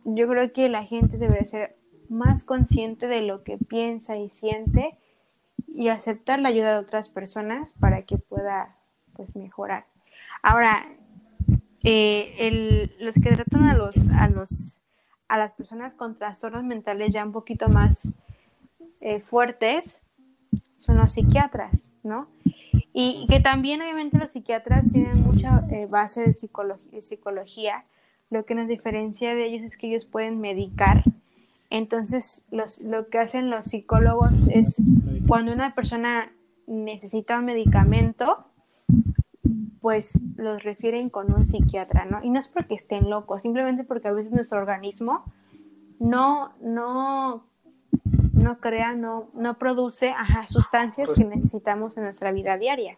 [0.05, 1.77] yo creo que la gente debe ser
[2.09, 4.97] más consciente de lo que piensa y siente
[5.66, 8.77] y aceptar la ayuda de otras personas para que pueda
[9.14, 9.86] pues mejorar.
[10.43, 10.86] Ahora,
[11.82, 14.81] eh, los que tratan a los, a los
[15.28, 18.09] a las personas con trastornos mentales ya un poquito más
[19.01, 20.01] eh, fuertes
[20.78, 22.28] son los psiquiatras, ¿no?
[22.93, 27.85] Y que también obviamente los psiquiatras tienen mucha eh, base de psicología, psicología,
[28.31, 31.05] lo que nos diferencia de ellos es que ellos pueden medicar.
[31.70, 34.81] Entonces, los, lo que hacen los psicólogos es
[35.27, 36.32] cuando una persona
[36.66, 38.47] necesita un medicamento,
[39.81, 42.23] pues los refieren con un psiquiatra, ¿no?
[42.23, 45.24] Y no es porque estén locos, simplemente porque a veces nuestro organismo
[45.98, 47.47] no, no,
[48.47, 50.14] no crea, no, no produce
[50.48, 52.97] sustancias que necesitamos en nuestra vida diaria.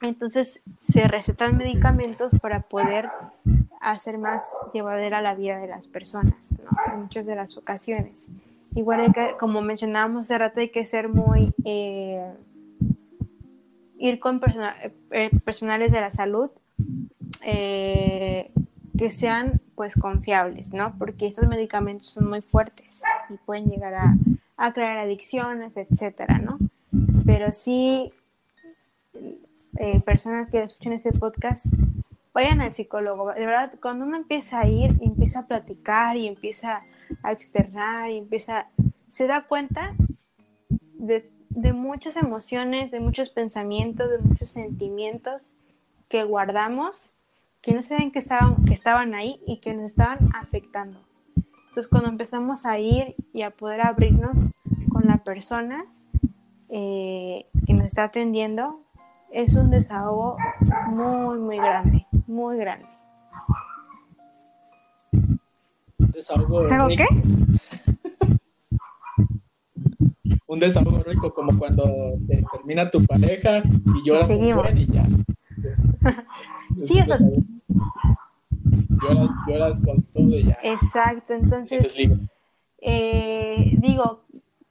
[0.00, 3.10] Entonces se recetan medicamentos para poder
[3.80, 6.70] hacer más llevadera la vida de las personas, ¿no?
[6.92, 8.30] En muchas de las ocasiones.
[8.74, 11.52] Igual que, como mencionábamos hace rato, hay que ser muy...
[11.64, 12.32] Eh,
[13.98, 14.40] ir con
[15.10, 16.50] eh, personales de la salud
[17.42, 18.50] eh,
[18.96, 20.94] que sean pues confiables, ¿no?
[20.98, 24.10] Porque esos medicamentos son muy fuertes y pueden llegar a,
[24.58, 26.58] a crear adicciones, etcétera, ¿no?
[27.24, 28.12] Pero sí,
[29.78, 31.64] eh, personas que escuchen ese podcast,
[32.34, 33.32] vayan al psicólogo.
[33.32, 36.82] De verdad, cuando uno empieza a ir, empieza a platicar y empieza
[37.22, 38.66] a externar y empieza,
[39.08, 39.94] se da cuenta
[40.92, 45.54] de de muchas emociones, de muchos pensamientos, de muchos sentimientos
[46.10, 47.16] que guardamos,
[47.62, 50.98] que no saben que estaban, que estaban ahí y que nos estaban afectando.
[51.68, 54.40] Entonces, cuando empezamos a ir y a poder abrirnos
[54.90, 55.84] con la persona
[56.68, 58.80] eh, que nos está atendiendo,
[59.30, 60.36] es un desahogo
[60.88, 62.86] muy, muy grande, muy grande.
[65.98, 66.60] Desahogo.
[66.60, 67.06] ¿Desahogo qué?
[70.50, 71.84] un desahogo rico como cuando
[72.26, 75.06] termina tu pareja y lloras y ya.
[76.76, 77.14] sí, eso.
[79.02, 80.58] Lloras, lloras con todo y ya.
[80.62, 81.94] Exacto, entonces
[82.82, 84.24] eh, digo,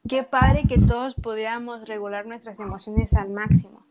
[0.08, 3.84] qué padre que todos pudiéramos regular nuestras emociones al máximo.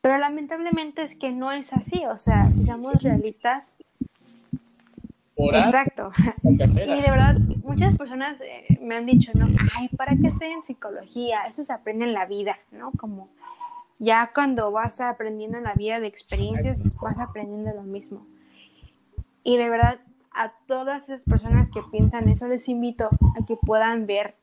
[0.00, 3.74] Pero lamentablemente es que no es así, o sea, si somos realistas,
[5.48, 6.12] Exacto.
[6.42, 9.46] Y de verdad, muchas personas eh, me han dicho, ¿no?
[9.76, 11.46] Ay, ¿para qué estoy en psicología?
[11.48, 12.92] Eso se aprende en la vida, ¿no?
[12.92, 13.30] Como
[13.98, 18.26] ya cuando vas aprendiendo en la vida de experiencias, vas aprendiendo lo mismo.
[19.42, 20.00] Y de verdad,
[20.32, 24.36] a todas esas personas que piensan eso, les invito a que puedan ver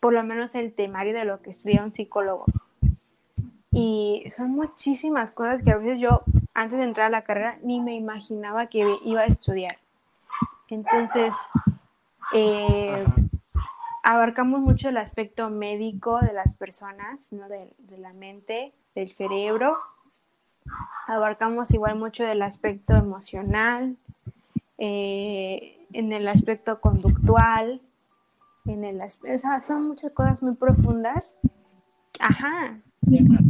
[0.00, 2.46] por lo menos el temario de lo que estudia un psicólogo.
[3.70, 6.22] Y son muchísimas cosas que a veces yo,
[6.54, 9.76] antes de entrar a la carrera, ni me imaginaba que iba a estudiar.
[10.68, 11.34] Entonces,
[12.32, 13.04] eh,
[14.02, 17.48] abarcamos mucho el aspecto médico de las personas, ¿no?
[17.48, 19.78] de, la mente, del cerebro.
[21.06, 23.96] Abarcamos igual mucho del aspecto emocional,
[24.76, 27.80] eh, en el aspecto conductual,
[28.66, 31.34] en el o sea, son muchas cosas muy profundas.
[32.20, 32.78] Ajá.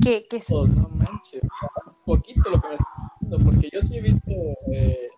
[0.05, 3.97] Que, que oh, no manches, un poquito lo que me estás diciendo, porque yo sí
[3.97, 4.31] he visto
[4.73, 5.09] eh,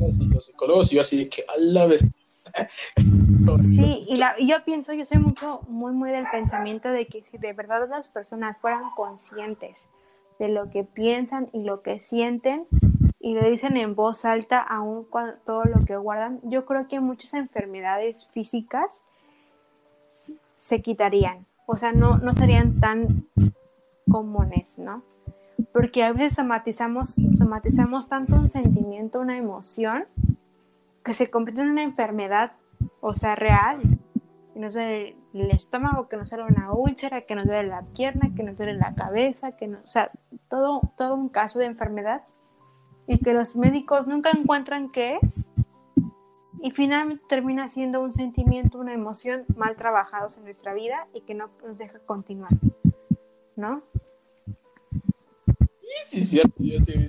[0.00, 2.06] los, los psicólogos y yo así de que a la vez.
[3.62, 7.38] sí, y, la, yo pienso, yo soy mucho, muy, muy del pensamiento de que si
[7.38, 9.86] de verdad las personas fueran conscientes
[10.38, 12.66] de lo que piensan y lo que sienten
[13.20, 17.00] y lo dicen en voz alta, aún cuando, todo lo que guardan, yo creo que
[17.00, 19.04] muchas enfermedades físicas
[20.54, 21.46] se quitarían.
[21.66, 23.26] O sea, no, no serían tan
[24.08, 25.02] comunes, ¿no?
[25.72, 30.06] porque a veces somatizamos, somatizamos tanto un sentimiento, una emoción,
[31.04, 32.52] que se convierte en una enfermedad,
[33.00, 33.80] o sea, real.
[34.52, 34.74] Que nos
[35.34, 38.74] el estómago, que nos duele una úlcera, que nos duele la pierna, que nos duele
[38.74, 40.10] la cabeza, que no, o sea,
[40.48, 42.22] todo, todo un caso de enfermedad
[43.06, 45.48] y que los médicos nunca encuentran qué es
[46.60, 51.34] y finalmente termina siendo un sentimiento, una emoción mal trabajados en nuestra vida y que
[51.34, 52.50] no nos deja continuar,
[53.56, 53.82] ¿no?
[56.06, 56.54] Sí, cierto,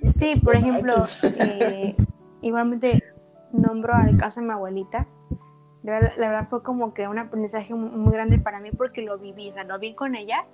[0.09, 0.93] sí, por ejemplo,
[1.39, 1.95] eh,
[2.41, 3.03] igualmente
[3.51, 5.07] nombro al caso de mi abuelita.
[5.89, 9.53] La, verdad fue como que un aprendizaje muy grande para mí porque lo viví, o
[9.53, 10.45] sea, lo vi con ella.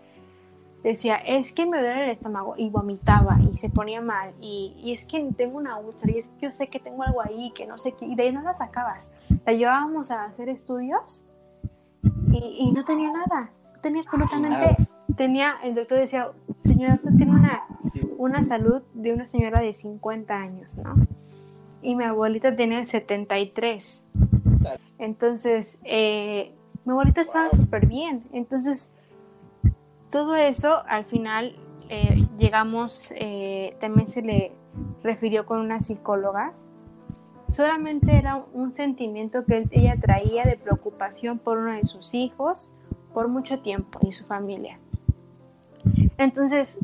[0.84, 4.94] Decía, es que me duele el estómago y vomitaba y se ponía mal y, y
[4.94, 7.66] es que tengo una úlcera y es que yo sé que tengo algo ahí que
[7.66, 9.12] no sé qué y de ahí no la sacabas.
[9.46, 11.26] La llevábamos a hacer estudios
[12.32, 17.32] y, y no tenía nada, no tenía absolutamente tenía, el doctor decía, señora, usted tiene
[17.32, 17.64] una,
[18.18, 20.96] una salud de una señora de 50 años, ¿no?
[21.82, 24.08] Y mi abuelita tenía 73.
[25.06, 26.52] Entonces, eh,
[26.84, 28.24] mi abuelita estaba súper bien.
[28.34, 28.90] Entonces,
[30.10, 31.56] todo eso, al final,
[31.90, 34.52] eh, llegamos, eh, también se le
[35.04, 36.54] refirió con una psicóloga.
[37.48, 42.74] solamente era un sentimiento que ella traía de preocupación por uno de sus hijos
[43.14, 44.80] por mucho tiempo y su familia.
[46.18, 46.80] Entonces,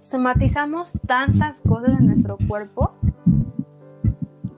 [0.00, 2.90] somatizamos tantas cosas en nuestro cuerpo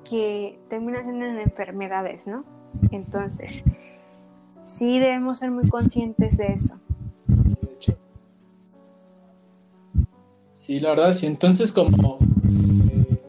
[0.09, 2.54] que terminan siendo en enfermedades, ¿no?
[2.91, 3.65] Entonces,
[4.63, 6.79] sí debemos ser muy conscientes de eso.
[10.53, 11.27] Sí, la verdad, sí.
[11.27, 12.19] Entonces, como,
[12.91, 13.23] eh,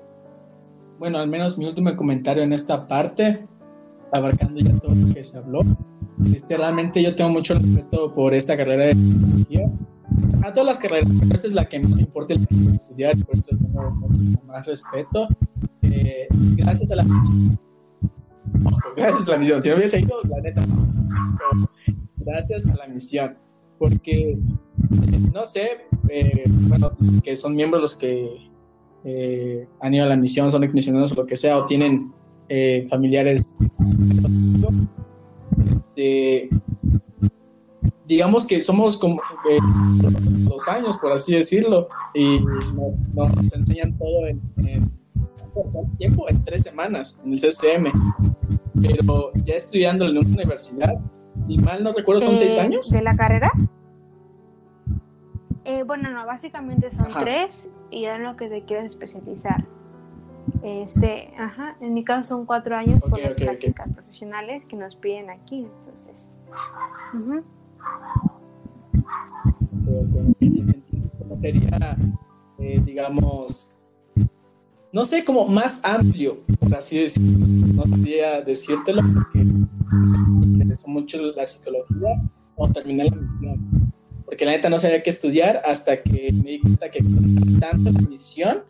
[0.99, 3.45] bueno, al menos mi último comentario en esta parte,
[4.13, 5.61] abarcando ya todo lo que se habló,
[6.33, 9.69] este, realmente yo tengo mucho respeto por esta carrera de tecnología.
[10.43, 12.35] A todas las carreras, pero esta es la que más importa
[12.73, 14.07] estudiar, por eso tengo
[14.47, 15.27] más respeto.
[15.81, 17.05] Eh, gracias a la.
[18.95, 19.61] Gracias a la misión.
[19.61, 20.65] Si no hubiese ido, la neta,
[22.17, 23.37] gracias a la misión.
[23.77, 24.37] Porque,
[25.33, 26.91] no sé, eh, bueno,
[27.23, 28.49] que son miembros los que
[29.03, 32.13] eh, han ido a la misión, son misioneros o lo que sea, o tienen
[32.49, 33.57] eh, familiares.
[35.69, 36.49] Este,
[38.07, 39.21] digamos que somos como
[40.49, 42.39] dos años, por así decirlo, y
[43.13, 44.91] nos, enseñan todo en, en,
[45.97, 47.91] tiempo, en tres semanas, en el CCM.
[48.81, 50.95] Pero ya estudiando en una universidad,
[51.45, 52.89] si mal no recuerdo, son seis años.
[52.89, 53.51] ¿De la carrera?
[55.65, 59.65] Eh, bueno, no, básicamente son tres y en lo que te quieres especializar.
[60.61, 65.29] Este, ajá, en mi caso son cuatro años por las prácticas profesionales que nos piden
[65.29, 66.31] aquí, entonces.
[71.41, 71.97] sería,
[72.59, 73.77] eh, digamos,
[74.95, 77.45] no sé, como más amplio, por así decirlo.
[77.75, 82.23] No sabría decírtelo porque me interesó mucho la psicología
[82.55, 83.91] o terminé la misión
[84.25, 87.03] porque la neta no sabía qué estudiar hasta que me di cuenta que
[87.59, 88.63] tanto la misión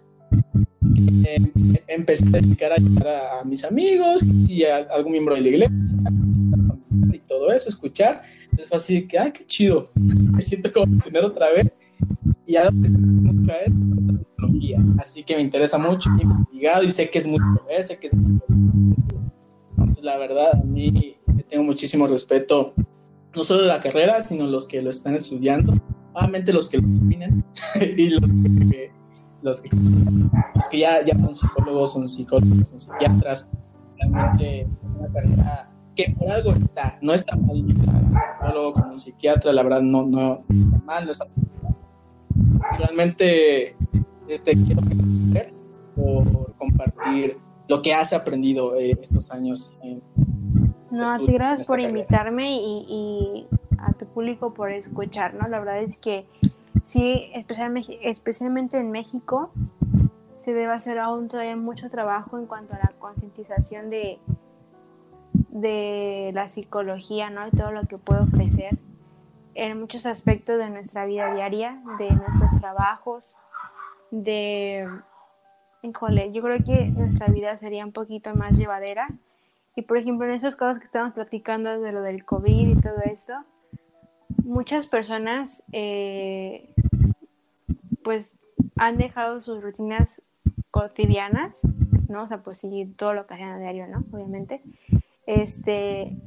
[0.95, 5.47] que empecé a dedicar a ayudar a, mis amigos y a, algún miembro de la
[5.47, 5.77] iglesia
[7.13, 8.23] y todo eso, escuchar.
[8.45, 11.79] Entonces fue así de que, ay, qué chido, me siento como misionero otra vez
[12.47, 13.75] y algo que mucho es
[14.15, 14.77] psicología.
[14.99, 17.39] Así que me interesa mucho, he investigado y sé que es muy
[17.81, 18.39] sé que es muy
[19.71, 21.15] Entonces, la verdad, a mí
[21.49, 22.73] tengo muchísimo respeto
[23.35, 25.73] no solo la carrera, sino los que lo están estudiando,
[26.13, 27.43] obviamente los que lo terminan
[27.97, 28.91] y los que,
[29.41, 29.69] los que,
[30.55, 33.51] los que ya, ya, son psicólogos, son psicólogos, son psiquiatras,
[33.97, 34.67] realmente
[34.97, 39.63] una carrera que por algo está, no está mal un psicólogo como un psiquiatra, la
[39.63, 41.64] verdad no, no, está mal, no está mal.
[42.77, 43.75] Realmente
[44.27, 45.53] este, quiero agradecer
[45.95, 47.37] por compartir
[47.67, 50.01] lo que has aprendido eh, estos años en,
[50.91, 53.47] no, a ti gracias por invitarme y,
[53.77, 55.47] a tu público por escuchar, ¿no?
[55.47, 56.25] La verdad es que
[56.83, 59.51] sí, especialmente, especialmente en México,
[60.37, 64.19] se debe hacer aún todavía mucho trabajo en cuanto a la concientización de,
[65.49, 67.47] de la psicología, ¿no?
[67.47, 68.77] Y todo lo que puede ofrecer
[69.55, 73.37] en muchos aspectos de nuestra vida diaria, de nuestros trabajos,
[74.11, 74.87] de...
[75.81, 79.07] Híjole, yo creo que nuestra vida sería un poquito más llevadera
[79.75, 82.95] y por ejemplo, en esos casos que estamos platicando de lo del COVID y todo
[83.03, 83.33] eso,
[84.43, 86.73] muchas personas eh,
[88.03, 88.33] pues
[88.77, 90.21] han dejado sus rutinas
[90.71, 91.59] cotidianas,
[92.07, 92.23] ¿no?
[92.23, 94.05] O sea, pues sí, todo lo que hacen a diario, ¿no?
[94.11, 94.61] Obviamente.
[95.25, 96.17] Este,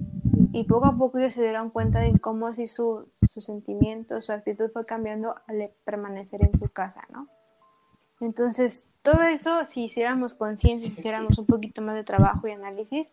[0.52, 4.32] y poco a poco ellos se dieron cuenta de cómo si su, su sentimiento, su
[4.32, 7.28] actitud fue cambiando al permanecer en su casa, ¿no?
[8.20, 13.12] Entonces, todo eso, si hiciéramos conciencia, si hiciéramos un poquito más de trabajo y análisis,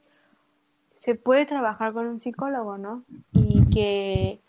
[0.96, 3.04] se puede trabajar con un psicólogo, ¿no?
[3.32, 4.40] Y que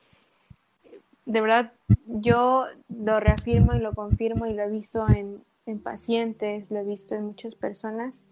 [1.26, 1.72] de verdad
[2.06, 5.44] yo lo reafirmo y lo confirmo y lo he visto en,
[5.82, 8.24] pacientes, lo he visto en muchas personas.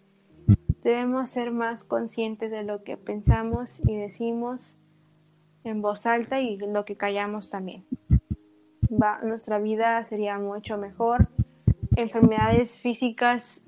[0.85, 4.78] Debemos ser más conscientes de lo que pensamos y decimos
[5.65, 7.86] en voz alta y lo que callamos también.
[9.23, 11.28] Nuestra vida sería mucho mejor.
[11.97, 13.66] Enfermedades físicas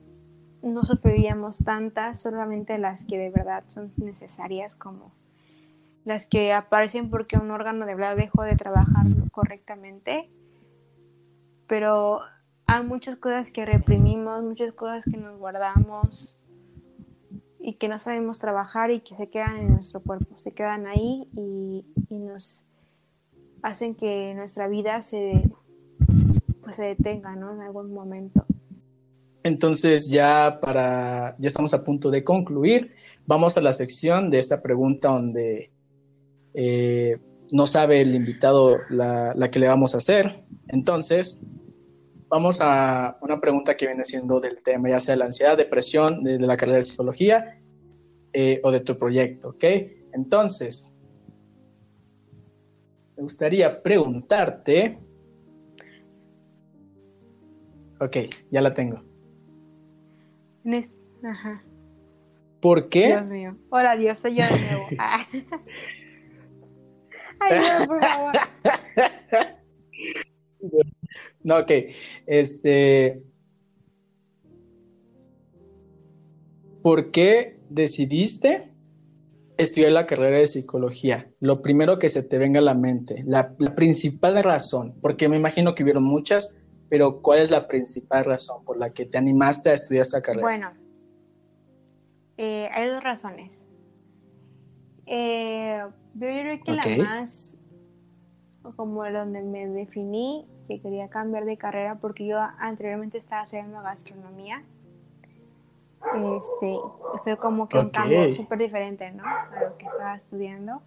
[0.60, 5.10] no sufriríamos tantas, solamente las que de verdad son necesarias, como
[6.05, 10.28] las que aparecen porque un órgano de verdad dejó de trabajar correctamente.
[11.66, 12.20] Pero
[12.66, 16.36] hay muchas cosas que reprimimos, muchas cosas que nos guardamos
[17.66, 21.28] y que no sabemos trabajar y que se quedan en nuestro cuerpo, se quedan ahí
[21.36, 22.62] y, nos
[23.60, 25.43] hacen que nuestra vida se,
[26.62, 27.52] pues, se detenga ¿no?
[27.52, 28.47] en algún momento.
[29.43, 32.94] Entonces ya para, ya estamos a punto de concluir.
[33.26, 35.72] Vamos a la sección de esa pregunta donde
[36.55, 37.18] eh,
[37.51, 40.44] no sabe el invitado la, que le vamos a hacer.
[40.68, 41.44] Entonces,
[42.37, 46.39] vamos a una pregunta que viene siendo del tema, ya sea la ansiedad, depresión, de,
[46.39, 47.59] la carrera de psicología
[48.35, 49.65] eh, o de tu proyecto, ¿ok?
[50.13, 50.95] Entonces,
[53.17, 54.99] me gustaría preguntarte.
[58.01, 58.17] Ok,
[58.51, 59.03] ya la tengo.
[61.25, 61.65] Ajá.
[62.61, 63.07] ¿Por qué?
[63.07, 63.57] Dios mío.
[63.71, 64.89] Hola, Dios, soy yo de nuevo.
[67.41, 68.35] Ay, no, por favor.
[71.47, 71.70] No, ok.
[72.27, 73.23] Este.
[76.82, 78.73] ¿Por qué decidiste
[79.56, 81.31] estudiar la carrera de psicología?
[81.39, 85.74] Lo primero que se te venga a la mente, la, principal razón, porque me imagino
[85.74, 86.59] que hubieron muchas,
[86.89, 90.43] pero ¿cuál es la principal razón por la que te animaste a estudiar esta carrera?
[90.43, 90.73] Bueno,
[92.36, 93.62] eh, hay dos razones.
[95.06, 95.81] Eh,
[96.14, 97.56] yo creo que la más,
[98.77, 104.62] como donde me definí, que quería cambiar de carrera porque yo anteriormente estaba estudiando gastronomía.
[106.36, 106.78] Este,
[107.24, 109.24] fue como que un cambio súper diferente, ¿no?
[109.24, 110.82] A lo que estaba estudiando.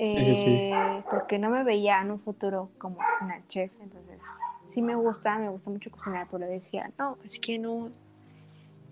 [0.00, 4.20] Eh, porque no me veía en un futuro como una chef, entonces
[4.68, 7.90] sí me gusta, me gusta mucho cocinar, pero decía, no, es que no,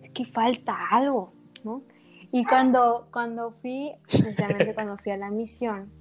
[0.02, 1.32] es que falta algo,
[1.64, 1.82] ¿no?
[2.32, 5.93] Y cuando, cuando fui, precisamente cuando fui a la misión,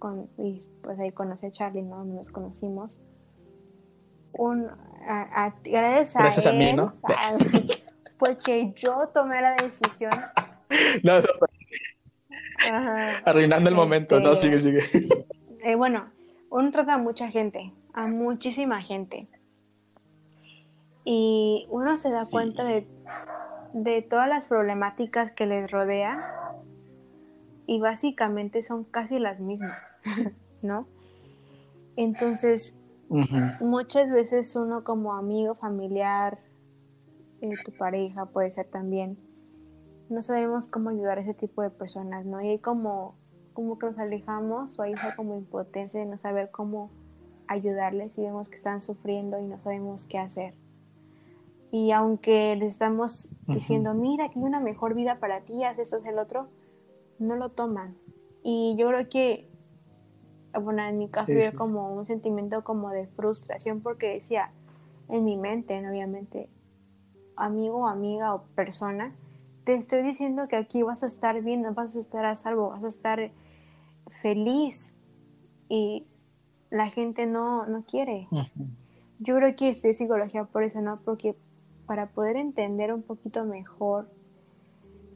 [0.00, 2.04] con, y pues ahí conocí a Charlie, ¿no?
[2.04, 3.00] Nos conocimos.
[4.32, 4.66] Un,
[5.62, 6.94] gracias a, gracias a mí, ¿no?
[8.18, 10.12] porque yo tomé la decisión.
[11.02, 11.28] No, no.
[13.24, 14.80] Arruinando el momento, no, sigue, sigue.
[15.62, 16.10] Eh, bueno,
[16.50, 19.28] uno trata a mucha gente, a muchísima gente.
[21.04, 22.86] Y uno se da cuenta de,
[23.72, 26.39] de todas las problemáticas que les rodea
[27.70, 29.78] y básicamente son casi las mismas.
[30.60, 30.88] ¿no?
[31.94, 32.74] Entonces,
[33.60, 36.40] muchas veces uno como amigo, familiar,
[37.40, 39.18] eh, tu pareja puede ser también,
[40.08, 42.40] no sabemos cómo ayudar a ese tipo de personas, ¿no?
[42.40, 43.14] Y hay como,
[43.52, 46.90] como que nos alejamos o hay como impotencia de no saber cómo
[47.46, 50.54] ayudarles y vemos que están sufriendo y no sabemos qué hacer.
[51.70, 55.98] Y aunque les estamos diciendo, mira, que hay una mejor vida para ti, haz eso,
[55.98, 56.48] es el otro,
[57.20, 57.96] no lo toman.
[58.42, 59.50] Y yo creo que
[60.58, 64.50] bueno, en mi caso había como un sentimiento como de frustración porque decía,
[65.08, 66.48] en mi mente, obviamente,
[67.36, 69.14] amigo, amiga o persona,
[69.64, 72.82] te estoy diciendo que aquí vas a estar bien, vas a estar a salvo, vas
[72.82, 73.30] a estar
[74.22, 74.94] feliz
[75.68, 76.06] y
[76.70, 78.28] la gente no, no quiere.
[79.18, 81.00] Yo creo que estoy psicología por eso, ¿no?
[81.04, 81.36] Porque
[81.86, 84.10] para poder entender un poquito mejor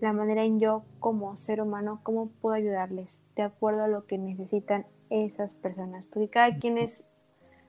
[0.05, 4.19] la manera en yo como ser humano, cómo puedo ayudarles de acuerdo a lo que
[4.19, 7.05] necesitan esas personas, porque cada quien es,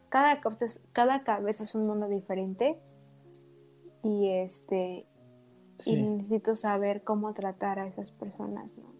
[0.09, 2.77] cada cabeza, cada cabeza es un mundo diferente.
[4.03, 5.07] Y este
[5.85, 8.93] y necesito saber cómo tratar a esas personas, ¿no?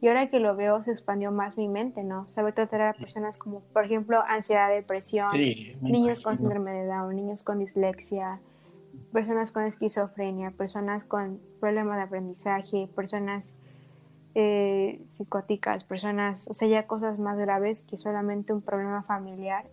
[0.00, 2.28] Y ahora que lo veo se expandió más mi mente, ¿no?
[2.28, 5.28] Saber tratar a personas como, por ejemplo, ansiedad, depresión,
[5.80, 8.40] niños con síndrome de Down, niños con dislexia,
[9.12, 13.56] personas con esquizofrenia, personas con problemas de aprendizaje, personas
[14.34, 19.66] eh, psicóticas, personas, o sea, ya cosas más graves que solamente un problema familiar.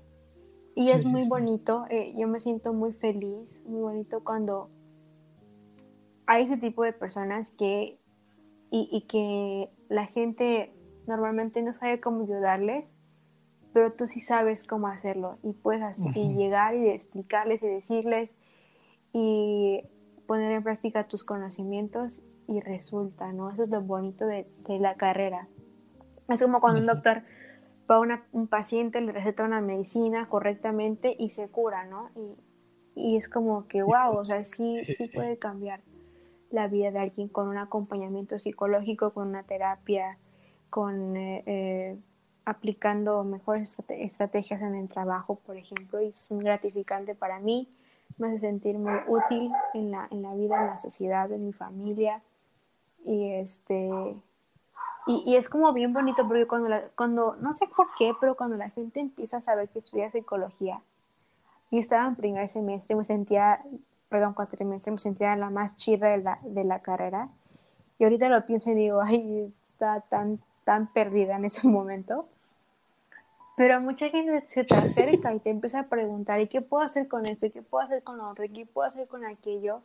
[0.75, 4.69] Y es muy bonito, eh, yo me siento muy feliz, muy bonito cuando
[6.25, 7.97] hay ese tipo de personas que,
[8.71, 10.71] y, que la gente
[11.07, 12.95] normalmente no sabe cómo ayudarles,
[13.73, 18.37] pero tú sí sabes cómo hacerlo y puedes así, llegar y explicarles y decirles
[19.13, 19.81] y
[20.27, 23.51] poner en práctica tus conocimientos y resulta, ¿no?
[23.51, 24.47] Eso es lo bonito de,
[24.79, 25.47] la carrera.
[26.27, 27.23] Es como cuando un doctor
[27.89, 32.09] va a un paciente, le receta una medicina correctamente y se cura, ¿no?
[32.95, 35.81] Y, es como que, wow, o sea, sí, sí, puede cambiar
[36.51, 40.17] la vida de alguien con un acompañamiento psicológico, con una terapia,
[40.69, 41.97] con eh, eh,
[42.45, 47.69] aplicando mejores estrategias en el trabajo, por ejemplo, y es muy gratificante para mí,
[48.19, 51.53] me hace sentir muy útil en la, en la vida, en la sociedad, en mi
[51.53, 52.21] familia,
[53.05, 53.89] y este
[55.07, 58.69] y, es como bien bonito porque cuando, cuando, no sé por qué, pero cuando la
[58.69, 60.81] gente empieza a saber que estudia psicología,
[61.71, 63.63] y estaba en primer semestre, me sentía,
[64.09, 67.29] perdón, cuatrimestre, me sentía la más chida de la, de la carrera.
[67.97, 72.27] Y ahorita lo pienso y digo, ay, está tan, tan perdida en ese momento.
[73.59, 77.09] Pero mucha gente se te acerca y te empieza a preguntar, ¿y qué puedo hacer
[77.09, 77.45] con esto?
[77.45, 78.45] ¿Y qué puedo hacer con lo otro?
[78.45, 79.81] ¿Y qué puedo hacer con aquello?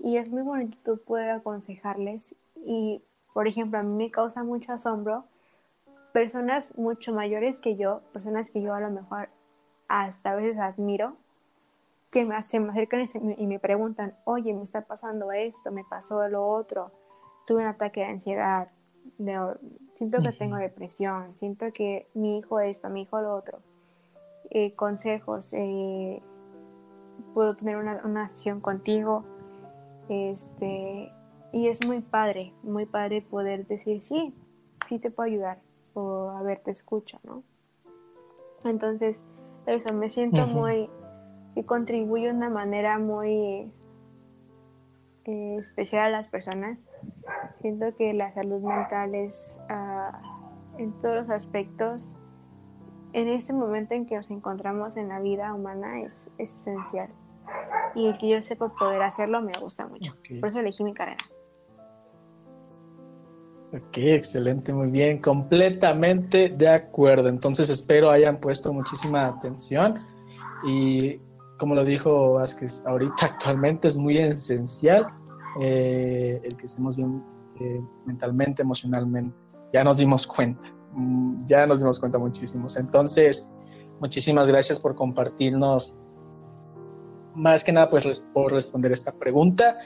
[0.00, 3.02] y es muy bonito poder aconsejarles y,
[3.32, 5.24] por ejemplo, a mí me causa mucho asombro
[6.12, 9.28] personas mucho mayores que yo, personas que yo a lo mejor
[9.88, 11.14] hasta a veces admiro,
[12.10, 13.04] que me, se me acercan
[13.36, 16.90] y me preguntan, oye, me está pasando esto, me pasó lo otro,
[17.46, 18.68] tuve un ataque de ansiedad,
[19.94, 23.58] siento que tengo depresión, siento que mi hijo esto, mi hijo lo otro.
[24.50, 26.22] Eh, consejos, eh,
[27.34, 29.24] puedo tener una, una sesión contigo,
[30.08, 31.12] este,
[31.52, 34.34] y es muy padre, muy padre poder decir, sí,
[34.88, 35.58] sí te puedo ayudar,
[35.94, 37.42] o a ver, te escucho, ¿no?
[38.64, 39.22] Entonces,
[39.66, 40.88] eso, me siento muy,
[41.54, 43.70] que contribuye de una manera muy
[45.24, 46.88] eh, especial a las personas.
[47.60, 50.20] Siento que la salud mental es ah,
[50.78, 52.14] en todos los aspectos,
[53.12, 57.08] en este momento en que nos encontramos en la vida humana, es, esencial.
[57.96, 60.14] Y el que yo sepa poder hacerlo me gusta mucho.
[60.40, 61.24] Por eso elegí mi carrera.
[63.72, 67.28] Ok, excelente, muy bien, completamente de acuerdo.
[67.28, 69.98] Entonces espero hayan puesto muchísima atención
[70.64, 71.20] y
[71.58, 75.08] como lo dijo Vázquez, ahorita actualmente es muy esencial
[75.60, 77.22] eh, el que estemos bien
[77.60, 79.36] eh, mentalmente, emocionalmente.
[79.72, 80.62] Ya nos dimos cuenta,
[80.92, 82.76] mm, ya nos dimos cuenta muchísimos.
[82.76, 83.52] Entonces,
[84.00, 85.96] muchísimas gracias por compartirnos
[87.34, 89.78] más que nada pues por responder esta pregunta.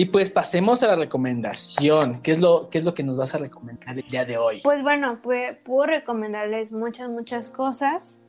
[0.00, 2.22] Y pues pasemos a la recomendación.
[2.22, 4.60] ¿Qué es lo, qué es lo que nos vas a recomendar el día de hoy?
[4.62, 8.20] Pues bueno, pues, puedo recomendarles muchas, muchas cosas,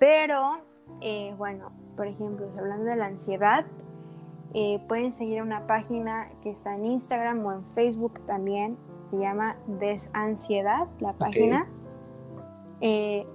[0.00, 0.64] pero
[1.00, 3.66] eh, bueno, por ejemplo, hablando de la ansiedad,
[4.54, 8.76] eh, pueden seguir una página que está en Instagram o en Facebook también,
[9.10, 11.66] se llama Desansiedad, la página.
[12.80, 13.26] Eh,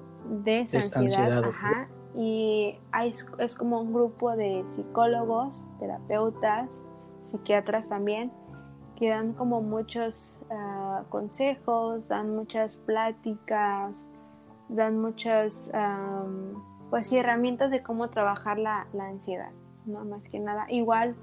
[0.44, 1.88] desansiedad, ajá.
[2.18, 6.86] Y hay, es como un grupo de psicólogos, terapeutas,
[7.22, 8.32] psiquiatras también,
[8.96, 14.08] que dan como muchos ah, consejos, dan muchas pláticas,
[14.70, 15.72] dan muchas,
[16.90, 19.52] pues sí, herramientas de cómo trabajar la, ansiedad,
[19.88, 20.06] ¿no?
[20.06, 20.66] Más que nada.
[20.70, 21.16] Igual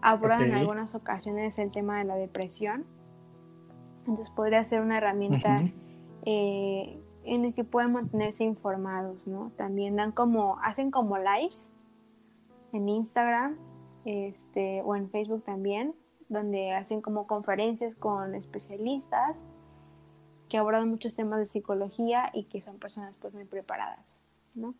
[0.00, 2.84] abordan en algunas ocasiones el tema de la depresión.
[4.00, 5.62] Entonces podría ser una herramienta
[6.24, 9.52] eh, en la que pueden mantenerse informados, ¿no?
[9.56, 11.70] También dan como, hacen como lives
[12.72, 13.56] en Instagram
[14.04, 15.94] este, o en Facebook también,
[16.28, 19.44] donde hacen como conferencias con especialistas
[20.48, 24.22] que abordan muchos temas de psicología y que son personas pues muy preparadas,
[24.56, 24.74] ¿no?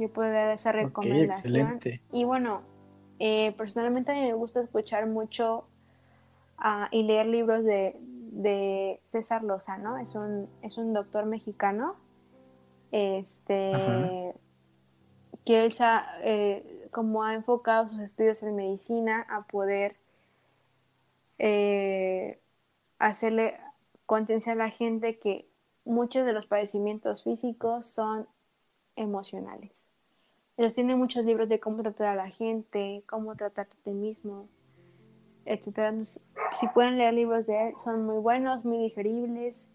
[0.00, 1.78] Yo puedo dar esa recomendación.
[2.10, 2.62] y bueno,
[3.18, 5.64] eh, personalmente a mí me gusta escuchar mucho
[6.56, 11.96] ah, y leer libros de, de César Lozano, es un, es un doctor mexicano,
[12.92, 14.34] este,
[15.44, 15.74] que él
[16.22, 19.96] eh, como ha enfocado sus estudios en medicina a poder
[21.38, 22.40] eh,
[22.98, 23.58] hacerle
[24.06, 25.46] conciencia a la gente que
[25.84, 28.26] muchos de los padecimientos físicos son
[28.96, 29.89] emocionales.
[30.68, 34.48] Tienen muchos libros de cómo tratar a la gente, cómo tratarte a ti mismo,
[35.46, 36.04] etc.
[36.58, 39.70] si pueden leer libros de él, son muy buenos, muy digeribles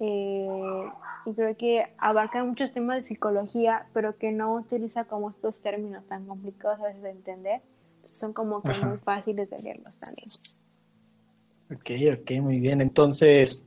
[0.00, 0.90] eh,
[1.26, 6.06] y creo que abarca muchos temas de psicología, pero que no utiliza como estos términos
[6.06, 7.60] tan complicados a veces de entender.
[8.06, 10.28] Son como que muy fáciles de leerlos también.
[11.72, 12.80] Ok, ok, muy bien.
[12.80, 13.66] Entonces,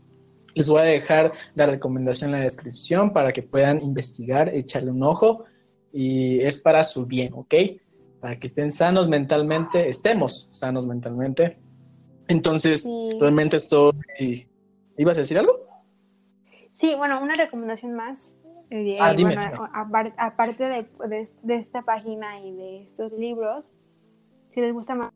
[0.54, 5.04] les voy a dejar la recomendación en la descripción para que puedan investigar, echarle un
[5.04, 5.46] ojo.
[6.00, 7.56] Y es para su bien, ¿ok?
[8.22, 11.58] Para que estén sanos mentalmente, estemos sanos mentalmente.
[12.28, 12.88] Entonces,
[13.20, 14.48] realmente estoy...
[14.96, 15.54] ¿Ibas a decir algo?
[16.74, 18.38] Sí, bueno, una recomendación más.
[18.70, 20.66] Eh, ah, bueno, aparte
[21.04, 23.72] de, esta página y de estos libros,
[24.54, 25.12] si les gusta más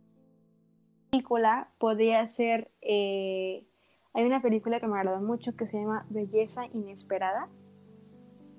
[1.12, 2.72] película, podría ser.
[2.82, 3.68] Eh,
[4.16, 7.50] hay una película que me agradó mucho que se llama Belleza Inesperada.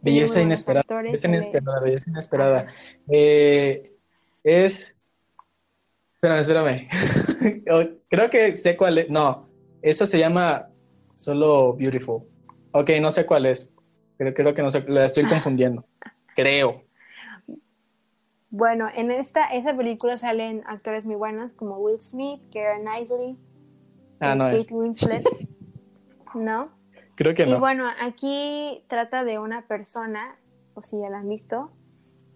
[0.03, 1.03] Belleza Inesperada.
[1.03, 2.67] Belleza Inesperada, Belleza Inesperada.
[3.11, 3.93] Eh,
[4.45, 4.99] es.
[6.15, 6.89] Espérame, espérame.
[8.09, 9.11] Creo que sé cuál es.
[9.11, 9.49] No,
[9.81, 10.69] esa se llama
[11.15, 12.23] solo Beautiful.
[12.73, 13.75] Ok, no sé cuál es.
[14.17, 15.85] Pero creo que no sé, la estoy confundiendo.
[16.37, 16.85] creo.
[18.51, 23.37] Bueno, en esta, esta película salen actores muy buenos como Will Smith, Keira Knightley,
[24.21, 25.25] ah, no Kate Winslet.
[26.35, 26.71] ¿No?
[27.15, 27.57] Creo que no.
[27.57, 30.37] Y bueno, aquí trata de una persona,
[30.75, 31.71] o si ya la han visto,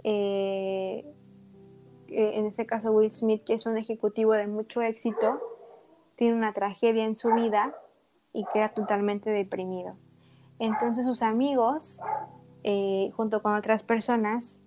[0.05, 1.05] eh,
[2.09, 5.41] eh, en este caso Will Smith, que es un ejecutivo de mucho éxito,
[6.17, 7.75] tiene una tragedia en su vida
[8.33, 9.97] y queda totalmente deprimido.
[10.59, 12.01] Entonces sus amigos,
[12.63, 14.59] eh, junto con otras personas,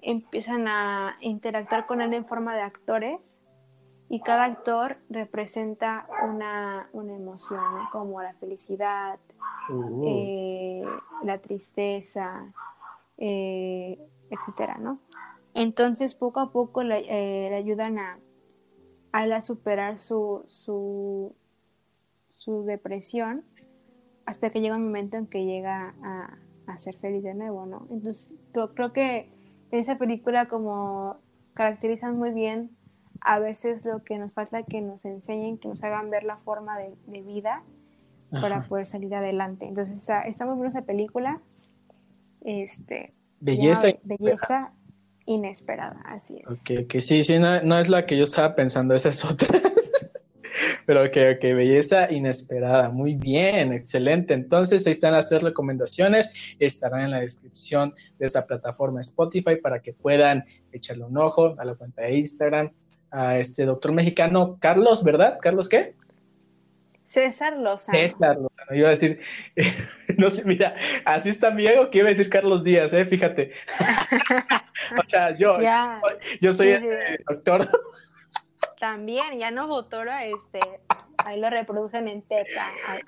[0.00, 3.42] empiezan a interactuar con él en forma de actores
[4.08, 7.60] y cada actor representa una, emoción,
[7.90, 9.18] como la felicidad,
[9.68, 10.04] uh.
[10.06, 10.84] eh,
[11.24, 12.52] la tristeza,
[13.18, 13.98] eh,
[14.30, 14.98] etcétera, ¿no?
[15.54, 18.18] Entonces, poco a poco le, eh, ayudan a,
[19.12, 21.34] a, superar su, su,
[22.36, 23.42] su, depresión
[24.26, 27.86] hasta que llega un momento en que llega a, a ser feliz de nuevo, ¿no?
[27.90, 28.36] Entonces,
[28.74, 29.30] creo que
[29.70, 31.16] en esa película como
[31.54, 32.76] caracterizan muy bien
[33.20, 36.78] a veces lo que nos falta que nos enseñen, que nos hagan ver la forma
[36.78, 37.62] de, vida
[38.30, 39.66] para poder salir adelante.
[39.66, 41.40] Entonces está, está, muy buena esa película.
[42.42, 44.72] Este, belleza, belleza
[45.26, 46.60] inesperada, así es.
[46.60, 49.48] Ok, que sí, sí, no, no, es la que yo estaba pensando, esa es otra.
[50.86, 52.90] Pero que, que, belleza inesperada.
[52.90, 54.34] Muy bien, excelente.
[54.34, 56.56] Entonces, ahí están las tres recomendaciones.
[56.58, 61.64] Estarán en la descripción de esa plataforma Spotify para que puedan echarle un ojo a
[61.64, 62.72] la cuenta de Instagram,
[63.10, 65.38] a este doctor mexicano Carlos, ¿verdad?
[65.40, 65.94] ¿Carlos qué?
[67.06, 67.98] César Lozano.
[67.98, 69.20] César Lozano, iba a decir,
[70.18, 70.74] no sé, mira,
[71.04, 73.06] así está mi ego que iba a decir Carlos Díaz, ¿eh?
[73.06, 73.52] Fíjate.
[74.98, 75.58] o sea, yo,
[76.40, 77.68] yo, soy ese doctor.
[78.80, 80.60] También, ya no doctora, este,
[81.16, 82.66] ahí lo reproducen en teta,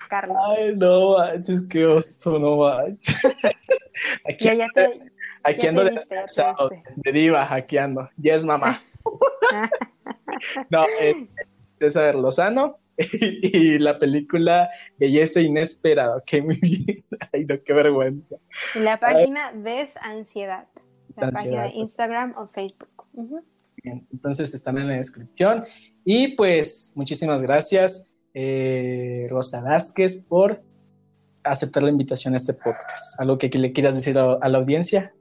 [0.08, 0.38] Carlos.
[0.56, 3.20] Ay, no manches, qué oso, no manches.
[4.26, 5.00] Aquí, ya, ya te,
[5.42, 6.00] aquí ando de,
[6.96, 8.08] de diva, hackeando.
[8.16, 8.82] Yes, mamá.
[10.70, 11.28] no, eh,
[11.78, 16.22] César Lozano y, la película Belleza Inesperada.
[16.26, 16.38] Que
[17.32, 18.36] Ay, no, qué vergüenza.
[18.74, 20.66] La página Desansiedad.
[21.16, 22.88] La página de Instagram o Facebook.
[23.82, 25.64] Bien, entonces están en la descripción.
[26.04, 30.62] Y pues, muchísimas gracias, eh, Rosa Vázquez, por
[31.42, 33.18] aceptar la invitación a este podcast.
[33.20, 35.12] ¿Algo que, le quieras decir a la audiencia?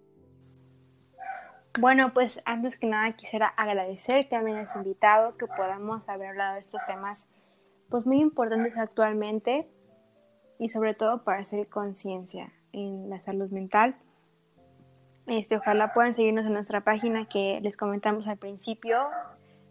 [1.80, 6.56] Bueno, pues antes que nada quisiera agradecer que me hayas invitado, que podamos haber hablado
[6.56, 7.24] de estos temas
[7.90, 9.70] pues muy importantes actualmente
[10.60, 13.96] y sobre todo para hacer conciencia en la salud mental.
[15.28, 19.08] Este, ojalá puedan seguirnos en nuestra página que les comentamos al principio,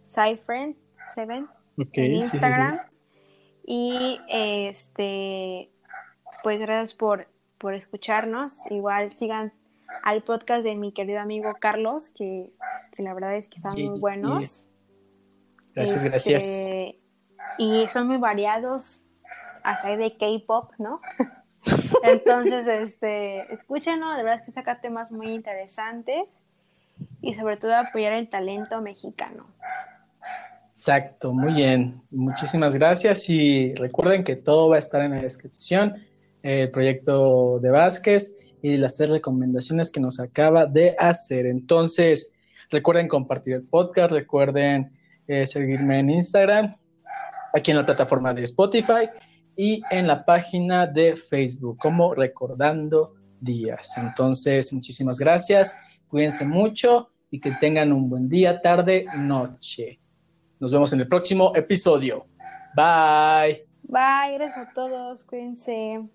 [0.06, 1.48] Cyfriend7
[1.92, 2.78] en Instagram.
[3.64, 5.70] Y este
[6.42, 7.26] pues gracias por,
[7.58, 8.70] por escucharnos.
[8.70, 9.52] Igual sigan
[10.02, 12.52] al podcast de mi querido amigo Carlos, que,
[12.98, 14.68] la verdad es que están muy buenos.
[15.74, 16.42] Gracias, gracias.
[16.42, 17.00] Este,
[17.58, 19.06] y son muy variados,
[19.62, 21.00] hasta de K-pop, ¿no?
[22.02, 26.28] Entonces, este, escúchenlo, de verdad es que saca temas muy interesantes
[27.20, 29.46] y sobre todo apoyar el talento mexicano.
[30.70, 32.02] Exacto, muy bien.
[32.10, 35.96] Muchísimas gracias y recuerden que todo va a estar en la descripción,
[36.42, 41.46] el proyecto de Vázquez y las tres recomendaciones que nos acaba de hacer.
[41.46, 42.34] Entonces,
[42.70, 44.92] recuerden compartir el podcast, recuerden
[45.28, 46.76] eh, seguirme en Instagram,
[47.52, 49.08] aquí en la plataforma de Spotify
[49.56, 53.96] y en la página de Facebook como Recordando Días.
[53.96, 60.00] Entonces, muchísimas gracias, cuídense mucho y que tengan un buen día, tarde, noche.
[60.58, 62.26] Nos vemos en el próximo episodio.
[62.74, 63.66] Bye.
[63.82, 66.08] Bye, gracias a todos, cuídense.